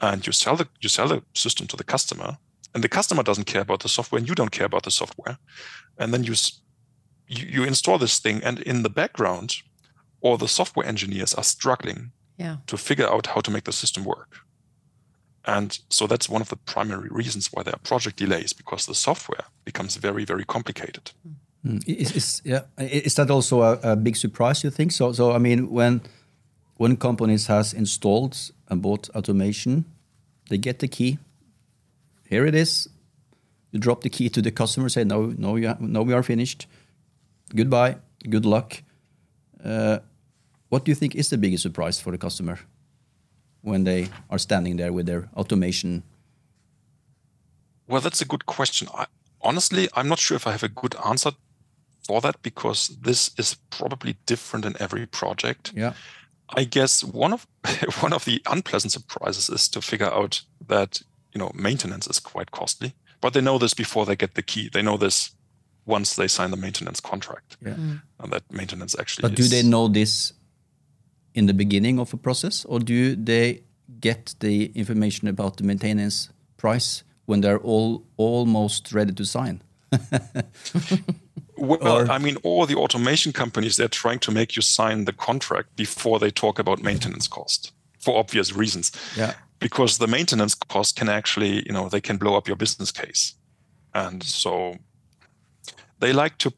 and 0.00 0.26
you 0.26 0.32
sell 0.32 0.56
the 0.56 0.68
you 0.80 0.88
sell 0.88 1.08
the 1.08 1.22
system 1.34 1.66
to 1.68 1.76
the 1.76 1.84
customer, 1.84 2.38
and 2.74 2.82
the 2.82 2.88
customer 2.88 3.22
doesn't 3.22 3.46
care 3.46 3.62
about 3.62 3.80
the 3.80 3.88
software, 3.88 4.18
and 4.18 4.28
you 4.28 4.34
don't 4.34 4.50
care 4.50 4.66
about 4.66 4.82
the 4.82 4.90
software, 4.90 5.38
and 5.98 6.12
then 6.12 6.24
you 6.24 6.34
you, 7.26 7.46
you 7.46 7.64
install 7.64 7.98
this 7.98 8.18
thing, 8.18 8.42
and 8.42 8.60
in 8.60 8.82
the 8.82 8.90
background, 8.90 9.56
all 10.20 10.36
the 10.36 10.48
software 10.48 10.86
engineers 10.86 11.34
are 11.34 11.44
struggling 11.44 12.12
yeah. 12.36 12.56
to 12.66 12.76
figure 12.76 13.08
out 13.08 13.26
how 13.26 13.40
to 13.40 13.50
make 13.50 13.64
the 13.64 13.72
system 13.72 14.04
work. 14.04 14.38
And 15.46 15.78
so 15.90 16.06
that's 16.06 16.28
one 16.28 16.40
of 16.40 16.48
the 16.48 16.56
primary 16.56 17.08
reasons 17.10 17.52
why 17.52 17.62
there 17.62 17.74
are 17.74 17.78
project 17.78 18.16
delays 18.16 18.52
because 18.52 18.86
the 18.86 18.94
software 18.94 19.44
becomes 19.64 19.96
very, 19.96 20.24
very 20.24 20.44
complicated. 20.44 21.12
Mm. 21.26 21.34
Is, 21.86 22.12
is, 22.12 22.42
yeah, 22.44 22.62
is 22.78 23.14
that 23.14 23.30
also 23.30 23.62
a, 23.62 23.96
big 23.96 24.16
surprise, 24.16 24.62
you 24.62 24.70
think? 24.70 24.92
So, 24.92 25.12
so 25.12 25.32
I 25.32 25.38
mean, 25.38 25.70
when 25.70 26.02
when 26.76 26.96
companies 26.96 27.46
has 27.46 27.72
installed 27.72 28.36
and 28.68 28.82
bought 28.82 29.08
automation, 29.14 29.84
they 30.50 30.58
get 30.58 30.80
the 30.80 30.88
key. 30.88 31.18
Here 32.28 32.44
it 32.46 32.54
is. 32.54 32.88
You 33.70 33.78
drop 33.80 34.02
the 34.02 34.10
key 34.10 34.28
to 34.28 34.42
the 34.42 34.50
customer, 34.50 34.88
say, 34.88 35.04
no, 35.04 35.34
no, 35.38 35.52
we 36.02 36.12
are 36.12 36.22
finished. 36.22 36.66
Goodbye, 37.54 37.96
good 38.28 38.44
luck. 38.44 38.82
Uh, 39.64 39.98
what 40.68 40.84
do 40.84 40.90
you 40.90 40.96
think 40.96 41.14
is 41.14 41.28
the 41.30 41.38
biggest 41.38 41.62
surprise 41.62 42.00
for 42.00 42.10
the 42.10 42.18
customer? 42.18 42.58
when 43.64 43.84
they 43.84 44.08
are 44.30 44.38
standing 44.38 44.76
there 44.76 44.92
with 44.92 45.06
their 45.06 45.28
automation? 45.36 46.02
Well, 47.88 48.00
that's 48.00 48.20
a 48.20 48.26
good 48.26 48.46
question. 48.46 48.88
Honestly, 49.40 49.88
I'm 49.94 50.08
not 50.08 50.18
sure 50.18 50.36
if 50.36 50.46
I 50.46 50.52
have 50.52 50.62
a 50.62 50.68
good 50.68 50.94
answer 51.04 51.32
for 52.06 52.20
that 52.20 52.42
because 52.42 52.88
this 53.00 53.30
is 53.38 53.56
probably 53.70 54.16
different 54.26 54.64
in 54.64 54.74
every 54.80 55.06
project. 55.06 55.72
Yeah. 55.74 55.92
I 56.56 56.64
guess 56.64 57.02
one 57.02 57.32
of 57.32 57.46
one 58.00 58.12
of 58.12 58.24
the 58.24 58.42
unpleasant 58.46 58.92
surprises 58.92 59.48
is 59.48 59.68
to 59.68 59.80
figure 59.80 60.12
out 60.12 60.42
that 60.68 61.02
you 61.32 61.38
know 61.38 61.50
maintenance 61.54 62.06
is 62.06 62.20
quite 62.20 62.50
costly, 62.50 62.92
but 63.20 63.32
they 63.32 63.40
know 63.40 63.58
this 63.58 63.74
before 63.74 64.06
they 64.06 64.16
get 64.16 64.34
the 64.34 64.42
key. 64.42 64.68
They 64.72 64.82
know 64.82 64.96
this 64.98 65.30
once 65.86 66.16
they 66.16 66.28
sign 66.28 66.50
the 66.50 66.56
maintenance 66.56 67.00
contract, 67.00 67.56
Yeah. 67.62 67.74
Mm. 67.74 68.02
and 68.20 68.32
that 68.32 68.42
maintenance 68.50 68.96
actually. 68.98 69.28
But 69.28 69.36
do 69.36 69.48
they 69.48 69.62
know 69.62 69.88
this 69.88 70.32
in 71.34 71.46
the 71.46 71.54
beginning 71.54 71.98
of 71.98 72.14
a 72.14 72.16
process, 72.16 72.64
or 72.66 72.78
do 72.78 73.16
they 73.16 73.62
get 74.00 74.34
the 74.40 74.66
information 74.74 75.28
about 75.28 75.56
the 75.56 75.64
maintenance 75.64 76.30
price 76.56 77.04
when 77.26 77.40
they're 77.40 77.58
all 77.62 78.02
almost 78.16 78.92
ready 78.92 79.12
to 79.12 79.24
sign? 79.24 79.62
Well, 81.56 81.78
Or- 81.82 82.10
I 82.10 82.18
mean, 82.18 82.36
all 82.42 82.66
the 82.66 82.76
automation 82.76 83.32
companies 83.32 83.76
they're 83.76 83.88
trying 83.88 84.18
to 84.20 84.32
make 84.32 84.56
you 84.56 84.62
sign 84.62 85.04
the 85.04 85.12
contract 85.12 85.76
before 85.76 86.18
they 86.18 86.30
talk 86.30 86.58
about 86.58 86.82
maintenance 86.82 87.28
cost 87.28 87.72
for 87.98 88.18
obvious 88.18 88.52
reasons. 88.52 88.92
Yeah. 89.16 89.34
Because 89.60 89.98
the 89.98 90.06
maintenance 90.06 90.54
cost 90.54 90.96
can 90.96 91.08
actually, 91.08 91.64
you 91.66 91.72
know, 91.72 91.88
they 91.88 92.00
can 92.00 92.16
blow 92.16 92.36
up 92.36 92.48
your 92.48 92.56
business 92.56 92.90
case, 92.90 93.34
and 93.94 94.22
so 94.22 94.76
they 96.00 96.12
like 96.12 96.36
to 96.38 96.52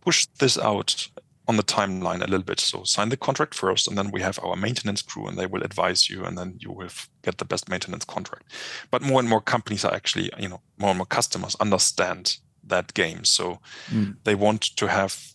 push 0.00 0.26
this 0.38 0.58
out 0.58 1.08
on 1.46 1.56
the 1.56 1.62
timeline 1.62 2.18
a 2.18 2.26
little 2.26 2.42
bit. 2.42 2.60
So 2.60 2.84
sign 2.84 3.10
the 3.10 3.16
contract 3.16 3.54
first, 3.54 3.86
and 3.86 3.96
then 3.96 4.10
we 4.10 4.22
have 4.22 4.38
our 4.42 4.56
maintenance 4.56 5.02
crew, 5.02 5.26
and 5.28 5.38
they 5.38 5.46
will 5.46 5.62
advise 5.62 6.10
you, 6.10 6.24
and 6.24 6.36
then 6.36 6.56
you 6.58 6.72
will 6.72 6.90
get 7.22 7.38
the 7.38 7.44
best 7.44 7.68
maintenance 7.68 8.04
contract. 8.04 8.44
But 8.90 9.02
more 9.02 9.20
and 9.20 9.28
more 9.28 9.40
companies 9.40 9.84
are 9.84 9.94
actually, 9.94 10.30
you 10.38 10.48
know, 10.48 10.60
more 10.78 10.90
and 10.90 10.98
more 10.98 11.06
customers 11.06 11.54
understand 11.60 12.38
that 12.68 12.94
game, 12.94 13.24
so 13.24 13.60
hmm. 13.88 14.12
they 14.24 14.34
want 14.34 14.62
to 14.76 14.88
have 14.88 15.34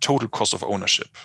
total 0.00 0.28
cost 0.28 0.54
of 0.54 0.62
ownership, 0.62 1.16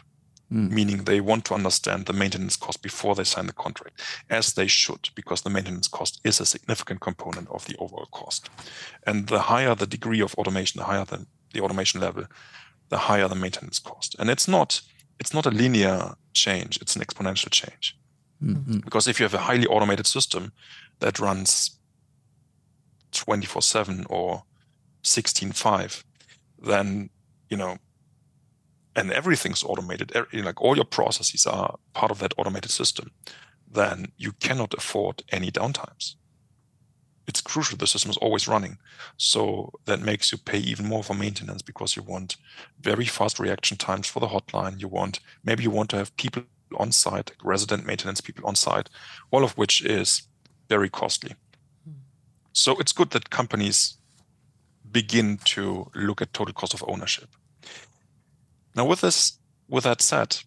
hmm. 0.49 0.73
meaning 0.73 1.03
they 1.03 1.21
want 1.21 1.45
to 1.45 1.53
understand 1.53 2.05
the 2.05 2.13
maintenance 2.13 2.55
cost 2.55 2.81
before 2.81 3.15
they 3.15 3.23
sign 3.23 3.47
the 3.47 3.53
contract, 3.53 4.01
as 4.29 4.53
they 4.53 4.67
should, 4.67 5.09
because 5.15 5.41
the 5.41 5.49
maintenance 5.49 5.87
cost 5.87 6.21
is 6.23 6.39
a 6.39 6.45
significant 6.45 7.01
component 7.01 7.49
of 7.49 7.65
the 7.65 7.75
overall 7.77 8.07
cost. 8.11 8.49
And 9.05 9.27
the 9.27 9.39
higher 9.39 9.75
the 9.75 9.87
degree 9.87 10.21
of 10.21 10.33
automation, 10.35 10.79
the 10.79 10.85
higher 10.85 11.05
the, 11.05 11.25
the 11.53 11.61
automation 11.61 11.99
level, 11.99 12.25
the 12.89 12.97
higher 12.97 13.27
the 13.27 13.35
maintenance 13.35 13.79
cost. 13.79 14.15
And 14.19 14.29
it's 14.29 14.47
not 14.47 14.81
it's 15.19 15.33
not 15.33 15.45
a 15.45 15.51
linear 15.51 16.15
change; 16.33 16.81
it's 16.81 16.95
an 16.95 17.03
exponential 17.03 17.51
change. 17.51 17.95
Mm-hmm. 18.43 18.79
Because 18.79 19.07
if 19.07 19.19
you 19.19 19.23
have 19.23 19.35
a 19.35 19.45
highly 19.49 19.67
automated 19.67 20.07
system 20.07 20.51
that 20.99 21.19
runs 21.19 21.77
24/7 23.11 24.05
or 24.09 24.43
16/5, 25.03 26.03
then 26.59 27.09
you 27.49 27.57
know, 27.57 27.77
and 28.95 29.11
everything's 29.11 29.63
automated, 29.63 30.11
like 30.33 30.61
all 30.61 30.75
your 30.75 30.85
processes 30.85 31.45
are 31.45 31.77
part 31.93 32.11
of 32.11 32.19
that 32.19 32.33
automated 32.37 32.71
system, 32.71 33.11
then 33.69 34.11
you 34.17 34.31
cannot 34.33 34.73
afford 34.73 35.23
any 35.31 35.51
downtimes. 35.51 36.15
It's 37.27 37.41
crucial 37.41 37.77
the 37.77 37.87
system 37.87 38.11
is 38.11 38.17
always 38.17 38.47
running. 38.47 38.77
So 39.17 39.71
that 39.85 40.01
makes 40.01 40.31
you 40.31 40.37
pay 40.37 40.57
even 40.57 40.87
more 40.87 41.03
for 41.03 41.13
maintenance 41.13 41.61
because 41.61 41.95
you 41.95 42.03
want 42.03 42.35
very 42.81 43.05
fast 43.05 43.39
reaction 43.39 43.77
times 43.77 44.07
for 44.07 44.19
the 44.19 44.27
hotline. 44.27 44.81
You 44.81 44.87
want 44.87 45.19
maybe 45.43 45.63
you 45.63 45.69
want 45.69 45.89
to 45.91 45.97
have 45.97 46.15
people 46.17 46.43
on 46.77 46.91
site, 46.91 47.29
like 47.29 47.43
resident 47.43 47.85
maintenance 47.85 48.21
people 48.21 48.45
on 48.47 48.55
site, 48.55 48.89
all 49.29 49.43
of 49.43 49.57
which 49.57 49.83
is 49.85 50.23
very 50.67 50.89
costly. 50.89 51.35
Hmm. 51.85 51.99
So 52.53 52.77
it's 52.79 52.91
good 52.91 53.11
that 53.11 53.29
companies 53.29 53.97
begin 54.91 55.37
to 55.45 55.89
look 55.95 56.21
at 56.21 56.33
total 56.33 56.53
cost 56.53 56.73
of 56.73 56.83
ownership. 56.87 57.29
Now, 58.75 58.85
with 58.85 59.01
this, 59.01 59.39
with 59.67 59.83
that 59.83 60.01
said, 60.01 60.37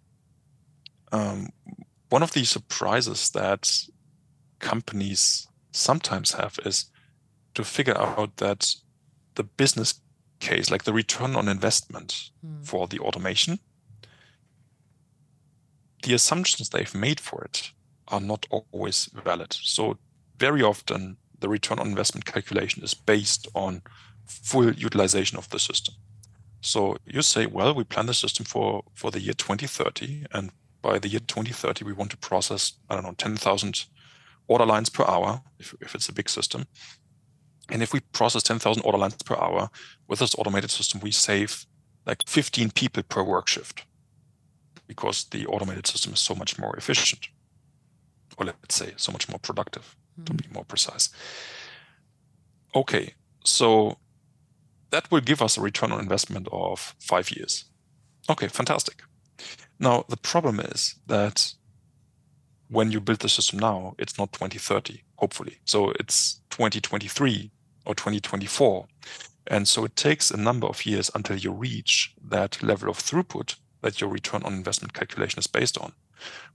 um, 1.13 1.51
one 2.09 2.23
of 2.23 2.33
the 2.33 2.45
surprises 2.45 3.31
that 3.31 3.73
companies 4.59 5.47
sometimes 5.73 6.33
have 6.33 6.59
is 6.65 6.91
to 7.55 7.65
figure 7.65 7.97
out 7.97 8.37
that 8.39 8.75
the 9.35 9.45
business 9.45 10.01
case, 10.41 10.71
like 10.71 10.85
the 10.85 10.93
return 10.93 11.37
on 11.37 11.49
investment 11.49 12.31
for 12.63 12.87
the 12.87 12.99
automation, 12.99 13.59
the 16.03 16.15
assumptions 16.15 16.69
they've 16.69 16.95
made 16.95 17.21
for 17.21 17.43
it 17.45 17.73
are 18.09 18.21
not 18.21 18.47
always 18.51 19.09
valid. 19.25 19.53
So 19.53 19.99
very 20.39 20.63
often 20.63 21.17
the 21.41 21.49
return 21.49 21.79
on 21.79 21.89
investment 21.89 22.27
calculation 22.27 22.83
is 22.83 22.95
based 22.95 23.49
on 23.55 23.83
full 24.27 24.73
utilization 24.73 25.39
of 25.39 25.49
the 25.51 25.59
system. 25.59 25.95
So 26.61 26.97
you 27.05 27.23
say, 27.23 27.47
well, 27.47 27.75
we 27.75 27.85
plan 27.85 28.07
the 28.07 28.15
system 28.15 28.47
for, 28.47 28.83
for 28.95 29.11
the 29.11 29.21
year 29.21 29.35
2030, 29.35 30.27
and 30.33 30.51
by 30.81 30.99
the 30.99 31.09
year 31.09 31.21
2030, 31.21 31.85
we 31.85 31.93
want 31.93 32.11
to 32.11 32.17
process, 32.17 32.73
I 32.89 32.95
don't 32.95 33.05
know, 33.05 33.15
10,000 33.17 33.85
order 34.49 34.67
lines 34.67 34.89
per 34.89 35.05
hour, 35.05 35.43
if, 35.59 35.75
if 35.81 35.95
it's 35.95 36.09
a 36.09 36.13
big 36.13 36.29
system. 36.29 36.67
And 37.71 37.83
if 37.83 37.93
we 37.93 38.01
process 38.01 38.43
10,000 38.43 38.83
order 38.83 38.99
lines 38.99 39.15
per 39.23 39.37
hour 39.37 39.71
with 40.09 40.19
this 40.19 40.35
automated 40.37 40.71
system, 40.71 41.01
we 41.01 41.11
save 41.11 41.67
like 42.07 42.23
15 42.27 42.71
people 42.71 43.03
per 43.03 43.23
work 43.23 43.49
shift 43.49 43.85
because 44.87 45.25
the 45.25 45.47
automated 45.47 45.87
system 45.87 46.13
is 46.13 46.21
so 46.21 46.35
much 46.35 46.59
more 46.59 46.77
efficient, 46.77 47.29
or 48.37 48.47
let's 48.47 48.75
say 48.75 48.93
so 48.97 49.13
much 49.13 49.29
more 49.29 49.39
productive, 49.39 49.97
to 50.27 50.33
hmm. 50.33 50.37
be 50.37 50.47
more 50.53 50.65
precise. 50.65 51.09
Okay, 52.75 53.15
so 53.45 53.97
that 54.95 55.11
will 55.11 55.21
give 55.21 55.43
us 55.43 55.59
a 55.59 55.61
return 55.61 55.91
on 55.91 55.99
investment 55.99 56.47
of 56.53 56.95
five 57.01 57.33
years. 57.33 57.65
Okay, 58.31 58.47
fantastic. 58.47 59.03
Now, 59.81 60.05
the 60.09 60.17
problem 60.17 60.61
is 60.61 60.95
that 61.09 61.53
when 62.69 62.93
you 62.93 63.01
build 63.01 63.19
the 63.19 63.29
system 63.29 63.59
now, 63.59 63.97
it's 63.99 64.17
not 64.19 64.33
2030, 64.33 65.03
hopefully. 65.17 65.59
So 65.65 65.91
it's 65.99 66.41
2023 66.51 67.51
or 67.85 67.95
2024. 67.97 68.87
And 69.49 69.67
so 69.67 69.85
it 69.85 69.97
takes 69.97 70.31
a 70.31 70.37
number 70.37 70.69
of 70.69 70.87
years 70.87 71.11
until 71.13 71.37
you 71.37 71.51
reach 71.51 72.15
that 72.29 72.63
level 72.63 72.89
of 72.89 72.99
throughput 72.99 73.57
that 73.83 74.01
your 74.01 74.09
return 74.09 74.45
on 74.45 74.55
investment 74.55 74.95
calculation 74.95 75.41
is 75.41 75.49
based 75.49 75.77
on, 75.77 75.93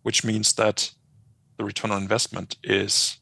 which 0.04 0.24
means 0.24 0.54
that 0.54 0.92
the 1.58 1.66
return 1.66 1.92
on 1.92 2.02
investment 2.02 2.56
is 2.64 3.18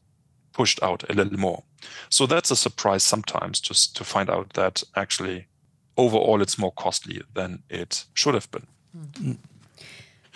pushed 0.58 0.82
out 0.82 1.04
a 1.10 1.14
little 1.14 1.38
more. 1.38 1.62
So 2.08 2.26
that's 2.26 2.50
a 2.50 2.56
surprise 2.56 3.04
sometimes 3.04 3.60
just 3.68 3.96
to 3.96 4.04
find 4.04 4.28
out 4.30 4.52
that 4.54 4.82
actually 4.94 5.46
overall 5.96 6.42
it's 6.42 6.58
more 6.58 6.72
costly 6.72 7.22
than 7.34 7.62
it 7.70 8.06
should 8.14 8.34
have 8.34 8.48
been. 8.50 8.66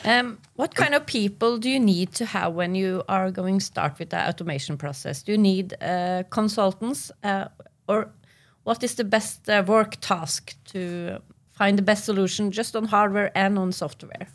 Um, 0.05 0.39
what 0.57 0.75
kind 0.75 0.95
of 0.95 1.07
people 1.07 1.59
do 1.59 1.69
you 1.69 1.81
need 1.81 2.09
to 2.15 2.25
have 2.25 2.55
when 2.55 2.75
you 2.75 3.03
are 3.09 3.31
going 3.31 3.59
to 3.59 3.65
start 3.65 3.99
with 3.99 4.11
the 4.11 4.29
automation 4.29 4.77
process? 4.77 5.23
Do 5.25 5.33
you 5.33 5.39
need 5.39 5.75
uh, 5.81 6.23
consultants, 6.31 7.13
uh, 7.23 7.45
or 7.89 8.07
what 8.65 8.83
is 8.83 8.95
the 8.95 9.05
best 9.05 9.49
uh, 9.49 9.63
work 9.67 9.97
task 10.01 10.55
to 10.73 11.19
find 11.59 11.79
the 11.79 11.85
best 11.85 12.05
solution 12.05 12.51
just 12.51 12.77
on 12.77 12.85
hardware 12.85 13.31
and 13.35 13.59
on 13.59 13.73
software? 13.73 14.27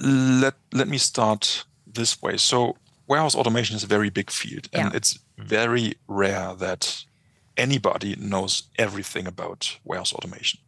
let 0.00 0.54
let 0.72 0.88
me 0.88 0.98
start 0.98 1.66
this 1.94 2.22
way. 2.22 2.36
So 2.36 2.76
warehouse 3.08 3.38
automation 3.38 3.76
is 3.76 3.84
a 3.84 3.88
very 3.88 4.10
big 4.10 4.30
field, 4.30 4.68
and 4.72 4.92
Yeah. 4.92 4.96
it's 4.96 5.18
Mm-hmm. 5.38 5.48
very 5.48 5.94
rare 6.08 6.54
that 6.54 7.04
anybody 7.56 8.16
knows 8.16 8.64
everything 8.76 9.26
about 9.26 9.78
warehouse 9.84 10.12
automation. 10.12 10.58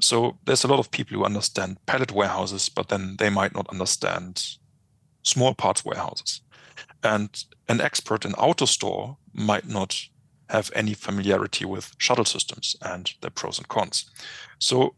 So 0.00 0.38
there's 0.44 0.64
a 0.64 0.68
lot 0.68 0.80
of 0.80 0.90
people 0.90 1.16
who 1.16 1.24
understand 1.24 1.78
pallet 1.86 2.10
warehouses, 2.10 2.68
but 2.68 2.88
then 2.88 3.16
they 3.18 3.30
might 3.30 3.54
not 3.54 3.68
understand 3.68 4.56
small 5.22 5.54
parts 5.54 5.84
warehouses. 5.84 6.40
And 7.04 7.44
an 7.68 7.80
expert 7.80 8.24
in 8.24 8.32
AutoStore 8.32 9.16
might 9.32 9.68
not 9.68 9.96
have 10.48 10.70
any 10.74 10.94
familiarity 10.94 11.64
with 11.64 11.94
shuttle 11.98 12.24
systems 12.24 12.74
and 12.82 13.12
their 13.20 13.30
pros 13.30 13.58
and 13.58 13.68
cons. 13.68 14.10
So 14.58 14.94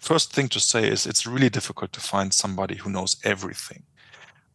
first 0.00 0.32
thing 0.32 0.48
to 0.48 0.60
say 0.60 0.88
is 0.88 1.06
it's 1.06 1.26
really 1.26 1.48
difficult 1.48 1.92
to 1.92 2.00
find 2.00 2.34
somebody 2.34 2.76
who 2.76 2.90
knows 2.90 3.16
everything. 3.22 3.84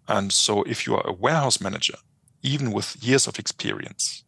And 0.08 0.32
so 0.34 0.64
if 0.64 0.86
you 0.86 0.96
are 0.96 1.08
a 1.08 1.14
warehouse 1.14 1.62
manager, 1.62 1.98
even 2.42 2.72
with 2.72 2.98
years 3.02 3.28
of 3.28 3.40
experience, 3.40 4.24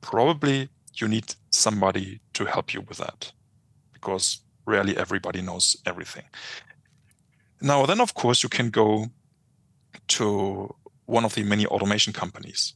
probably 0.00 0.68
you 0.94 1.08
need 1.08 1.34
somebody 1.50 2.20
to 2.34 2.44
help 2.44 2.72
you 2.72 2.80
with 2.82 2.98
that 2.98 3.32
because 3.92 4.40
rarely 4.66 4.96
everybody 4.96 5.42
knows 5.42 5.76
everything. 5.86 6.24
Now, 7.60 7.86
then, 7.86 8.00
of 8.00 8.14
course, 8.14 8.42
you 8.42 8.48
can 8.48 8.70
go 8.70 9.06
to 10.08 10.74
one 11.06 11.24
of 11.24 11.34
the 11.34 11.42
many 11.42 11.66
automation 11.66 12.12
companies 12.12 12.74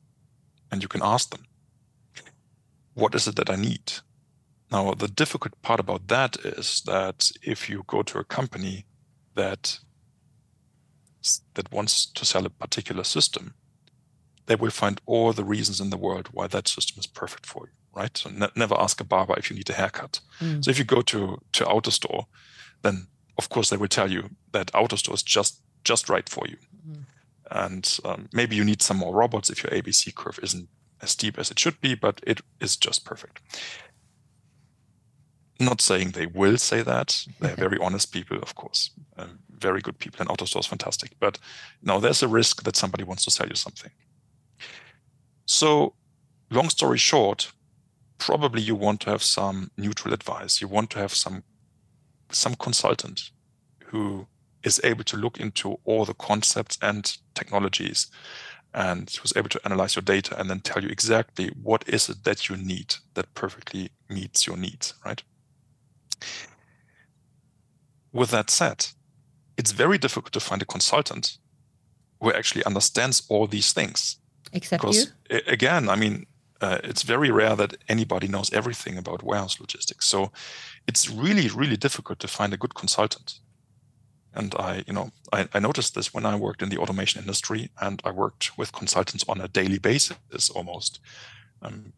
and 0.71 0.83
you 0.83 0.89
can 0.89 1.03
ask 1.03 1.31
them, 1.31 1.45
what 2.95 3.15
is 3.15 3.29
it 3.29 3.37
that 3.37 3.51
I 3.51 3.57
need? 3.57 3.93
Now, 4.71 4.93
the 4.95 5.09
difficult 5.09 5.61
part 5.63 5.81
about 5.81 6.09
that 6.09 6.37
is 6.45 6.83
that 6.87 7.31
if 7.43 7.71
you 7.71 7.85
go 7.87 8.03
to 8.03 8.19
a 8.19 8.25
company 8.25 8.87
that 9.35 9.79
that 11.55 11.73
wants 11.73 12.07
to 12.07 12.25
sell 12.25 12.47
a 12.47 12.51
particular 12.51 13.05
system, 13.05 13.55
they 14.49 14.57
will 14.57 14.71
find 14.71 15.01
all 15.07 15.33
the 15.33 15.45
reasons 15.45 15.81
in 15.81 15.91
the 15.91 15.97
world 15.97 16.29
why 16.33 16.47
that 16.49 16.67
system 16.67 16.99
is 16.99 17.07
perfect 17.07 17.47
for 17.47 17.67
you, 17.67 17.73
right? 17.95 18.17
So 18.17 18.31
ne- 18.31 18.51
never 18.57 18.75
ask 18.81 19.01
a 19.01 19.05
barber 19.05 19.39
if 19.39 19.51
you 19.51 19.57
need 19.57 19.71
a 19.71 19.75
haircut. 19.75 20.21
Mm. 20.41 20.65
So 20.65 20.71
if 20.71 20.79
you 20.79 20.85
go 20.85 21.03
to 21.03 21.41
to 21.53 21.65
AutoStore, 21.65 22.25
then 22.83 23.07
of 23.37 23.49
course 23.49 23.71
they 23.71 23.77
will 23.77 23.89
tell 23.89 24.11
you 24.11 24.31
that 24.53 24.73
AutoStore 24.73 25.15
is 25.15 25.23
just 25.23 25.61
just 25.85 26.09
right 26.09 26.29
for 26.29 26.47
you. 26.49 26.57
Mm. 26.89 27.05
And 27.51 27.99
um, 28.05 28.29
maybe 28.33 28.57
you 28.57 28.65
need 28.65 28.83
some 28.83 28.97
more 28.97 29.15
robots 29.15 29.51
if 29.51 29.63
your 29.63 29.73
ABC 29.73 30.15
curve 30.15 30.41
isn't 30.43 30.69
as 31.01 31.11
steep 31.11 31.39
as 31.39 31.51
it 31.51 31.59
should 31.59 31.81
be, 31.81 31.95
but 31.95 32.21
it 32.27 32.41
is 32.61 32.77
just 32.77 33.05
perfect. 33.05 33.41
Not 35.61 35.81
saying 35.81 36.11
they 36.11 36.27
will 36.27 36.57
say 36.57 36.83
that. 36.83 37.27
They're 37.41 37.57
very 37.57 37.79
honest 37.81 38.13
people, 38.13 38.39
of 38.39 38.55
course. 38.55 38.91
Um, 39.17 39.41
very 39.51 39.81
good 39.81 39.99
people, 39.99 40.21
and 40.21 40.29
AutoStore 40.29 40.61
is 40.61 40.67
fantastic. 40.67 41.13
But 41.19 41.39
now 41.83 41.99
there's 41.99 42.23
a 42.23 42.29
risk 42.29 42.63
that 42.63 42.77
somebody 42.77 43.05
wants 43.05 43.25
to 43.25 43.31
sell 43.31 43.49
you 43.49 43.57
something. 43.57 43.91
So, 45.49 45.95
long 46.51 46.69
story 46.69 46.99
short, 46.99 47.53
probably 48.19 48.61
you 48.61 48.75
want 48.75 49.01
to 49.01 49.11
have 49.11 49.23
some 49.23 49.71
neutral 49.79 50.13
advice. 50.13 50.61
You 50.61 50.69
want 50.69 50.91
to 50.91 50.99
have 50.99 51.15
some 51.15 51.43
some 52.31 52.55
consultant 52.57 53.31
who 53.87 54.27
is 54.63 54.79
able 54.85 55.05
to 55.05 55.17
look 55.17 55.41
into 55.41 55.79
all 55.85 56.05
the 56.05 56.13
concepts 56.13 56.77
and 56.83 57.17
technologies 57.35 58.09
and 58.75 59.17
was 59.23 59.33
able 59.35 59.49
to 59.49 59.61
analyze 59.65 59.97
your 59.97 60.03
data 60.03 60.39
and 60.39 60.51
then 60.51 60.61
tell 60.61 60.83
you 60.83 60.91
exactly 60.91 61.51
what 61.63 61.89
is 61.89 62.11
it 62.11 62.23
that 62.25 62.51
you 62.51 62.57
need 62.59 62.97
that 63.15 63.33
perfectly 63.33 63.89
meets 64.11 64.47
your 64.47 64.59
needs 64.59 64.93
right 65.07 65.23
with 68.13 68.31
that 68.31 68.51
said 68.51 68.89
it's 69.57 69.73
very 69.73 69.97
difficult 69.97 70.33
to 70.35 70.41
find 70.41 70.61
a 70.61 70.67
consultant 70.67 71.39
who 72.21 72.31
actually 72.31 72.65
understands 72.65 73.23
all 73.31 73.47
these 73.47 73.73
things 73.73 74.19
Except 74.53 74.83
you. 74.85 74.89
because 74.91 75.13
a- 75.31 75.53
again 75.53 75.89
i 75.89 75.97
mean 75.97 76.27
uh, 76.61 76.79
it's 76.83 77.03
very 77.03 77.31
rare 77.31 77.55
that 77.57 77.77
anybody 77.89 78.27
knows 78.27 78.53
everything 78.53 78.99
about 78.99 79.23
warehouse 79.23 79.61
logistics. 79.61 80.07
So 80.07 80.33
it's 80.89 81.09
really 81.09 81.49
really 81.49 81.77
difficult 81.77 82.19
to 82.19 82.29
find 82.29 82.53
a 82.53 82.57
good 82.57 82.75
consultant. 82.75 83.41
And 84.35 84.55
i 84.59 84.83
you 84.87 84.93
know 84.93 85.11
I, 85.33 85.49
I 85.55 85.61
noticed 85.61 85.95
this 85.95 86.13
when 86.15 86.27
i 86.27 86.35
worked 86.37 86.63
in 86.63 86.69
the 86.71 86.79
automation 86.79 87.21
industry 87.23 87.71
and 87.81 88.01
i 88.05 88.11
worked 88.11 88.59
with 88.59 88.73
consultants 88.73 89.25
on 89.29 89.41
a 89.41 89.49
daily 89.49 89.79
basis 89.79 90.51
almost. 90.55 91.01
Um, 91.63 91.93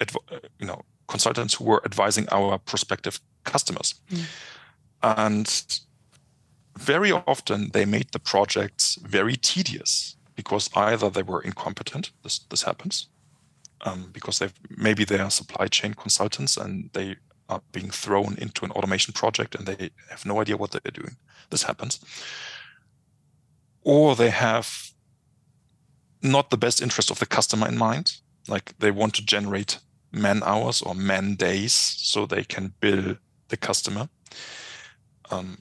adv- 0.00 0.24
uh, 0.32 0.38
you 0.60 0.66
know 0.66 0.80
consultants 1.06 1.54
who 1.54 1.64
were 1.64 1.82
advising 1.84 2.26
our 2.32 2.58
prospective 2.58 3.20
customers. 3.44 3.94
Mm. 4.10 4.24
and 5.02 5.80
very 6.78 7.12
often 7.12 7.70
they 7.72 7.84
made 7.84 8.06
the 8.12 8.18
projects 8.18 8.96
very 9.02 9.36
tedious 9.36 10.16
because 10.40 10.70
either 10.88 11.08
they 11.10 11.26
were 11.30 11.42
incompetent 11.50 12.04
this 12.22 12.36
this 12.50 12.62
happens 12.68 12.96
um, 13.86 14.10
because 14.12 14.38
they 14.38 14.48
maybe 14.86 15.04
they 15.04 15.18
are 15.18 15.30
supply 15.30 15.66
chain 15.66 15.94
consultants 15.94 16.56
and 16.56 16.90
they 16.92 17.16
are 17.48 17.62
being 17.72 17.90
thrown 17.90 18.36
into 18.38 18.64
an 18.64 18.70
automation 18.72 19.12
project 19.12 19.54
and 19.54 19.66
they 19.66 19.90
have 20.08 20.24
no 20.24 20.40
idea 20.40 20.56
what 20.56 20.70
they're 20.70 20.92
doing. 20.92 21.16
This 21.50 21.64
happens. 21.64 22.00
Or 23.82 24.14
they 24.14 24.30
have 24.30 24.92
not 26.22 26.50
the 26.50 26.56
best 26.56 26.80
interest 26.82 27.10
of 27.10 27.18
the 27.18 27.26
customer 27.26 27.66
in 27.68 27.76
mind. 27.76 28.12
Like 28.48 28.78
they 28.78 28.90
want 28.90 29.14
to 29.14 29.24
generate 29.24 29.78
man 30.12 30.42
hours 30.44 30.82
or 30.82 30.94
man 30.94 31.34
days 31.34 31.72
so 31.72 32.26
they 32.26 32.44
can 32.44 32.74
bill 32.80 33.16
the 33.48 33.56
customer 33.56 34.08
um, 35.30 35.58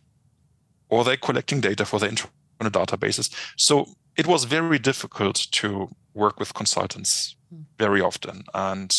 or 0.89 1.03
they're 1.03 1.17
collecting 1.17 1.61
data 1.61 1.85
for 1.85 1.99
their 1.99 2.09
internal 2.09 2.31
databases. 2.61 3.33
So 3.57 3.87
it 4.19 4.27
was 4.27 4.43
very 4.43 4.79
difficult 4.79 5.35
to 5.51 5.89
work 6.13 6.39
with 6.39 6.53
consultants 6.53 7.35
Hmm. 7.49 7.61
very 7.79 8.01
often 8.01 8.43
and 8.53 8.95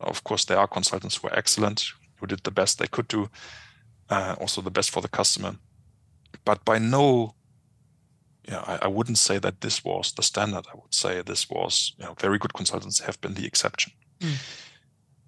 of 0.00 0.24
course 0.24 0.44
there 0.46 0.58
are 0.58 0.66
consultants 0.66 1.16
who 1.16 1.28
are 1.28 1.38
excellent 1.38 1.84
who 2.16 2.26
did 2.26 2.42
the 2.42 2.50
best 2.50 2.78
they 2.78 2.88
could 2.88 3.06
do 3.06 3.28
uh, 4.10 4.34
also 4.40 4.60
the 4.60 4.70
best 4.70 4.90
for 4.90 5.00
the 5.00 5.08
customer 5.08 5.54
but 6.44 6.64
by 6.64 6.78
no 6.78 7.34
yeah, 8.48 8.64
I, 8.66 8.86
I 8.86 8.88
wouldn't 8.88 9.18
say 9.18 9.38
that 9.38 9.60
this 9.60 9.84
was 9.84 10.12
the 10.12 10.22
standard. 10.22 10.66
I 10.66 10.74
would 10.74 10.92
say 10.92 11.22
this 11.22 11.48
was, 11.48 11.94
you 11.96 12.04
know, 12.04 12.14
very 12.18 12.38
good 12.38 12.54
consultants 12.54 12.98
have 12.98 13.20
been 13.20 13.34
the 13.34 13.46
exception. 13.46 13.92
Mm. 14.20 14.34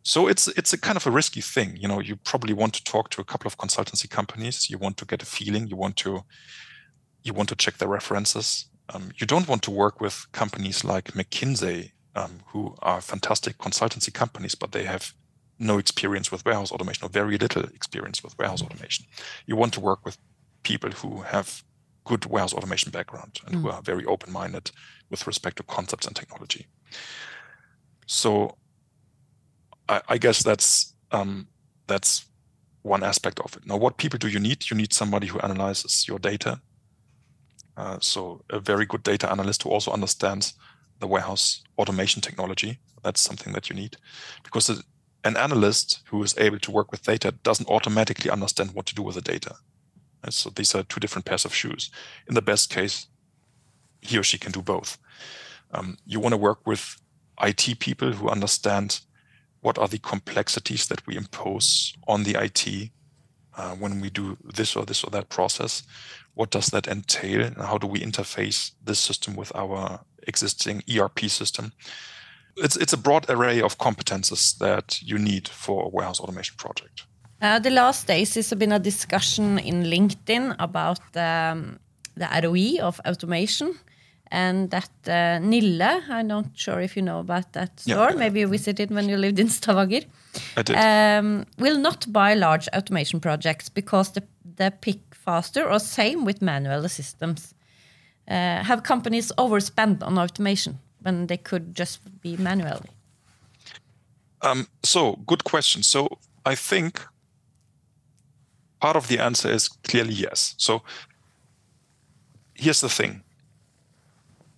So 0.02 0.26
it's 0.26 0.48
it's 0.48 0.72
a 0.72 0.78
kind 0.78 0.96
of 0.96 1.06
a 1.06 1.12
risky 1.12 1.40
thing. 1.40 1.76
You 1.76 1.88
know, 1.88 2.00
you 2.00 2.16
probably 2.16 2.52
want 2.54 2.74
to 2.74 2.84
talk 2.84 3.10
to 3.10 3.20
a 3.20 3.24
couple 3.24 3.46
of 3.46 3.56
consultancy 3.56 4.10
companies. 4.10 4.68
You 4.68 4.78
want 4.78 4.96
to 4.96 5.06
get 5.06 5.22
a 5.22 5.26
feeling. 5.26 5.68
You 5.68 5.76
want 5.76 5.96
to 5.98 6.24
you 7.22 7.32
want 7.32 7.48
to 7.50 7.56
check 7.56 7.78
their 7.78 7.88
references. 7.88 8.66
Um, 8.90 9.10
you 9.16 9.26
don't 9.26 9.48
want 9.48 9.62
to 9.62 9.70
work 9.70 10.00
with 10.00 10.26
companies 10.32 10.84
like 10.84 11.12
McKinsey, 11.14 11.92
um, 12.14 12.40
who 12.48 12.74
are 12.82 13.00
fantastic 13.00 13.58
consultancy 13.58 14.12
companies, 14.12 14.54
but 14.54 14.72
they 14.72 14.84
have 14.84 15.12
no 15.58 15.78
experience 15.78 16.30
with 16.30 16.44
warehouse 16.44 16.72
automation 16.72 17.04
or 17.04 17.08
very 17.08 17.38
little 17.38 17.62
experience 17.62 18.22
with 18.22 18.36
warehouse 18.38 18.62
automation. 18.62 19.06
You 19.46 19.56
want 19.56 19.72
to 19.74 19.80
work 19.80 20.04
with 20.04 20.18
people 20.62 20.90
who 20.90 21.22
have 21.22 21.62
good 22.04 22.26
warehouse 22.26 22.52
automation 22.52 22.90
background 22.90 23.40
and 23.46 23.56
who 23.56 23.68
Mm. 23.68 23.74
are 23.74 23.82
very 23.82 24.04
open-minded 24.04 24.70
with 25.10 25.26
respect 25.26 25.56
to 25.56 25.62
concepts 25.62 26.06
and 26.06 26.16
technology. 26.16 26.66
So 28.06 28.58
I, 29.88 30.02
I 30.08 30.18
guess 30.18 30.42
that's 30.42 30.94
um, 31.10 31.48
that's 31.86 32.26
one 32.82 33.02
aspect 33.02 33.40
of 33.40 33.56
it. 33.56 33.66
Now, 33.66 33.76
what 33.78 33.96
people 33.96 34.18
do 34.18 34.28
you 34.28 34.40
need? 34.40 34.70
You 34.70 34.76
need 34.76 34.92
somebody 34.92 35.26
who 35.26 35.38
analyzes 35.40 36.06
your 36.08 36.18
data. 36.18 36.60
Uh, 37.76 37.98
so 38.00 38.42
a 38.50 38.60
very 38.60 38.86
good 38.86 39.02
data 39.02 39.30
analyst 39.30 39.62
who 39.62 39.70
also 39.70 39.92
understands 39.92 40.54
the 41.00 41.06
warehouse 41.06 41.62
automation 41.78 42.22
technology. 42.22 42.78
That's 43.02 43.20
something 43.20 43.52
that 43.52 43.68
you 43.68 43.76
need, 43.76 43.96
because 44.42 44.70
a- 44.70 44.82
an 45.24 45.36
analyst 45.36 46.00
who 46.10 46.22
is 46.22 46.36
able 46.38 46.58
to 46.60 46.70
work 46.70 46.90
with 46.92 47.02
data 47.02 47.32
doesn't 47.42 47.68
automatically 47.68 48.30
understand 48.30 48.72
what 48.72 48.86
to 48.86 48.94
do 48.94 49.02
with 49.02 49.16
the 49.16 49.20
data. 49.20 49.56
And 50.22 50.32
so 50.32 50.50
these 50.50 50.74
are 50.74 50.82
two 50.84 51.00
different 51.00 51.26
pairs 51.26 51.44
of 51.44 51.54
shoes. 51.54 51.90
In 52.28 52.34
the 52.34 52.42
best 52.42 52.70
case, 52.70 53.08
he 54.00 54.18
or 54.18 54.22
she 54.22 54.38
can 54.38 54.52
do 54.52 54.62
both. 54.62 54.98
Um, 55.72 55.98
you 56.06 56.20
want 56.20 56.32
to 56.32 56.38
work 56.38 56.66
with 56.66 56.96
IT 57.42 57.74
people 57.80 58.12
who 58.12 58.28
understand 58.28 59.00
what 59.60 59.78
are 59.78 59.88
the 59.88 59.98
complexities 59.98 60.86
that 60.86 61.06
we 61.06 61.16
impose 61.16 61.94
on 62.06 62.22
the 62.22 62.36
IT 62.36 62.90
uh, 63.56 63.74
when 63.74 64.00
we 64.00 64.10
do 64.10 64.36
this 64.44 64.76
or 64.76 64.84
this 64.84 65.04
or 65.04 65.10
that 65.10 65.28
process. 65.28 65.82
What 66.34 66.50
does 66.50 66.66
that 66.66 66.86
entail? 66.86 67.40
And 67.40 67.56
how 67.56 67.78
do 67.78 67.86
we 67.86 68.00
interface 68.00 68.72
this 68.84 68.98
system 68.98 69.36
with 69.36 69.54
our 69.54 70.00
existing 70.26 70.82
ERP 70.88 71.20
system? 71.28 71.72
It's, 72.56 72.76
it's 72.76 72.92
a 72.92 72.96
broad 72.98 73.28
array 73.28 73.60
of 73.60 73.78
competences 73.78 74.58
that 74.58 75.02
you 75.02 75.18
need 75.18 75.48
for 75.48 75.84
a 75.84 75.88
warehouse 75.88 76.20
automation 76.20 76.56
project. 76.56 77.06
Uh, 77.42 77.58
the 77.58 77.70
last 77.70 78.06
days 78.06 78.34
there's 78.34 78.54
been 78.54 78.72
a 78.72 78.78
discussion 78.78 79.58
in 79.58 79.84
LinkedIn 79.84 80.56
about 80.58 81.00
um, 81.16 81.78
the 82.16 82.28
ROE 82.42 82.86
of 82.86 83.00
automation. 83.06 83.74
And 84.30 84.70
that 84.70 84.90
uh, 85.06 85.38
Nille, 85.40 86.02
I'm 86.08 86.26
not 86.26 86.46
sure 86.54 86.80
if 86.80 86.96
you 86.96 87.02
know 87.02 87.20
about 87.20 87.52
that 87.52 87.78
store, 87.78 88.10
yeah. 88.10 88.16
maybe 88.16 88.40
you 88.40 88.48
visited 88.48 88.90
when 88.90 89.08
you 89.08 89.16
lived 89.16 89.38
in 89.38 89.48
Stavanger, 89.48 90.00
I 90.56 90.62
did. 90.62 90.76
um, 90.76 91.46
will 91.58 91.78
not 91.78 92.12
buy 92.12 92.34
large 92.34 92.68
automation 92.74 93.20
projects 93.20 93.68
because 93.68 94.12
the, 94.12 94.24
the 94.56 94.72
pick 94.80 95.13
faster 95.24 95.68
or 95.70 95.78
same 95.78 96.24
with 96.24 96.42
manual 96.42 96.88
systems. 96.88 97.54
Uh, 98.28 98.62
have 98.62 98.82
companies 98.82 99.32
overspent 99.36 100.02
on 100.02 100.18
automation 100.18 100.78
when 101.02 101.26
they 101.26 101.36
could 101.36 101.74
just 101.74 102.00
be 102.20 102.36
manually? 102.36 102.90
Um, 104.42 104.66
so, 104.82 105.16
good 105.26 105.44
question. 105.44 105.82
So, 105.82 106.08
I 106.44 106.54
think 106.54 107.00
part 108.80 108.96
of 108.96 109.08
the 109.08 109.18
answer 109.18 109.50
is 109.50 109.68
clearly 109.68 110.14
yes. 110.14 110.54
So, 110.58 110.82
here's 112.54 112.80
the 112.80 112.88
thing 112.88 113.22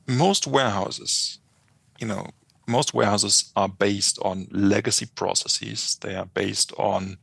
most 0.07 0.47
warehouses, 0.47 1.39
you 1.99 2.07
know, 2.07 2.27
most 2.69 2.95
warehouses 2.95 3.53
are 3.57 3.69
based 3.69 4.19
on 4.23 4.47
legacy 4.51 5.07
processes, 5.07 5.97
they 6.01 6.15
are 6.15 6.27
based 6.27 6.73
on 6.79 7.19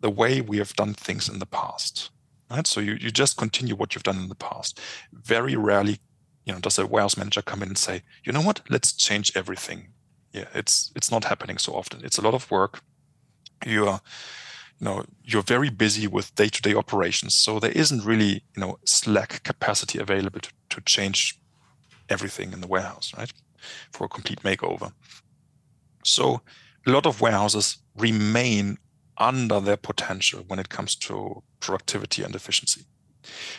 the 0.00 0.10
way 0.10 0.40
we 0.40 0.58
have 0.58 0.74
done 0.74 0.94
things 0.94 1.28
in 1.28 1.38
the 1.38 1.46
past. 1.46 2.10
Right? 2.52 2.66
So 2.66 2.80
you, 2.80 2.94
you 2.94 3.10
just 3.10 3.36
continue 3.36 3.74
what 3.74 3.94
you've 3.94 4.04
done 4.04 4.18
in 4.18 4.28
the 4.28 4.34
past. 4.34 4.78
Very 5.12 5.56
rarely, 5.56 5.98
you 6.44 6.52
know, 6.52 6.60
does 6.60 6.78
a 6.78 6.86
warehouse 6.86 7.16
manager 7.16 7.42
come 7.42 7.62
in 7.62 7.68
and 7.68 7.78
say, 7.78 8.02
you 8.24 8.32
know 8.32 8.42
what, 8.42 8.60
let's 8.68 8.92
change 8.92 9.32
everything. 9.34 9.88
Yeah 10.32 10.48
it's 10.54 10.92
it's 10.96 11.10
not 11.10 11.24
happening 11.24 11.58
so 11.58 11.72
often. 11.74 12.04
It's 12.04 12.18
a 12.18 12.22
lot 12.22 12.34
of 12.34 12.50
work. 12.50 12.82
You 13.64 13.88
are 13.88 14.00
you 14.80 14.84
know 14.86 15.04
you're 15.22 15.42
very 15.42 15.70
busy 15.70 16.06
with 16.06 16.34
day-to-day 16.34 16.74
operations 16.74 17.34
so 17.34 17.60
there 17.60 17.70
isn't 17.70 18.04
really 18.04 18.42
you 18.56 18.60
know 18.60 18.78
slack 18.84 19.42
capacity 19.44 19.98
available 19.98 20.40
to, 20.40 20.50
to 20.70 20.80
change 20.80 21.38
everything 22.08 22.52
in 22.52 22.60
the 22.60 22.66
warehouse 22.66 23.12
right? 23.16 23.32
For 23.92 24.04
a 24.04 24.08
complete 24.08 24.42
makeover. 24.42 24.92
So 26.04 26.40
a 26.86 26.90
lot 26.90 27.06
of 27.06 27.20
warehouses 27.20 27.78
remain 27.96 28.78
under 29.18 29.60
their 29.60 29.76
potential 29.76 30.44
when 30.46 30.58
it 30.58 30.68
comes 30.68 30.94
to 30.96 31.42
productivity 31.60 32.22
and 32.22 32.34
efficiency. 32.34 32.84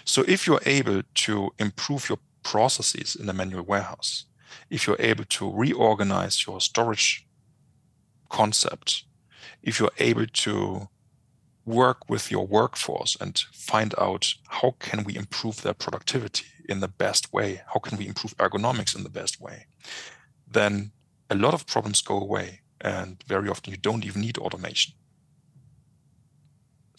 So 0.04 0.24
if 0.28 0.46
you're 0.46 0.62
able 0.66 1.04
to 1.14 1.54
improve 1.60 2.10
your 2.10 2.20
processes 2.44 3.16
in 3.16 3.30
a 3.30 3.34
manual 3.34 3.64
warehouse 3.64 4.26
if 4.70 4.86
you're 4.86 4.98
able 5.00 5.26
to 5.26 5.52
reorganize 5.52 6.46
your 6.46 6.62
storage 6.62 7.26
concept 8.30 9.06
if 9.62 9.80
you're 9.80 9.98
able 10.00 10.28
to 10.28 10.88
work 11.66 12.10
with 12.10 12.30
your 12.30 12.46
workforce 12.46 13.16
and 13.22 13.46
find 13.54 13.96
out 13.98 14.34
how 14.50 14.76
can 14.80 15.04
we 15.04 15.16
improve 15.16 15.62
their 15.62 15.74
productivity 15.74 16.46
in 16.68 16.82
the 16.82 16.88
best 16.88 17.32
way 17.34 17.62
how 17.74 17.80
can 17.80 17.98
we 17.98 18.08
improve 18.08 18.36
ergonomics 18.38 18.96
in 18.96 19.04
the 19.04 19.10
best 19.10 19.40
way 19.40 19.66
then 20.50 20.92
a 21.30 21.36
lot 21.36 21.54
of 21.54 21.66
problems 21.66 22.02
go 22.02 22.20
away 22.20 22.60
and 22.82 23.24
very 23.28 23.48
often 23.48 23.72
you 23.72 23.78
don't 23.78 24.06
even 24.06 24.22
need 24.22 24.38
automation 24.38 24.94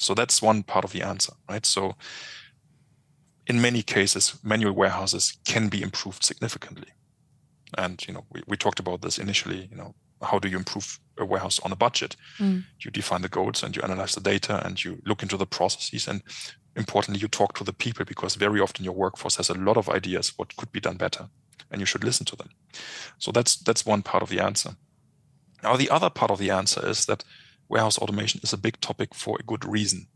so 0.04 0.14
that's 0.14 0.42
one 0.42 0.62
part 0.62 0.84
of 0.84 0.92
the 0.92 1.02
answer 1.02 1.32
right? 1.48 1.66
So 1.66 1.96
in 3.46 3.60
many 3.60 3.82
cases 3.82 4.38
manual 4.42 4.72
warehouses 4.72 5.38
can 5.44 5.68
be 5.68 5.82
improved 5.82 6.24
significantly. 6.24 6.88
And 7.76 8.06
you 8.06 8.14
know 8.14 8.24
we, 8.30 8.42
we 8.46 8.56
talked 8.56 8.80
about 8.80 9.02
this 9.02 9.18
initially 9.18 9.68
you 9.70 9.76
know 9.76 9.94
how 10.22 10.38
do 10.38 10.48
you 10.48 10.56
improve 10.56 10.98
a 11.18 11.24
warehouse 11.24 11.60
on 11.60 11.72
a 11.72 11.76
budget? 11.76 12.16
Mm. 12.38 12.64
you 12.80 12.90
define 12.90 13.22
the 13.22 13.28
goals 13.28 13.62
and 13.62 13.76
you 13.76 13.82
analyze 13.82 14.14
the 14.14 14.20
data 14.20 14.64
and 14.64 14.82
you 14.82 15.02
look 15.04 15.22
into 15.22 15.36
the 15.36 15.46
processes. 15.46 16.08
And 16.08 16.22
importantly 16.76 17.20
you 17.20 17.28
talk 17.28 17.56
to 17.58 17.64
the 17.64 17.72
people 17.72 18.04
because 18.04 18.34
very 18.34 18.60
often 18.60 18.84
your 18.84 18.94
workforce 18.94 19.36
has 19.36 19.50
a 19.50 19.54
lot 19.54 19.76
of 19.76 19.88
ideas 19.88 20.32
what 20.36 20.56
could 20.56 20.72
be 20.72 20.80
done 20.80 20.96
better 20.96 21.28
and 21.70 21.80
you 21.80 21.86
should 21.86 22.04
listen 22.04 22.26
to 22.26 22.36
them. 22.36 22.50
So 23.18 23.32
that's 23.32 23.56
that's 23.56 23.86
one 23.86 24.02
part 24.02 24.22
of 24.22 24.28
the 24.28 24.40
answer. 24.40 24.76
Now 25.62 25.76
the 25.76 25.90
other 25.90 26.10
part 26.10 26.30
of 26.30 26.38
the 26.38 26.50
answer 26.50 26.86
is 26.88 27.06
that 27.06 27.24
warehouse 27.68 27.98
automation 27.98 28.40
is 28.42 28.52
a 28.52 28.58
big 28.58 28.80
topic 28.80 29.14
for 29.14 29.36
a 29.38 29.42
good 29.44 29.64
reason. 29.64 30.06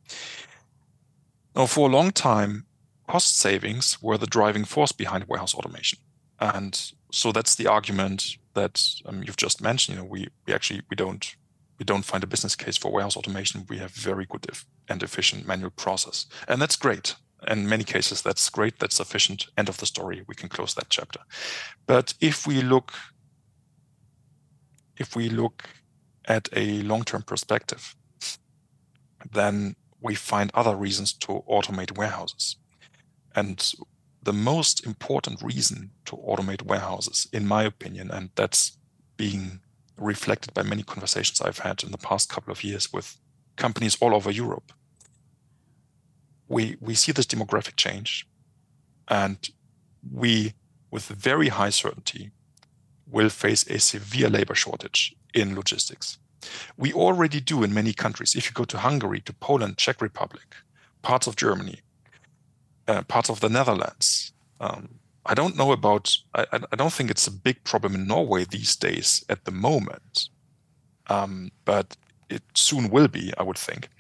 Now 1.55 1.67
for 1.67 1.89
a 1.89 1.93
long 1.93 2.11
time 2.11 2.67
cost 3.09 3.39
savings 3.39 4.01
were 4.03 4.19
the 4.19 4.27
driving 4.27 4.65
force 4.65 4.93
behind 4.93 5.25
warehouse 5.25 5.55
automation. 5.55 5.99
And 6.41 6.93
so 7.11 7.33
that's 7.33 7.57
the 7.57 7.67
argument 7.67 8.37
that 8.55 8.85
um, 9.07 9.23
you've 9.23 9.37
just 9.37 9.63
mentioned 9.63 9.97
you 9.97 10.03
know 10.03 10.09
we, 10.09 10.29
we 10.47 10.53
actually 10.53 10.83
we 10.91 10.97
don't 10.97 11.37
we 11.79 11.85
don't 11.85 12.05
find 12.05 12.25
a 12.25 12.29
business 12.29 12.57
case 12.57 12.77
for 12.77 12.91
warehouse 12.91 13.17
automation. 13.17 13.65
We 13.69 13.79
have 13.79 13.93
very 13.93 14.27
good 14.27 14.47
and 14.89 15.03
efficient 15.03 15.47
manual 15.47 15.71
process. 15.71 16.27
And 16.49 16.61
that's 16.61 16.77
great. 16.77 17.15
In 17.47 17.69
many 17.69 17.85
cases 17.85 18.21
that's 18.21 18.51
great. 18.51 18.79
That's 18.79 18.97
sufficient. 18.97 19.47
End 19.57 19.69
of 19.69 19.79
the 19.79 19.87
story. 19.87 20.25
We 20.27 20.35
can 20.35 20.49
close 20.49 20.75
that 20.75 20.91
chapter. 20.91 21.21
But 21.87 22.15
if 22.21 22.47
we 22.47 22.63
look 22.63 22.93
if 24.97 25.15
we 25.15 25.29
look 25.29 25.69
at 26.29 26.49
a 26.53 26.83
long-term 26.83 27.23
perspective 27.23 27.97
then 29.33 29.75
we 30.01 30.15
find 30.15 30.51
other 30.55 30.77
reasons 30.77 31.13
to 31.13 31.43
automate 31.51 31.99
warehouses 31.99 32.57
and 33.35 33.75
the 34.23 34.33
most 34.33 34.85
important 34.85 35.41
reason 35.43 35.91
to 36.05 36.17
automate 36.17 36.63
warehouses, 36.63 37.27
in 37.33 37.47
my 37.47 37.63
opinion, 37.63 38.11
and 38.11 38.31
that's 38.35 38.77
being 39.17 39.61
reflected 39.97 40.53
by 40.55 40.63
many 40.63 40.83
conversations 40.83 41.41
I've 41.41 41.61
had 41.61 41.83
in 41.83 41.93
the 41.93 41.99
past 41.99 42.29
couple 42.29 42.53
of 42.53 42.65
years 42.65 42.93
with 42.93 43.17
companies 43.57 43.97
all 44.01 44.15
over 44.15 44.31
Europe. 44.31 44.73
We, 46.49 46.77
we 46.81 46.95
see 46.95 47.13
this 47.13 47.27
demographic 47.27 47.77
change, 47.77 48.27
and 49.09 49.39
we, 50.13 50.55
with 50.91 51.07
very 51.07 51.49
high 51.49 51.71
certainty, 51.71 52.31
will 53.07 53.29
face 53.29 53.67
a 53.69 53.79
severe 53.79 54.29
labor 54.29 54.55
shortage 54.55 55.15
in 55.41 55.55
logistics. 55.55 56.19
We 56.77 56.93
already 56.93 57.41
do 57.41 57.63
in 57.63 57.75
many 57.75 57.93
countries. 57.93 58.35
If 58.35 58.47
you 58.47 58.53
go 58.53 58.65
to 58.65 58.79
Hungary, 58.79 59.21
to 59.23 59.33
Poland, 59.33 59.77
Czech 59.77 60.01
Republic, 60.01 60.55
parts 61.03 61.27
of 61.27 61.37
Germany, 61.37 61.81
uh, 62.87 63.03
parts 63.03 63.31
of 63.31 63.41
the 63.41 63.49
Netherlands. 63.49 64.33
Um, 64.61 64.99
I 65.27 65.35
don't 65.35 65.57
know 65.57 65.73
about. 65.73 66.17
I, 66.35 66.47
I, 66.73 66.77
don't 66.77 66.93
think 66.93 67.11
it's 67.11 67.27
a 67.27 67.33
big 67.33 67.63
problem 67.65 67.95
in 67.95 68.07
Norway 68.07 68.45
these 68.45 68.75
days 68.77 69.25
at 69.29 69.45
the 69.45 69.51
moment, 69.51 70.31
um, 71.09 71.51
but 71.65 71.97
it 72.31 72.43
soon 72.55 72.89
will 72.89 73.09
be. 73.09 73.33
I 73.37 73.43
would 73.43 73.59
think, 73.59 73.91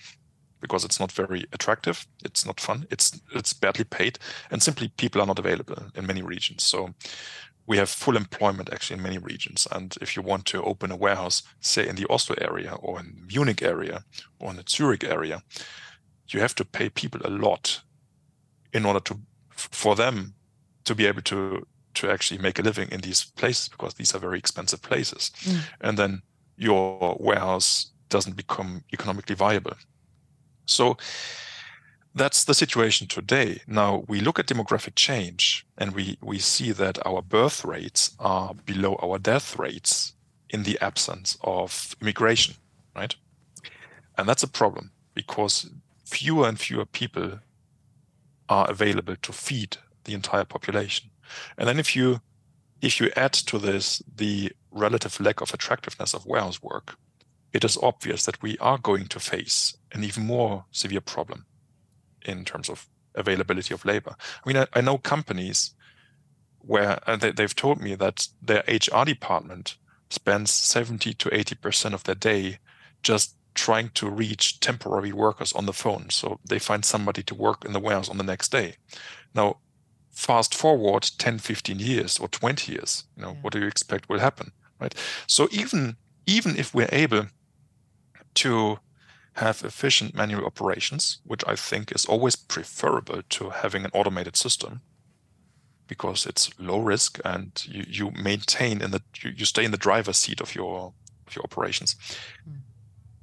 because 0.60 0.84
it's 0.84 0.98
not 0.98 1.12
very 1.12 1.44
attractive. 1.52 2.06
It's 2.24 2.46
not 2.46 2.60
fun. 2.60 2.86
It's 2.90 3.20
it's 3.34 3.52
badly 3.52 3.84
paid, 3.84 4.18
and 4.50 4.62
simply 4.62 4.88
people 4.88 5.20
are 5.20 5.26
not 5.26 5.38
available 5.38 5.76
in 5.94 6.06
many 6.06 6.22
regions. 6.22 6.64
So 6.64 6.94
we 7.68 7.76
have 7.76 7.90
full 7.90 8.16
employment 8.16 8.70
actually 8.72 8.96
in 8.96 9.02
many 9.02 9.18
regions. 9.18 9.68
And 9.70 9.94
if 10.00 10.16
you 10.16 10.22
want 10.22 10.44
to 10.46 10.62
open 10.62 10.90
a 10.90 10.96
warehouse, 10.96 11.42
say 11.60 11.86
in 11.86 11.96
the 11.96 12.06
Oslo 12.10 12.34
area 12.40 12.72
or 12.80 12.98
in 13.00 13.26
Munich 13.32 13.62
area 13.62 14.04
or 14.40 14.50
in 14.50 14.56
the 14.56 14.64
Zurich 14.68 15.04
area, 15.04 15.42
you 16.30 16.40
have 16.40 16.54
to 16.54 16.64
pay 16.64 16.88
people 16.88 17.20
a 17.24 17.30
lot 17.30 17.82
in 18.72 18.84
order 18.86 19.00
to 19.00 19.20
for 19.50 19.94
them 19.96 20.34
to 20.84 20.94
be 20.94 21.06
able 21.06 21.22
to 21.22 21.66
to 21.94 22.10
actually 22.10 22.40
make 22.40 22.58
a 22.58 22.62
living 22.62 22.88
in 22.90 23.00
these 23.00 23.24
places 23.36 23.68
because 23.68 23.94
these 23.94 24.14
are 24.14 24.20
very 24.20 24.38
expensive 24.38 24.80
places 24.82 25.30
Mm. 25.44 25.60
and 25.80 25.98
then 25.98 26.22
your 26.56 27.16
warehouse 27.20 27.92
doesn't 28.08 28.36
become 28.36 28.82
economically 28.92 29.34
viable 29.34 29.76
so 30.66 30.96
that's 32.14 32.44
the 32.44 32.54
situation 32.54 33.06
today. 33.06 33.60
Now 33.66 34.04
we 34.08 34.20
look 34.20 34.38
at 34.38 34.46
demographic 34.46 34.94
change 34.96 35.66
and 35.76 35.94
we 35.94 36.18
we 36.22 36.38
see 36.38 36.72
that 36.72 37.04
our 37.06 37.22
birth 37.22 37.64
rates 37.64 38.16
are 38.18 38.54
below 38.54 38.96
our 39.02 39.18
death 39.18 39.58
rates 39.58 40.14
in 40.50 40.62
the 40.62 40.78
absence 40.80 41.36
of 41.42 41.94
immigration 42.00 42.54
right? 42.98 43.14
And 44.16 44.28
that's 44.28 44.42
a 44.42 44.48
problem 44.48 44.90
because 45.14 45.70
fewer 46.04 46.48
and 46.48 46.58
fewer 46.58 46.84
people 46.84 47.38
are 48.48 48.70
available 48.70 49.16
to 49.22 49.32
feed 49.32 49.76
the 50.04 50.14
entire 50.14 50.44
population. 50.44 51.10
And 51.56 51.68
then 51.68 51.78
if 51.78 51.94
you 51.94 52.20
if 52.80 53.00
you 53.00 53.10
add 53.16 53.32
to 53.32 53.58
this 53.58 54.02
the 54.16 54.52
relative 54.70 55.20
lack 55.20 55.40
of 55.40 55.52
attractiveness 55.52 56.14
of 56.14 56.26
warehouse 56.26 56.62
work, 56.62 56.96
it 57.52 57.64
is 57.64 57.78
obvious 57.82 58.24
that 58.24 58.42
we 58.42 58.56
are 58.58 58.78
going 58.78 59.06
to 59.08 59.20
face 59.20 59.76
an 59.92 60.04
even 60.04 60.26
more 60.26 60.64
severe 60.70 61.00
problem 61.00 61.46
in 62.24 62.44
terms 62.44 62.68
of 62.68 62.88
availability 63.14 63.74
of 63.74 63.84
labor. 63.84 64.14
I 64.44 64.48
mean, 64.48 64.56
I, 64.58 64.66
I 64.74 64.80
know 64.80 64.98
companies 64.98 65.74
where 66.60 66.98
they, 67.20 67.30
they've 67.30 67.54
told 67.54 67.80
me 67.80 67.94
that 67.94 68.28
their 68.42 68.62
HR 68.68 69.04
department 69.04 69.76
spends 70.10 70.50
70 70.52 71.14
to 71.14 71.28
80% 71.30 71.94
of 71.94 72.04
their 72.04 72.14
day 72.14 72.58
just 73.02 73.34
trying 73.54 73.90
to 73.90 74.08
reach 74.08 74.60
temporary 74.60 75.12
workers 75.12 75.52
on 75.52 75.66
the 75.66 75.72
phone. 75.72 76.10
So 76.10 76.38
they 76.48 76.58
find 76.58 76.84
somebody 76.84 77.22
to 77.24 77.34
work 77.34 77.64
in 77.64 77.72
the 77.72 77.80
warehouse 77.80 78.08
on 78.08 78.18
the 78.18 78.24
next 78.24 78.50
day. 78.52 78.74
Now, 79.34 79.58
fast 80.12 80.54
forward 80.54 81.10
10, 81.18 81.38
15 81.38 81.78
years 81.78 82.18
or 82.18 82.28
20 82.28 82.72
years, 82.72 83.04
you 83.16 83.22
know, 83.22 83.32
Yeah. 83.32 83.38
what 83.42 83.52
do 83.52 83.60
you 83.60 83.66
expect 83.66 84.08
will 84.08 84.20
happen? 84.20 84.52
Right. 84.80 84.94
So 85.26 85.48
even 85.50 85.96
even 86.26 86.56
if 86.56 86.74
we're 86.74 86.88
able 86.92 87.26
to 88.34 88.78
have 89.38 89.64
efficient 89.64 90.14
manual 90.14 90.44
operations, 90.44 91.20
which 91.24 91.44
I 91.46 91.54
think 91.56 91.92
is 91.92 92.04
always 92.04 92.36
preferable 92.36 93.22
to 93.28 93.50
having 93.50 93.84
an 93.84 93.90
automated 93.94 94.36
system 94.36 94.80
because 95.86 96.26
it's 96.26 96.50
low 96.58 96.80
risk 96.80 97.20
and 97.24 97.50
you, 97.66 97.84
you 97.88 98.10
maintain 98.10 98.82
in 98.82 98.90
the 98.90 99.02
you, 99.22 99.32
you 99.34 99.44
stay 99.44 99.64
in 99.64 99.70
the 99.70 99.84
driver's 99.88 100.18
seat 100.18 100.40
of 100.40 100.54
your 100.54 100.92
of 101.26 101.36
your 101.36 101.44
operations. 101.44 101.96
Mm. 102.48 102.60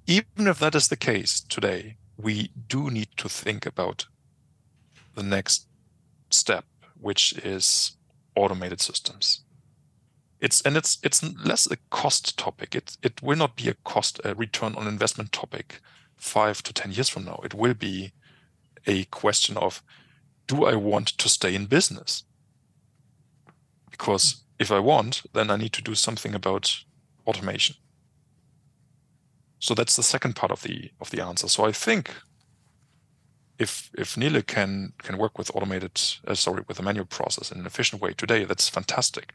Even 0.07 0.47
if 0.47 0.59
that 0.59 0.75
is 0.75 0.87
the 0.87 0.97
case 0.97 1.41
today, 1.41 1.97
we 2.17 2.51
do 2.67 2.89
need 2.89 3.09
to 3.17 3.29
think 3.29 3.65
about 3.65 4.05
the 5.15 5.23
next 5.23 5.67
step, 6.29 6.65
which 6.99 7.33
is 7.39 7.97
automated 8.35 8.81
systems. 8.81 9.41
It's 10.39 10.61
and 10.61 10.77
it's 10.77 10.97
it's 11.03 11.23
less 11.45 11.69
a 11.69 11.77
cost 11.89 12.37
topic. 12.37 12.73
It 12.73 12.97
it 13.03 13.21
will 13.21 13.37
not 13.37 13.55
be 13.55 13.69
a 13.69 13.75
cost 13.83 14.21
a 14.23 14.33
return 14.33 14.75
on 14.75 14.87
investment 14.87 15.31
topic 15.31 15.81
five 16.17 16.63
to 16.63 16.73
ten 16.73 16.91
years 16.91 17.09
from 17.09 17.25
now. 17.25 17.39
It 17.43 17.53
will 17.53 17.73
be 17.73 18.11
a 18.87 19.05
question 19.05 19.57
of 19.57 19.83
do 20.47 20.65
I 20.65 20.75
want 20.75 21.07
to 21.17 21.29
stay 21.29 21.55
in 21.55 21.65
business? 21.65 22.23
Because 23.89 24.43
if 24.59 24.71
I 24.71 24.79
want, 24.79 25.23
then 25.33 25.49
I 25.49 25.55
need 25.55 25.73
to 25.73 25.81
do 25.81 25.95
something 25.95 26.35
about 26.35 26.83
automation. 27.25 27.75
So 29.59 29.73
that's 29.73 29.95
the 29.95 30.03
second 30.03 30.35
part 30.35 30.51
of 30.51 30.61
the 30.61 30.91
of 31.01 31.09
the 31.09 31.23
answer. 31.23 31.47
So 31.47 31.65
I 31.65 31.71
think 31.71 32.11
if 33.57 33.89
if 33.97 34.17
Nile 34.17 34.41
can 34.41 34.93
can 34.99 35.17
work 35.17 35.37
with 35.37 35.55
automated 35.55 35.99
uh, 36.27 36.35
sorry 36.35 36.63
with 36.67 36.79
a 36.79 36.83
manual 36.83 37.05
process 37.05 37.51
in 37.51 37.59
an 37.59 37.65
efficient 37.65 38.01
way 38.01 38.13
today, 38.13 38.43
that's 38.43 38.69
fantastic. 38.69 39.33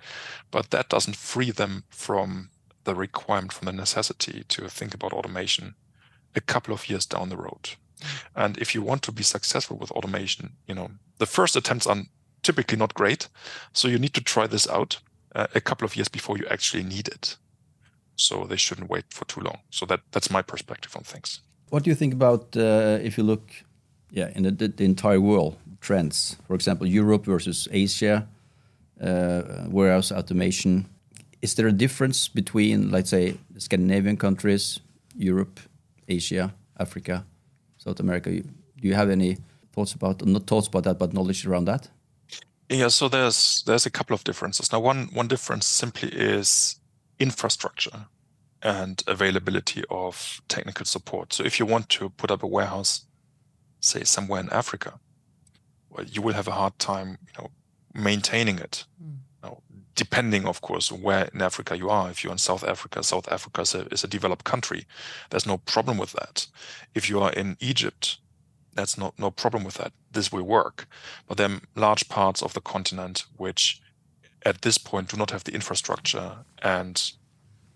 But 0.50 0.70
that 0.70 0.88
doesn't 0.88 1.16
free 1.16 1.50
them 1.50 1.84
from 1.90 2.50
the 2.84 2.94
requirement, 2.94 3.52
from 3.52 3.66
the 3.66 3.72
necessity 3.72 4.44
to 4.48 4.68
think 4.68 4.94
about 4.94 5.12
automation 5.12 5.74
a 6.34 6.40
couple 6.40 6.74
of 6.74 6.88
years 6.88 7.06
down 7.06 7.28
the 7.28 7.36
road. 7.36 7.70
And 8.34 8.56
if 8.58 8.74
you 8.74 8.82
want 8.82 9.02
to 9.02 9.12
be 9.12 9.22
successful 9.22 9.76
with 9.76 9.90
automation, 9.90 10.52
you 10.66 10.74
know 10.74 10.90
the 11.18 11.26
first 11.26 11.56
attempts 11.56 11.86
are 11.86 12.02
typically 12.42 12.78
not 12.78 12.94
great, 12.94 13.28
so 13.72 13.88
you 13.88 13.98
need 13.98 14.14
to 14.14 14.22
try 14.22 14.46
this 14.46 14.68
out 14.68 15.00
uh, 15.34 15.46
a 15.54 15.60
couple 15.60 15.84
of 15.84 15.96
years 15.96 16.08
before 16.08 16.38
you 16.38 16.46
actually 16.50 16.82
need 16.82 17.08
it. 17.08 17.36
So 18.16 18.44
they 18.44 18.56
shouldn't 18.56 18.90
wait 18.90 19.04
for 19.10 19.24
too 19.26 19.40
long. 19.40 19.58
So 19.70 19.86
that 19.86 20.00
that's 20.12 20.30
my 20.30 20.42
perspective 20.42 20.96
on 20.96 21.02
things. 21.04 21.40
What 21.70 21.84
do 21.84 21.90
you 21.90 21.96
think 21.96 22.14
about 22.14 22.56
uh, 22.56 22.98
if 23.02 23.16
you 23.16 23.24
look, 23.24 23.50
yeah, 24.10 24.30
in 24.34 24.42
the, 24.42 24.68
the, 24.68 24.84
entire 24.84 25.20
world 25.20 25.56
trends? 25.80 26.36
For 26.46 26.54
example, 26.54 26.86
Europe 26.86 27.24
versus 27.24 27.68
Asia, 27.70 28.26
uh, 29.00 29.42
warehouse 29.68 30.12
automation. 30.12 30.86
Is 31.42 31.54
there 31.54 31.68
a 31.68 31.72
difference 31.72 32.28
between, 32.28 32.90
let's 32.90 33.10
say, 33.10 33.36
Scandinavian 33.56 34.16
countries 34.16 34.80
Europe, 35.16 35.60
Asia, 36.10 36.54
Africa, 36.78 37.24
South 37.78 38.00
America. 38.00 38.30
Do 38.30 38.88
you 38.88 38.94
have 38.94 39.10
any 39.10 39.38
thoughts 39.72 39.94
about 39.94 40.24
not 40.26 40.46
thoughts 40.46 40.68
about 40.68 40.84
that, 40.84 40.98
but 40.98 41.12
knowledge 41.12 41.46
around 41.46 41.66
that? 41.66 41.88
Yeah, 42.68 42.88
so 42.88 43.08
there's 43.08 43.62
there's 43.66 43.86
a 43.86 43.90
couple 43.90 44.14
of 44.14 44.24
differences. 44.24 44.72
Now, 44.72 44.80
one 44.80 45.08
one 45.12 45.28
difference 45.28 45.66
simply 45.66 46.08
is 46.08 46.80
infrastructure 47.18 48.06
and 48.62 49.02
availability 49.06 49.82
of 49.90 50.40
technical 50.48 50.86
support. 50.86 51.32
So 51.32 51.44
if 51.44 51.58
you 51.58 51.66
want 51.66 51.88
to 51.88 52.10
put 52.10 52.30
up 52.30 52.42
a 52.42 52.46
warehouse, 52.46 53.06
say 53.80 54.04
somewhere 54.04 54.40
in 54.40 54.50
Africa, 54.50 55.00
well, 55.88 56.04
you 56.06 56.22
will 56.22 56.34
have 56.34 56.48
a 56.48 56.52
hard 56.52 56.78
time, 56.78 57.18
you 57.26 57.32
know, 57.38 57.50
maintaining 57.94 58.58
it. 58.58 58.84
Mm. 59.02 59.18
Depending, 60.00 60.46
of 60.46 60.62
course, 60.62 60.90
where 60.90 61.28
in 61.34 61.42
Africa 61.42 61.76
you 61.76 61.90
are. 61.90 62.08
If 62.08 62.24
you're 62.24 62.32
in 62.32 62.38
South 62.38 62.64
Africa, 62.64 63.02
South 63.02 63.30
Africa 63.30 63.60
is 63.60 63.74
a, 63.74 63.82
is 63.88 64.02
a 64.02 64.08
developed 64.08 64.46
country. 64.46 64.86
There's 65.28 65.46
no 65.46 65.58
problem 65.58 65.98
with 65.98 66.12
that. 66.12 66.46
If 66.94 67.10
you 67.10 67.20
are 67.20 67.30
in 67.34 67.58
Egypt, 67.60 68.16
that's 68.72 68.96
not 68.96 69.18
no 69.18 69.30
problem 69.30 69.62
with 69.62 69.74
that. 69.74 69.92
This 70.10 70.32
will 70.32 70.44
work. 70.44 70.88
But 71.26 71.36
there 71.36 71.50
are 71.50 71.60
large 71.76 72.08
parts 72.08 72.42
of 72.42 72.54
the 72.54 72.62
continent 72.62 73.24
which 73.36 73.82
at 74.46 74.62
this 74.62 74.78
point 74.78 75.10
do 75.10 75.18
not 75.18 75.32
have 75.32 75.44
the 75.44 75.52
infrastructure 75.52 76.46
and 76.62 77.12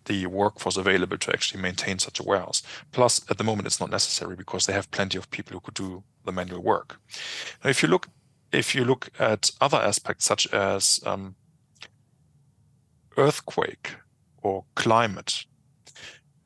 the 0.07 0.25
workforce 0.25 0.79
available 0.79 1.18
to 1.18 1.31
actually 1.31 1.61
maintain 1.61 1.99
such 1.99 2.20
a 2.20 2.22
warehouse. 2.22 2.62
Plus, 2.91 3.20
at 3.31 3.37
the 3.37 3.45
moment, 3.45 3.66
it's 3.66 3.81
not 3.81 3.91
necessary 3.91 4.35
because 4.35 4.64
they 4.64 4.72
have 4.72 4.91
plenty 4.91 5.18
of 5.18 5.31
people 5.31 5.53
who 5.53 5.61
could 5.61 5.75
do 5.75 6.03
the 6.25 6.33
manual 6.33 6.62
work. 6.62 6.99
Now, 7.62 7.68
if 7.68 7.83
you 7.83 7.89
look, 7.91 8.09
if 8.51 8.75
you 8.75 8.87
look 8.87 9.11
at 9.18 9.51
other 9.61 9.77
aspects 9.77 10.25
such 10.25 10.47
as 10.55 11.01
um, 11.05 11.35
earthquake 13.17 13.97
or 14.43 14.65
climate, 14.75 15.45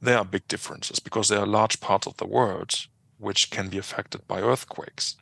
there 0.01 0.19
are 0.19 0.25
big 0.25 0.47
differences 0.49 1.01
because 1.01 1.29
there 1.29 1.41
are 1.41 1.47
large 1.47 1.81
parts 1.81 2.07
of 2.07 2.17
the 2.19 2.27
world 2.27 2.87
which 3.19 3.51
can 3.51 3.69
be 3.69 3.79
affected 3.79 4.27
by 4.29 4.41
earthquakes. 4.41 5.17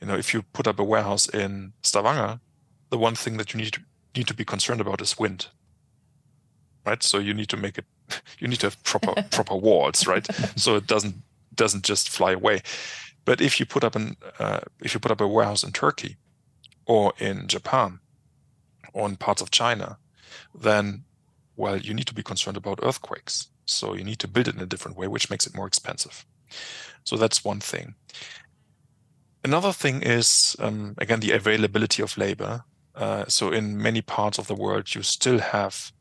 You 0.00 0.08
know, 0.08 0.16
if 0.16 0.34
you 0.34 0.42
put 0.42 0.66
up 0.66 0.80
a 0.80 0.84
warehouse 0.84 1.28
in 1.28 1.72
Stavanger, 1.82 2.40
the 2.90 2.98
one 2.98 3.14
thing 3.14 3.36
that 3.36 3.54
you 3.54 3.60
need 3.60 3.72
to 3.74 3.80
need 4.14 4.26
to 4.28 4.34
be 4.34 4.44
concerned 4.44 4.80
about 4.80 5.00
is 5.00 5.18
wind 5.18 5.46
right? 6.86 7.02
So 7.02 7.18
you 7.18 7.34
need 7.34 7.48
to 7.48 7.56
make 7.56 7.78
it, 7.78 7.84
you 8.38 8.48
need 8.48 8.60
to 8.60 8.66
have 8.66 8.82
proper 8.84 9.14
proper 9.30 9.56
walls, 9.56 10.06
right? 10.06 10.26
So 10.56 10.76
it 10.76 10.86
doesn't 10.86 11.16
doesn't 11.54 11.84
just 11.84 12.08
fly 12.08 12.32
away. 12.32 12.62
But 13.24 13.40
if 13.40 13.60
you 13.60 13.66
put 13.66 13.84
up 13.84 13.94
an 13.96 14.16
uh, 14.38 14.60
if 14.80 14.94
you 14.94 15.00
put 15.00 15.12
up 15.12 15.20
a 15.20 15.28
warehouse 15.28 15.62
in 15.62 15.72
Turkey, 15.72 16.16
or 16.86 17.12
in 17.18 17.46
Japan, 17.46 18.00
or 18.92 19.08
in 19.08 19.16
parts 19.16 19.42
of 19.42 19.50
China, 19.50 19.98
then 20.54 21.04
well, 21.56 21.76
you 21.76 21.94
need 21.94 22.06
to 22.06 22.14
be 22.14 22.22
concerned 22.22 22.56
about 22.56 22.80
earthquakes. 22.82 23.48
So 23.66 23.94
you 23.94 24.04
need 24.04 24.18
to 24.20 24.28
build 24.28 24.48
it 24.48 24.54
in 24.54 24.60
a 24.60 24.66
different 24.66 24.96
way, 24.96 25.06
which 25.06 25.30
makes 25.30 25.46
it 25.46 25.54
more 25.54 25.66
expensive. 25.66 26.24
So 27.04 27.16
that's 27.16 27.44
one 27.44 27.60
thing. 27.60 27.94
Another 29.44 29.72
thing 29.72 30.02
is 30.02 30.56
um, 30.58 30.94
again 30.98 31.20
the 31.20 31.32
availability 31.32 32.02
of 32.02 32.16
labor. 32.16 32.64
Uh, 32.94 33.24
so 33.26 33.50
in 33.50 33.80
many 33.80 34.02
parts 34.02 34.38
of 34.38 34.46
the 34.46 34.54
world, 34.54 34.94
you 34.94 35.02
still 35.02 35.38
have 35.38 35.92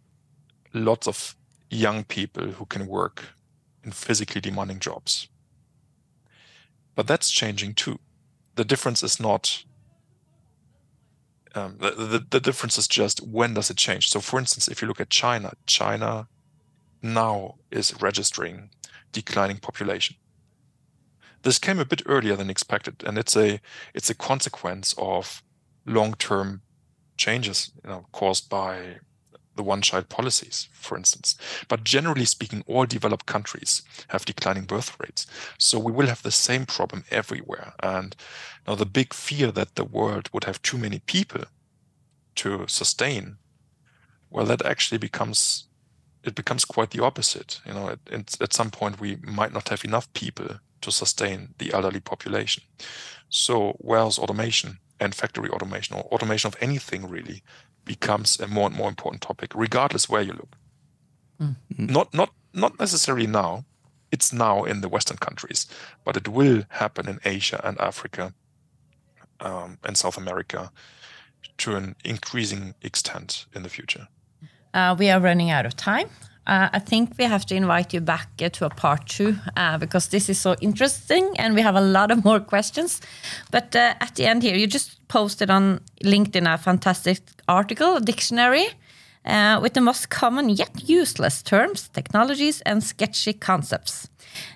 lots 0.73 1.07
of 1.07 1.35
young 1.69 2.03
people 2.03 2.51
who 2.51 2.65
can 2.65 2.85
work 2.85 3.23
in 3.83 3.91
physically 3.91 4.41
demanding 4.41 4.79
jobs. 4.79 5.27
But 6.95 7.07
that's 7.07 7.31
changing 7.31 7.75
too. 7.75 7.99
The 8.55 8.65
difference 8.65 9.01
is 9.01 9.19
not 9.19 9.63
um, 11.55 11.77
the, 11.79 11.91
the, 11.91 12.25
the 12.29 12.39
difference 12.39 12.77
is 12.77 12.87
just 12.87 13.19
when 13.21 13.53
does 13.53 13.69
it 13.69 13.77
change? 13.77 14.09
So, 14.09 14.19
for 14.19 14.39
instance, 14.39 14.67
if 14.67 14.81
you 14.81 14.87
look 14.87 15.01
at 15.01 15.09
China, 15.09 15.53
China 15.65 16.27
now 17.01 17.55
is 17.71 18.01
registering 18.01 18.69
declining 19.11 19.57
population. 19.57 20.15
This 21.43 21.59
came 21.59 21.79
a 21.79 21.85
bit 21.85 22.03
earlier 22.05 22.35
than 22.35 22.49
expected, 22.49 23.03
and 23.05 23.17
it's 23.17 23.35
a 23.35 23.59
it's 23.93 24.09
a 24.09 24.15
consequence 24.15 24.93
of 24.97 25.41
long-term 25.85 26.61
changes, 27.17 27.71
you 27.83 27.89
know, 27.89 28.05
caused 28.11 28.49
by 28.49 28.97
the 29.55 29.63
one 29.63 29.81
child 29.81 30.09
policies, 30.09 30.69
for 30.71 30.97
instance. 30.97 31.35
But 31.67 31.83
generally 31.83 32.25
speaking, 32.25 32.63
all 32.67 32.85
developed 32.85 33.25
countries 33.25 33.81
have 34.09 34.25
declining 34.25 34.65
birth 34.65 34.97
rates. 34.99 35.27
So 35.57 35.77
we 35.79 35.91
will 35.91 36.07
have 36.07 36.23
the 36.23 36.31
same 36.31 36.65
problem 36.65 37.03
everywhere. 37.11 37.73
And 37.83 38.15
now 38.67 38.75
the 38.75 38.85
big 38.85 39.13
fear 39.13 39.51
that 39.51 39.75
the 39.75 39.83
world 39.83 40.29
would 40.33 40.45
have 40.45 40.61
too 40.61 40.77
many 40.77 40.99
people 40.99 41.43
to 42.35 42.65
sustain, 42.67 43.37
well, 44.29 44.45
that 44.45 44.65
actually 44.65 44.97
becomes 44.97 45.65
it 46.23 46.35
becomes 46.35 46.65
quite 46.65 46.91
the 46.91 47.03
opposite. 47.03 47.59
You 47.65 47.73
know, 47.73 47.89
at, 48.11 48.39
at 48.39 48.53
some 48.53 48.69
point 48.69 49.01
we 49.01 49.17
might 49.23 49.53
not 49.53 49.69
have 49.69 49.83
enough 49.83 50.11
people 50.13 50.59
to 50.81 50.91
sustain 50.91 51.53
the 51.57 51.73
elderly 51.73 51.99
population. 51.99 52.63
So 53.29 53.75
warehouse 53.79 54.19
automation 54.19 54.79
and 54.99 55.15
factory 55.15 55.49
automation 55.49 55.95
or 55.95 56.03
automation 56.13 56.47
of 56.47 56.55
anything 56.61 57.09
really 57.09 57.43
becomes 57.85 58.39
a 58.39 58.47
more 58.47 58.67
and 58.67 58.75
more 58.75 58.89
important 58.89 59.21
topic, 59.21 59.51
regardless 59.55 60.09
where 60.09 60.21
you 60.21 60.33
look. 60.33 60.55
Mm-hmm. 61.41 61.85
Not 61.85 62.13
not 62.13 62.33
not 62.53 62.79
necessarily 62.79 63.27
now. 63.27 63.65
It's 64.11 64.33
now 64.33 64.65
in 64.65 64.81
the 64.81 64.89
Western 64.89 65.17
countries, 65.17 65.67
but 66.03 66.17
it 66.17 66.27
will 66.27 66.63
happen 66.69 67.07
in 67.07 67.19
Asia 67.23 67.61
and 67.63 67.79
Africa 67.79 68.33
um, 69.39 69.77
and 69.83 69.97
South 69.97 70.17
America 70.17 70.71
to 71.57 71.75
an 71.75 71.95
increasing 72.03 72.73
extent 72.81 73.45
in 73.53 73.63
the 73.63 73.69
future. 73.69 74.07
Uh, 74.73 74.95
we 74.99 75.09
are 75.09 75.19
running 75.19 75.49
out 75.49 75.65
of 75.65 75.75
time. 75.75 76.09
Uh, 76.47 76.69
I 76.73 76.79
think 76.79 77.13
we 77.17 77.25
have 77.25 77.45
to 77.45 77.55
invite 77.55 77.93
you 77.93 78.01
back 78.01 78.27
uh, 78.41 78.49
to 78.49 78.65
a 78.65 78.69
part 78.69 79.07
two 79.07 79.37
uh, 79.55 79.77
because 79.77 80.07
this 80.07 80.27
is 80.27 80.39
so 80.39 80.55
interesting 80.59 81.29
and 81.37 81.53
we 81.53 81.61
have 81.61 81.75
a 81.75 81.81
lot 81.81 82.09
of 82.09 82.25
more 82.25 82.39
questions. 82.39 82.99
But 83.51 83.75
uh, 83.75 83.93
at 83.99 84.15
the 84.15 84.25
end 84.25 84.41
here, 84.41 84.55
you 84.55 84.65
just 84.65 85.00
posted 85.11 85.49
on 85.49 85.81
LinkedIn 86.03 86.47
a 86.53 86.57
fantastic 86.57 87.19
article, 87.47 87.97
a 87.97 87.99
dictionary, 87.99 88.67
uh, 89.25 89.59
with 89.61 89.73
the 89.73 89.81
most 89.81 90.09
common 90.09 90.49
yet 90.49 90.89
useless 90.89 91.43
terms, 91.43 91.89
technologies, 91.89 92.61
and 92.61 92.81
sketchy 92.83 93.33
concepts. 93.33 94.09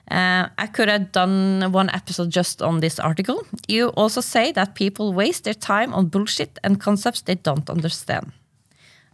Uh, 0.10 0.48
I 0.58 0.68
could 0.68 0.90
have 0.90 1.12
done 1.12 1.74
one 1.74 1.90
episode 1.90 2.30
just 2.30 2.62
on 2.62 2.80
this 2.80 3.00
article. 3.00 3.46
You 3.68 3.90
also 3.98 4.22
say 4.22 4.54
that 4.54 4.76
people 4.76 5.14
waste 5.14 5.44
their 5.44 5.54
time 5.54 5.94
on 5.94 6.08
bullshit 6.08 6.58
and 6.64 6.80
concepts 6.80 7.22
they 7.22 7.36
don't 7.36 7.70
understand. 7.70 8.32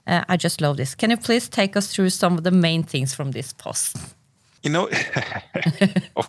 Uh, 0.06 0.24
I 0.30 0.38
just 0.38 0.62
love 0.62 0.78
this. 0.78 0.96
Can 0.96 1.10
you 1.10 1.18
please 1.18 1.50
take 1.50 1.76
us 1.76 1.88
through 1.94 2.10
some 2.10 2.38
of 2.38 2.44
the 2.44 2.52
main 2.52 2.84
things 2.84 3.16
from 3.16 3.32
this 3.32 3.54
post? 3.54 3.98
You 4.64 4.70
know, 4.70 4.90
oh, 6.16 6.28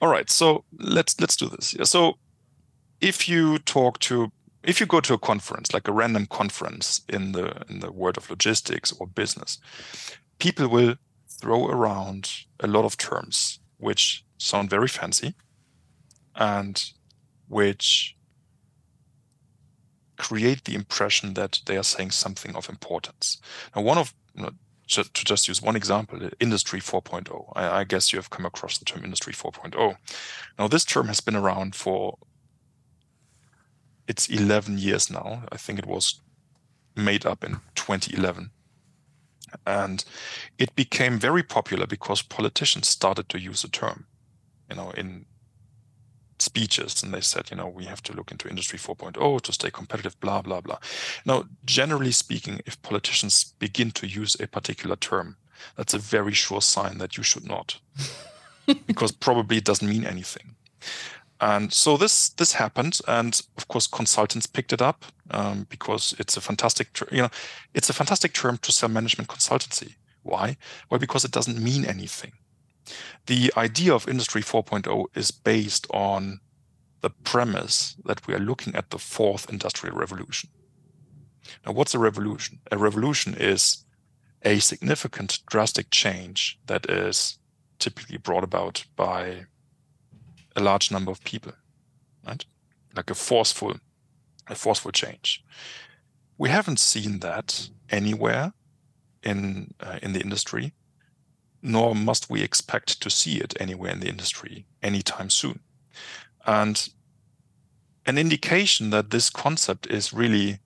all 0.00 0.08
right. 0.08 0.30
So 0.30 0.64
let's 0.78 1.20
let's 1.20 1.36
do 1.36 1.48
this. 1.48 1.74
So 1.82 2.18
if 3.00 3.28
you 3.28 3.58
talk 3.58 3.98
to 3.98 4.30
if 4.66 4.80
you 4.80 4.86
go 4.86 5.00
to 5.00 5.14
a 5.14 5.18
conference 5.18 5.72
like 5.72 5.88
a 5.88 5.92
random 5.92 6.26
conference 6.26 7.02
in 7.08 7.32
the 7.32 7.62
in 7.68 7.80
the 7.80 7.92
world 7.92 8.16
of 8.16 8.28
logistics 8.30 8.92
or 8.98 9.06
business 9.06 9.58
people 10.38 10.68
will 10.68 10.96
throw 11.28 11.66
around 11.68 12.30
a 12.60 12.66
lot 12.66 12.84
of 12.84 12.96
terms 12.96 13.60
which 13.78 14.24
sound 14.38 14.70
very 14.70 14.88
fancy 14.88 15.34
and 16.34 16.92
which 17.48 18.16
create 20.16 20.64
the 20.64 20.74
impression 20.74 21.34
that 21.34 21.60
they 21.66 21.76
are 21.76 21.82
saying 21.82 22.10
something 22.10 22.54
of 22.56 22.68
importance. 22.68 23.38
Now, 23.74 23.82
one 23.82 23.98
of 23.98 24.14
you 24.34 24.42
know, 24.42 24.50
to, 24.88 25.04
to, 25.04 25.24
just 25.24 25.48
use 25.48 25.60
one 25.60 25.76
example, 25.76 26.30
Industry 26.38 26.80
4.0. 26.80 27.52
I, 27.56 27.80
I, 27.80 27.84
guess 27.84 28.12
you 28.12 28.18
have 28.18 28.30
come 28.30 28.46
across 28.46 28.78
the 28.78 28.84
term 28.84 29.04
Industry 29.04 29.32
4.0. 29.32 29.96
Now, 30.58 30.68
this 30.68 30.84
term 30.84 31.08
has 31.08 31.20
been 31.20 31.36
around 31.36 31.74
for 31.74 32.18
it's 34.08 34.28
11 34.28 34.78
years 34.78 35.10
now. 35.10 35.42
I 35.50 35.56
think 35.56 35.78
it 35.78 35.86
was 35.86 36.20
made 36.94 37.26
up 37.26 37.44
in 37.44 37.60
2011. 37.74 38.50
And 39.66 40.04
it 40.58 40.74
became 40.74 41.18
very 41.18 41.42
popular 41.42 41.86
because 41.86 42.22
politicians 42.22 42.88
started 42.88 43.28
to 43.30 43.40
use 43.40 43.62
the 43.62 43.68
term, 43.68 44.06
you 44.68 44.76
know, 44.76 44.90
in 44.90 45.26
speeches 46.38 47.02
and 47.02 47.14
they 47.14 47.20
said, 47.20 47.50
you 47.50 47.56
know, 47.56 47.68
we 47.68 47.84
have 47.84 48.02
to 48.02 48.12
look 48.12 48.30
into 48.30 48.48
industry 48.48 48.78
4.0 48.78 49.40
to 49.42 49.52
stay 49.52 49.70
competitive, 49.70 50.18
blah, 50.20 50.42
blah, 50.42 50.60
blah. 50.60 50.78
Now, 51.24 51.44
generally 51.64 52.12
speaking, 52.12 52.60
if 52.66 52.80
politicians 52.82 53.54
begin 53.58 53.90
to 53.92 54.06
use 54.06 54.36
a 54.40 54.46
particular 54.46 54.96
term, 54.96 55.36
that's 55.76 55.94
a 55.94 55.98
very 55.98 56.32
sure 56.32 56.60
sign 56.60 56.98
that 56.98 57.16
you 57.16 57.22
should 57.22 57.46
not, 57.46 57.80
because 58.86 59.12
probably 59.12 59.58
it 59.58 59.64
doesn't 59.64 59.88
mean 59.88 60.04
anything. 60.04 60.56
And 61.40 61.72
so 61.72 61.96
this 61.96 62.30
this 62.30 62.52
happened, 62.52 63.00
and 63.06 63.40
of 63.58 63.68
course 63.68 63.86
consultants 63.86 64.46
picked 64.46 64.72
it 64.72 64.80
up 64.80 65.04
um, 65.30 65.66
because 65.68 66.14
it's 66.18 66.36
a 66.36 66.40
fantastic, 66.40 66.92
ter- 66.94 67.08
you 67.12 67.22
know, 67.22 67.30
it's 67.74 67.90
a 67.90 67.94
fantastic 67.94 68.32
term 68.32 68.58
to 68.58 68.72
sell 68.72 68.88
management 68.88 69.28
consultancy. 69.28 69.96
Why? 70.22 70.56
Well, 70.90 70.98
because 70.98 71.24
it 71.24 71.30
doesn't 71.32 71.62
mean 71.62 71.84
anything. 71.84 72.32
The 73.26 73.52
idea 73.56 73.94
of 73.94 74.08
Industry 74.08 74.42
4.0 74.42 75.06
is 75.14 75.30
based 75.30 75.86
on 75.90 76.40
the 77.00 77.10
premise 77.10 77.96
that 78.04 78.26
we 78.26 78.34
are 78.34 78.38
looking 78.38 78.74
at 78.74 78.90
the 78.90 78.98
fourth 78.98 79.50
industrial 79.50 79.96
revolution. 79.96 80.50
Now, 81.64 81.72
what's 81.72 81.94
a 81.94 81.98
revolution? 81.98 82.60
A 82.72 82.78
revolution 82.78 83.34
is 83.34 83.84
a 84.42 84.58
significant, 84.58 85.40
drastic 85.48 85.90
change 85.90 86.58
that 86.66 86.88
is 86.88 87.38
typically 87.78 88.16
brought 88.16 88.44
about 88.44 88.84
by 88.96 89.46
a 90.56 90.60
large 90.60 90.90
number 90.90 91.10
of 91.10 91.22
people, 91.22 91.52
right? 92.26 92.44
Like 92.96 93.10
a 93.10 93.14
forceful, 93.14 93.76
a 94.48 94.54
forceful 94.54 94.90
change. 94.90 95.44
We 96.38 96.48
haven't 96.48 96.80
seen 96.80 97.20
that 97.20 97.68
anywhere 97.90 98.52
in 99.22 99.74
uh, 99.80 99.98
in 100.02 100.12
the 100.12 100.20
industry, 100.20 100.72
nor 101.62 101.94
must 101.94 102.30
we 102.30 102.42
expect 102.42 103.00
to 103.02 103.10
see 103.10 103.36
it 103.36 103.54
anywhere 103.60 103.92
in 103.92 104.00
the 104.00 104.08
industry 104.08 104.66
anytime 104.82 105.30
soon. 105.30 105.60
And 106.46 106.88
an 108.06 108.18
indication 108.18 108.90
that 108.90 109.10
this 109.10 109.30
concept 109.30 109.86
is 109.88 110.12
really 110.12 110.60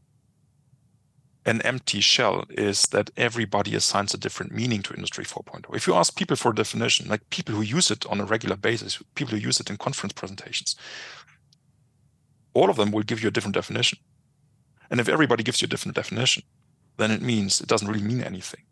an 1.47 1.63
empty 1.63 2.01
shell 2.01 2.45
is 2.51 2.83
that 2.89 3.11
everybody 3.17 3.75
assigns 3.75 4.13
a 4.13 4.19
different 4.19 4.53
meaning 4.53 4.83
to 4.83 4.95
Industry 4.95 5.25
4.0. 5.25 5.75
If 5.75 5.87
you 5.87 5.95
ask 5.95 6.17
people 6.17 6.37
for 6.37 6.51
a 6.51 6.55
definition, 6.55 7.09
like 7.09 7.29
people 7.31 7.55
who 7.55 7.63
use 7.63 7.91
it 7.91 8.05
on 8.07 8.21
a 8.21 8.25
regular 8.25 8.57
basis, 8.57 9.03
people 9.15 9.33
who 9.33 9.47
use 9.47 9.59
it 9.59 9.71
in 9.71 9.79
conference 9.79 10.13
presentations, 10.13 10.77
all 12.53 12.69
of 12.69 12.77
them 12.77 12.91
will 12.91 13.03
give 13.03 13.23
you 13.23 13.29
a 13.29 13.31
different 13.31 13.55
definition. 13.55 13.99
And 14.91 15.01
if 15.01 15.09
everybody 15.09 15.43
gives 15.43 15.63
you 15.63 15.67
a 15.67 15.69
different 15.69 15.95
definition, 15.95 16.43
then 16.99 17.11
it 17.11 17.23
means 17.23 17.61
it 17.61 17.69
doesn't 17.69 17.89
really 17.89 18.03
mean 18.03 18.23
anything. 18.23 18.63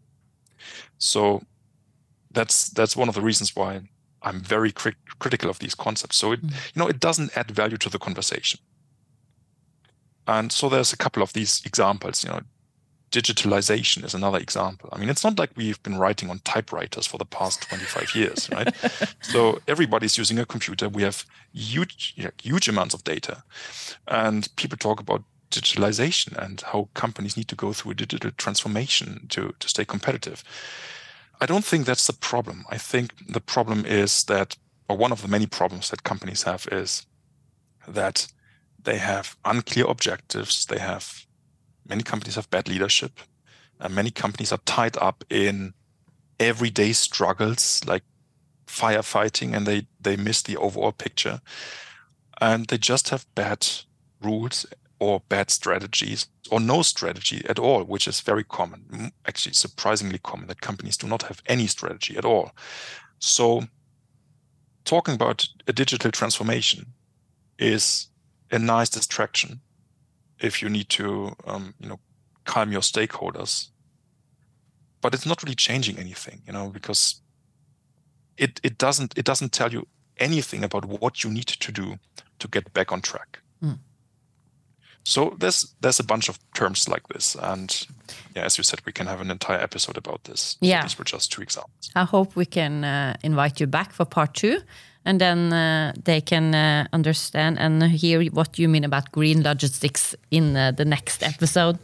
So 0.98 1.42
that's 2.30 2.68
that's 2.68 2.96
one 2.96 3.08
of 3.08 3.14
the 3.14 3.22
reasons 3.22 3.56
why 3.56 3.80
I'm 4.22 4.40
very 4.40 4.72
cri- 4.72 4.96
critical 5.20 5.48
of 5.48 5.60
these 5.60 5.74
concepts. 5.74 6.16
So 6.16 6.32
it, 6.32 6.44
mm. 6.44 6.50
you 6.50 6.82
know, 6.82 6.88
it 6.88 7.00
doesn't 7.00 7.36
add 7.36 7.50
value 7.50 7.78
to 7.78 7.88
the 7.88 7.98
conversation. 7.98 8.60
And 10.26 10.52
so 10.52 10.68
there's 10.68 10.92
a 10.92 10.96
couple 10.96 11.22
of 11.22 11.32
these 11.32 11.62
examples. 11.64 12.24
You 12.24 12.30
know, 12.30 12.40
digitalization 13.10 14.04
is 14.04 14.14
another 14.14 14.38
example. 14.38 14.88
I 14.92 14.98
mean, 14.98 15.08
it's 15.08 15.24
not 15.24 15.38
like 15.38 15.50
we've 15.56 15.82
been 15.82 15.98
writing 15.98 16.30
on 16.30 16.40
typewriters 16.40 17.06
for 17.06 17.18
the 17.18 17.24
past 17.24 17.62
25 17.62 18.14
years, 18.14 18.50
right? 18.52 18.74
so 19.22 19.60
everybody's 19.66 20.18
using 20.18 20.38
a 20.38 20.46
computer. 20.46 20.88
We 20.88 21.02
have 21.02 21.24
huge, 21.52 22.14
huge 22.42 22.68
amounts 22.68 22.94
of 22.94 23.04
data, 23.04 23.42
and 24.06 24.48
people 24.56 24.78
talk 24.78 25.00
about 25.00 25.24
digitalization 25.50 26.36
and 26.36 26.60
how 26.60 26.88
companies 26.94 27.36
need 27.36 27.48
to 27.48 27.56
go 27.56 27.72
through 27.72 27.92
a 27.92 27.94
digital 27.94 28.30
transformation 28.36 29.26
to 29.30 29.54
to 29.58 29.68
stay 29.68 29.84
competitive. 29.84 30.44
I 31.40 31.46
don't 31.46 31.64
think 31.64 31.86
that's 31.86 32.06
the 32.06 32.12
problem. 32.12 32.64
I 32.68 32.78
think 32.78 33.12
the 33.28 33.40
problem 33.40 33.86
is 33.86 34.24
that, 34.24 34.56
or 34.88 34.96
one 34.96 35.12
of 35.12 35.22
the 35.22 35.28
many 35.28 35.46
problems 35.46 35.90
that 35.90 36.02
companies 36.02 36.42
have 36.42 36.66
is 36.72 37.06
that 37.86 38.26
they 38.82 38.98
have 38.98 39.36
unclear 39.44 39.86
objectives. 39.86 40.66
They 40.66 40.78
have 40.78 41.26
many 41.88 42.02
companies 42.02 42.36
have 42.36 42.50
bad 42.50 42.68
leadership, 42.68 43.20
and 43.80 43.94
many 43.94 44.10
companies 44.10 44.52
are 44.52 44.60
tied 44.64 44.96
up 44.98 45.24
in 45.30 45.74
everyday 46.38 46.92
struggles 46.92 47.80
like 47.86 48.04
firefighting, 48.66 49.56
and 49.56 49.66
they 49.66 49.86
they 50.00 50.16
miss 50.16 50.42
the 50.42 50.56
overall 50.56 50.92
picture, 50.92 51.40
and 52.40 52.66
they 52.66 52.78
just 52.78 53.08
have 53.10 53.26
bad 53.34 53.66
rules 54.20 54.66
or 55.00 55.22
bad 55.28 55.50
strategies 55.50 56.26
or 56.50 56.60
no 56.60 56.82
strategy 56.82 57.42
at 57.48 57.58
all, 57.58 57.84
which 57.84 58.08
is 58.08 58.20
very 58.20 58.44
common, 58.44 59.12
actually 59.26 59.52
surprisingly 59.54 60.18
common 60.18 60.48
that 60.48 60.60
companies 60.60 60.96
do 60.96 61.06
not 61.06 61.22
have 61.22 61.42
any 61.46 61.66
strategy 61.66 62.16
at 62.16 62.24
all. 62.24 62.50
So 63.20 63.64
talking 64.84 65.14
about 65.14 65.46
a 65.66 65.72
digital 65.72 66.10
transformation 66.10 66.86
is 67.58 68.08
a 68.50 68.58
nice 68.58 68.88
distraction 68.88 69.60
if 70.40 70.62
you 70.62 70.68
need 70.68 70.88
to, 70.90 71.34
um, 71.46 71.74
you 71.80 71.88
know, 71.88 72.00
calm 72.44 72.72
your 72.72 72.80
stakeholders. 72.82 73.70
But 75.00 75.14
it's 75.14 75.26
not 75.26 75.42
really 75.42 75.54
changing 75.54 75.98
anything, 75.98 76.42
you 76.46 76.52
know, 76.52 76.68
because 76.70 77.20
it 78.36 78.60
it 78.62 78.78
doesn't 78.78 79.16
it 79.16 79.24
doesn't 79.24 79.52
tell 79.52 79.72
you 79.72 79.86
anything 80.16 80.64
about 80.64 80.84
what 80.84 81.22
you 81.22 81.30
need 81.30 81.46
to 81.46 81.72
do 81.72 81.98
to 82.38 82.48
get 82.48 82.72
back 82.72 82.92
on 82.92 83.00
track. 83.00 83.40
Mm. 83.62 83.78
So 85.04 85.36
there's 85.38 85.74
there's 85.80 86.00
a 86.00 86.04
bunch 86.04 86.28
of 86.28 86.38
terms 86.52 86.88
like 86.88 87.08
this, 87.08 87.36
and 87.36 87.86
yeah, 88.36 88.44
as 88.44 88.58
you 88.58 88.64
said, 88.64 88.80
we 88.84 88.92
can 88.92 89.06
have 89.06 89.20
an 89.20 89.30
entire 89.30 89.60
episode 89.60 89.96
about 89.96 90.24
this. 90.24 90.56
Yeah, 90.60 90.80
so 90.80 90.84
these 90.84 90.98
were 90.98 91.04
just 91.04 91.32
two 91.32 91.42
examples. 91.42 91.90
I 91.94 92.04
hope 92.04 92.36
we 92.36 92.44
can 92.44 92.84
uh, 92.84 93.16
invite 93.22 93.60
you 93.60 93.66
back 93.66 93.92
for 93.92 94.04
part 94.04 94.34
two, 94.34 94.60
and 95.08 95.18
then 95.20 95.52
uh, 95.52 95.92
they 96.04 96.20
can 96.20 96.54
uh, 96.54 96.86
understand 96.92 97.58
and 97.58 97.82
hear 97.82 98.22
what 98.32 98.58
you 98.58 98.68
mean 98.68 98.84
about 98.84 99.10
green 99.10 99.42
logistics 99.42 100.14
in 100.30 100.54
uh, 100.54 100.70
the 100.76 100.84
next 100.84 101.22
episode. 101.22 101.78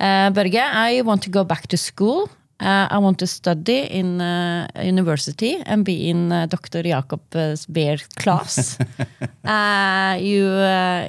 Uh, 0.00 0.30
but 0.30 0.52
yeah, 0.52 0.70
I 0.72 1.02
want 1.02 1.22
to 1.22 1.30
go 1.30 1.44
back 1.44 1.66
to 1.66 1.76
school. 1.76 2.30
Uh, 2.60 2.86
I 2.90 2.98
want 2.98 3.18
to 3.18 3.26
study 3.26 3.80
in 3.90 4.20
university 4.80 5.60
and 5.66 5.84
be 5.84 6.08
in 6.08 6.28
Dr. 6.28 6.82
Jakob's 6.84 7.66
Beer 7.66 7.98
class. 8.16 8.78
you 10.20 10.46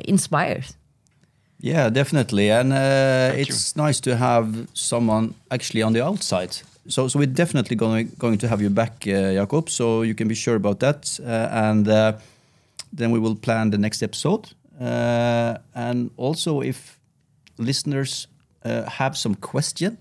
inspire. 0.08 0.64
Yeah, 1.60 1.90
definitely, 1.90 2.50
and 2.50 2.74
uh, 2.74 3.32
it's 3.38 3.76
you. 3.76 3.84
nice 3.84 4.02
to 4.02 4.18
have 4.18 4.68
someone 4.74 5.36
actually 5.50 5.84
on 5.84 5.94
the 5.94 6.04
outside. 6.04 6.58
So, 6.88 7.08
so 7.08 7.20
we're 7.20 7.34
definitely 7.34 7.76
going 7.76 8.12
going 8.18 8.38
to 8.40 8.48
have 8.48 8.62
you 8.62 8.70
back, 8.70 9.08
uh, 9.08 9.34
Jakob. 9.34 9.70
So 9.70 10.02
you 10.02 10.16
can 10.16 10.28
be 10.28 10.36
sure 10.36 10.56
about 10.56 10.80
that, 10.80 11.20
uh, 11.22 11.68
and 11.68 11.88
uh, 11.88 12.14
then 12.92 13.12
we 13.12 13.20
will 13.20 13.36
plan 13.36 13.72
the 13.72 13.78
next 13.78 14.04
episode. 14.04 14.54
Uh, 14.80 15.58
and 15.74 16.12
also, 16.18 16.62
if 16.62 17.00
listeners 17.58 18.28
uh, 18.66 18.84
have 18.90 19.18
some 19.18 19.36
question, 19.36 19.98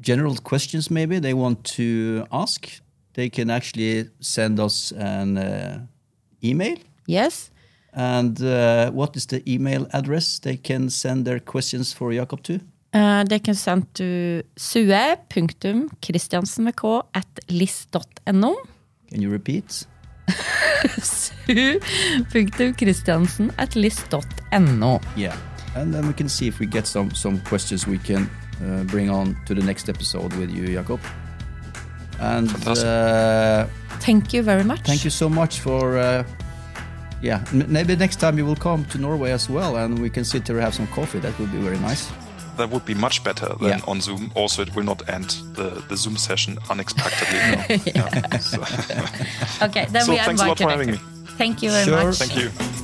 general 0.00 0.36
questions, 0.36 0.90
maybe 0.90 1.20
they 1.20 1.34
want 1.34 1.64
to 1.76 2.26
ask, 2.32 2.66
they 3.14 3.28
can 3.28 3.50
actually 3.50 4.08
send 4.20 4.58
us 4.58 4.92
an 4.92 5.38
uh, 5.38 5.86
email. 6.42 6.76
Yes 7.06 7.50
and 7.96 8.42
uh, 8.42 8.90
what 8.90 9.16
is 9.16 9.26
the 9.26 9.42
email 9.50 9.88
address 9.92 10.38
they 10.38 10.56
can 10.56 10.90
send 10.90 11.24
their 11.24 11.40
questions 11.40 11.94
for 11.94 12.12
Jakob 12.12 12.42
to? 12.42 12.60
Uh, 12.96 13.24
they 13.24 13.38
can 13.38 13.54
send 13.54 13.94
to 13.94 14.42
sue.christiansen 14.56 16.72
at 17.14 17.26
list.no. 17.50 18.56
Can 19.10 19.20
you 19.20 19.28
repeat? 19.28 19.84
sue.christiansen 21.02 23.52
at 23.58 23.76
list.no. 23.76 25.00
Yeah, 25.14 25.36
and 25.74 25.92
then 25.92 26.06
we 26.06 26.14
can 26.14 26.30
see 26.30 26.48
if 26.48 26.58
we 26.58 26.64
get 26.64 26.86
some, 26.86 27.10
some 27.10 27.38
questions 27.40 27.86
we 27.86 27.98
can 27.98 28.30
uh, 28.64 28.84
bring 28.84 29.10
on 29.10 29.36
to 29.44 29.54
the 29.54 29.62
next 29.62 29.90
episode 29.90 30.32
with 30.36 30.50
you, 30.50 30.68
Jakob. 30.68 31.00
And 32.18 32.48
uh, 32.66 33.66
thank 34.00 34.32
you 34.32 34.42
very 34.42 34.64
much. 34.64 34.86
Thank 34.86 35.04
you 35.04 35.10
so 35.10 35.28
much 35.28 35.60
for 35.60 35.98
uh, 35.98 36.24
yeah, 37.20 37.44
maybe 37.52 37.94
next 37.94 38.20
time 38.20 38.38
you 38.38 38.46
will 38.46 38.56
come 38.56 38.86
to 38.86 38.96
Norway 38.96 39.32
as 39.32 39.50
well, 39.50 39.76
and 39.76 39.98
we 39.98 40.08
can 40.08 40.24
sit 40.24 40.46
there 40.46 40.56
and 40.56 40.64
have 40.64 40.74
some 40.74 40.86
coffee. 40.86 41.18
That 41.18 41.38
would 41.38 41.52
be 41.52 41.58
very 41.58 41.78
nice. 41.78 42.10
That 42.56 42.70
would 42.70 42.84
be 42.84 42.94
much 42.94 43.22
better 43.22 43.54
than 43.60 43.68
yeah. 43.68 43.80
on 43.86 44.00
Zoom. 44.00 44.30
Also, 44.34 44.62
it 44.62 44.74
will 44.74 44.84
not 44.84 45.08
end 45.08 45.30
the, 45.54 45.82
the 45.88 45.96
Zoom 45.96 46.16
session 46.16 46.58
unexpectedly. 46.70 47.38
yeah. 47.94 48.08
yeah. 48.12 48.38
So. 48.38 48.62
okay, 49.66 49.86
then 49.90 50.02
so 50.04 50.12
we 50.12 50.18
thanks 50.18 50.42
a 50.42 50.46
lot 50.46 50.58
for 50.58 50.70
having 50.70 50.92
me. 50.92 50.98
Thank 51.36 51.62
you 51.62 51.70
very 51.70 51.90
much. 51.90 52.00
sure. 52.00 52.06
much. 52.06 52.18
Thank 52.18 52.80
you. 52.80 52.82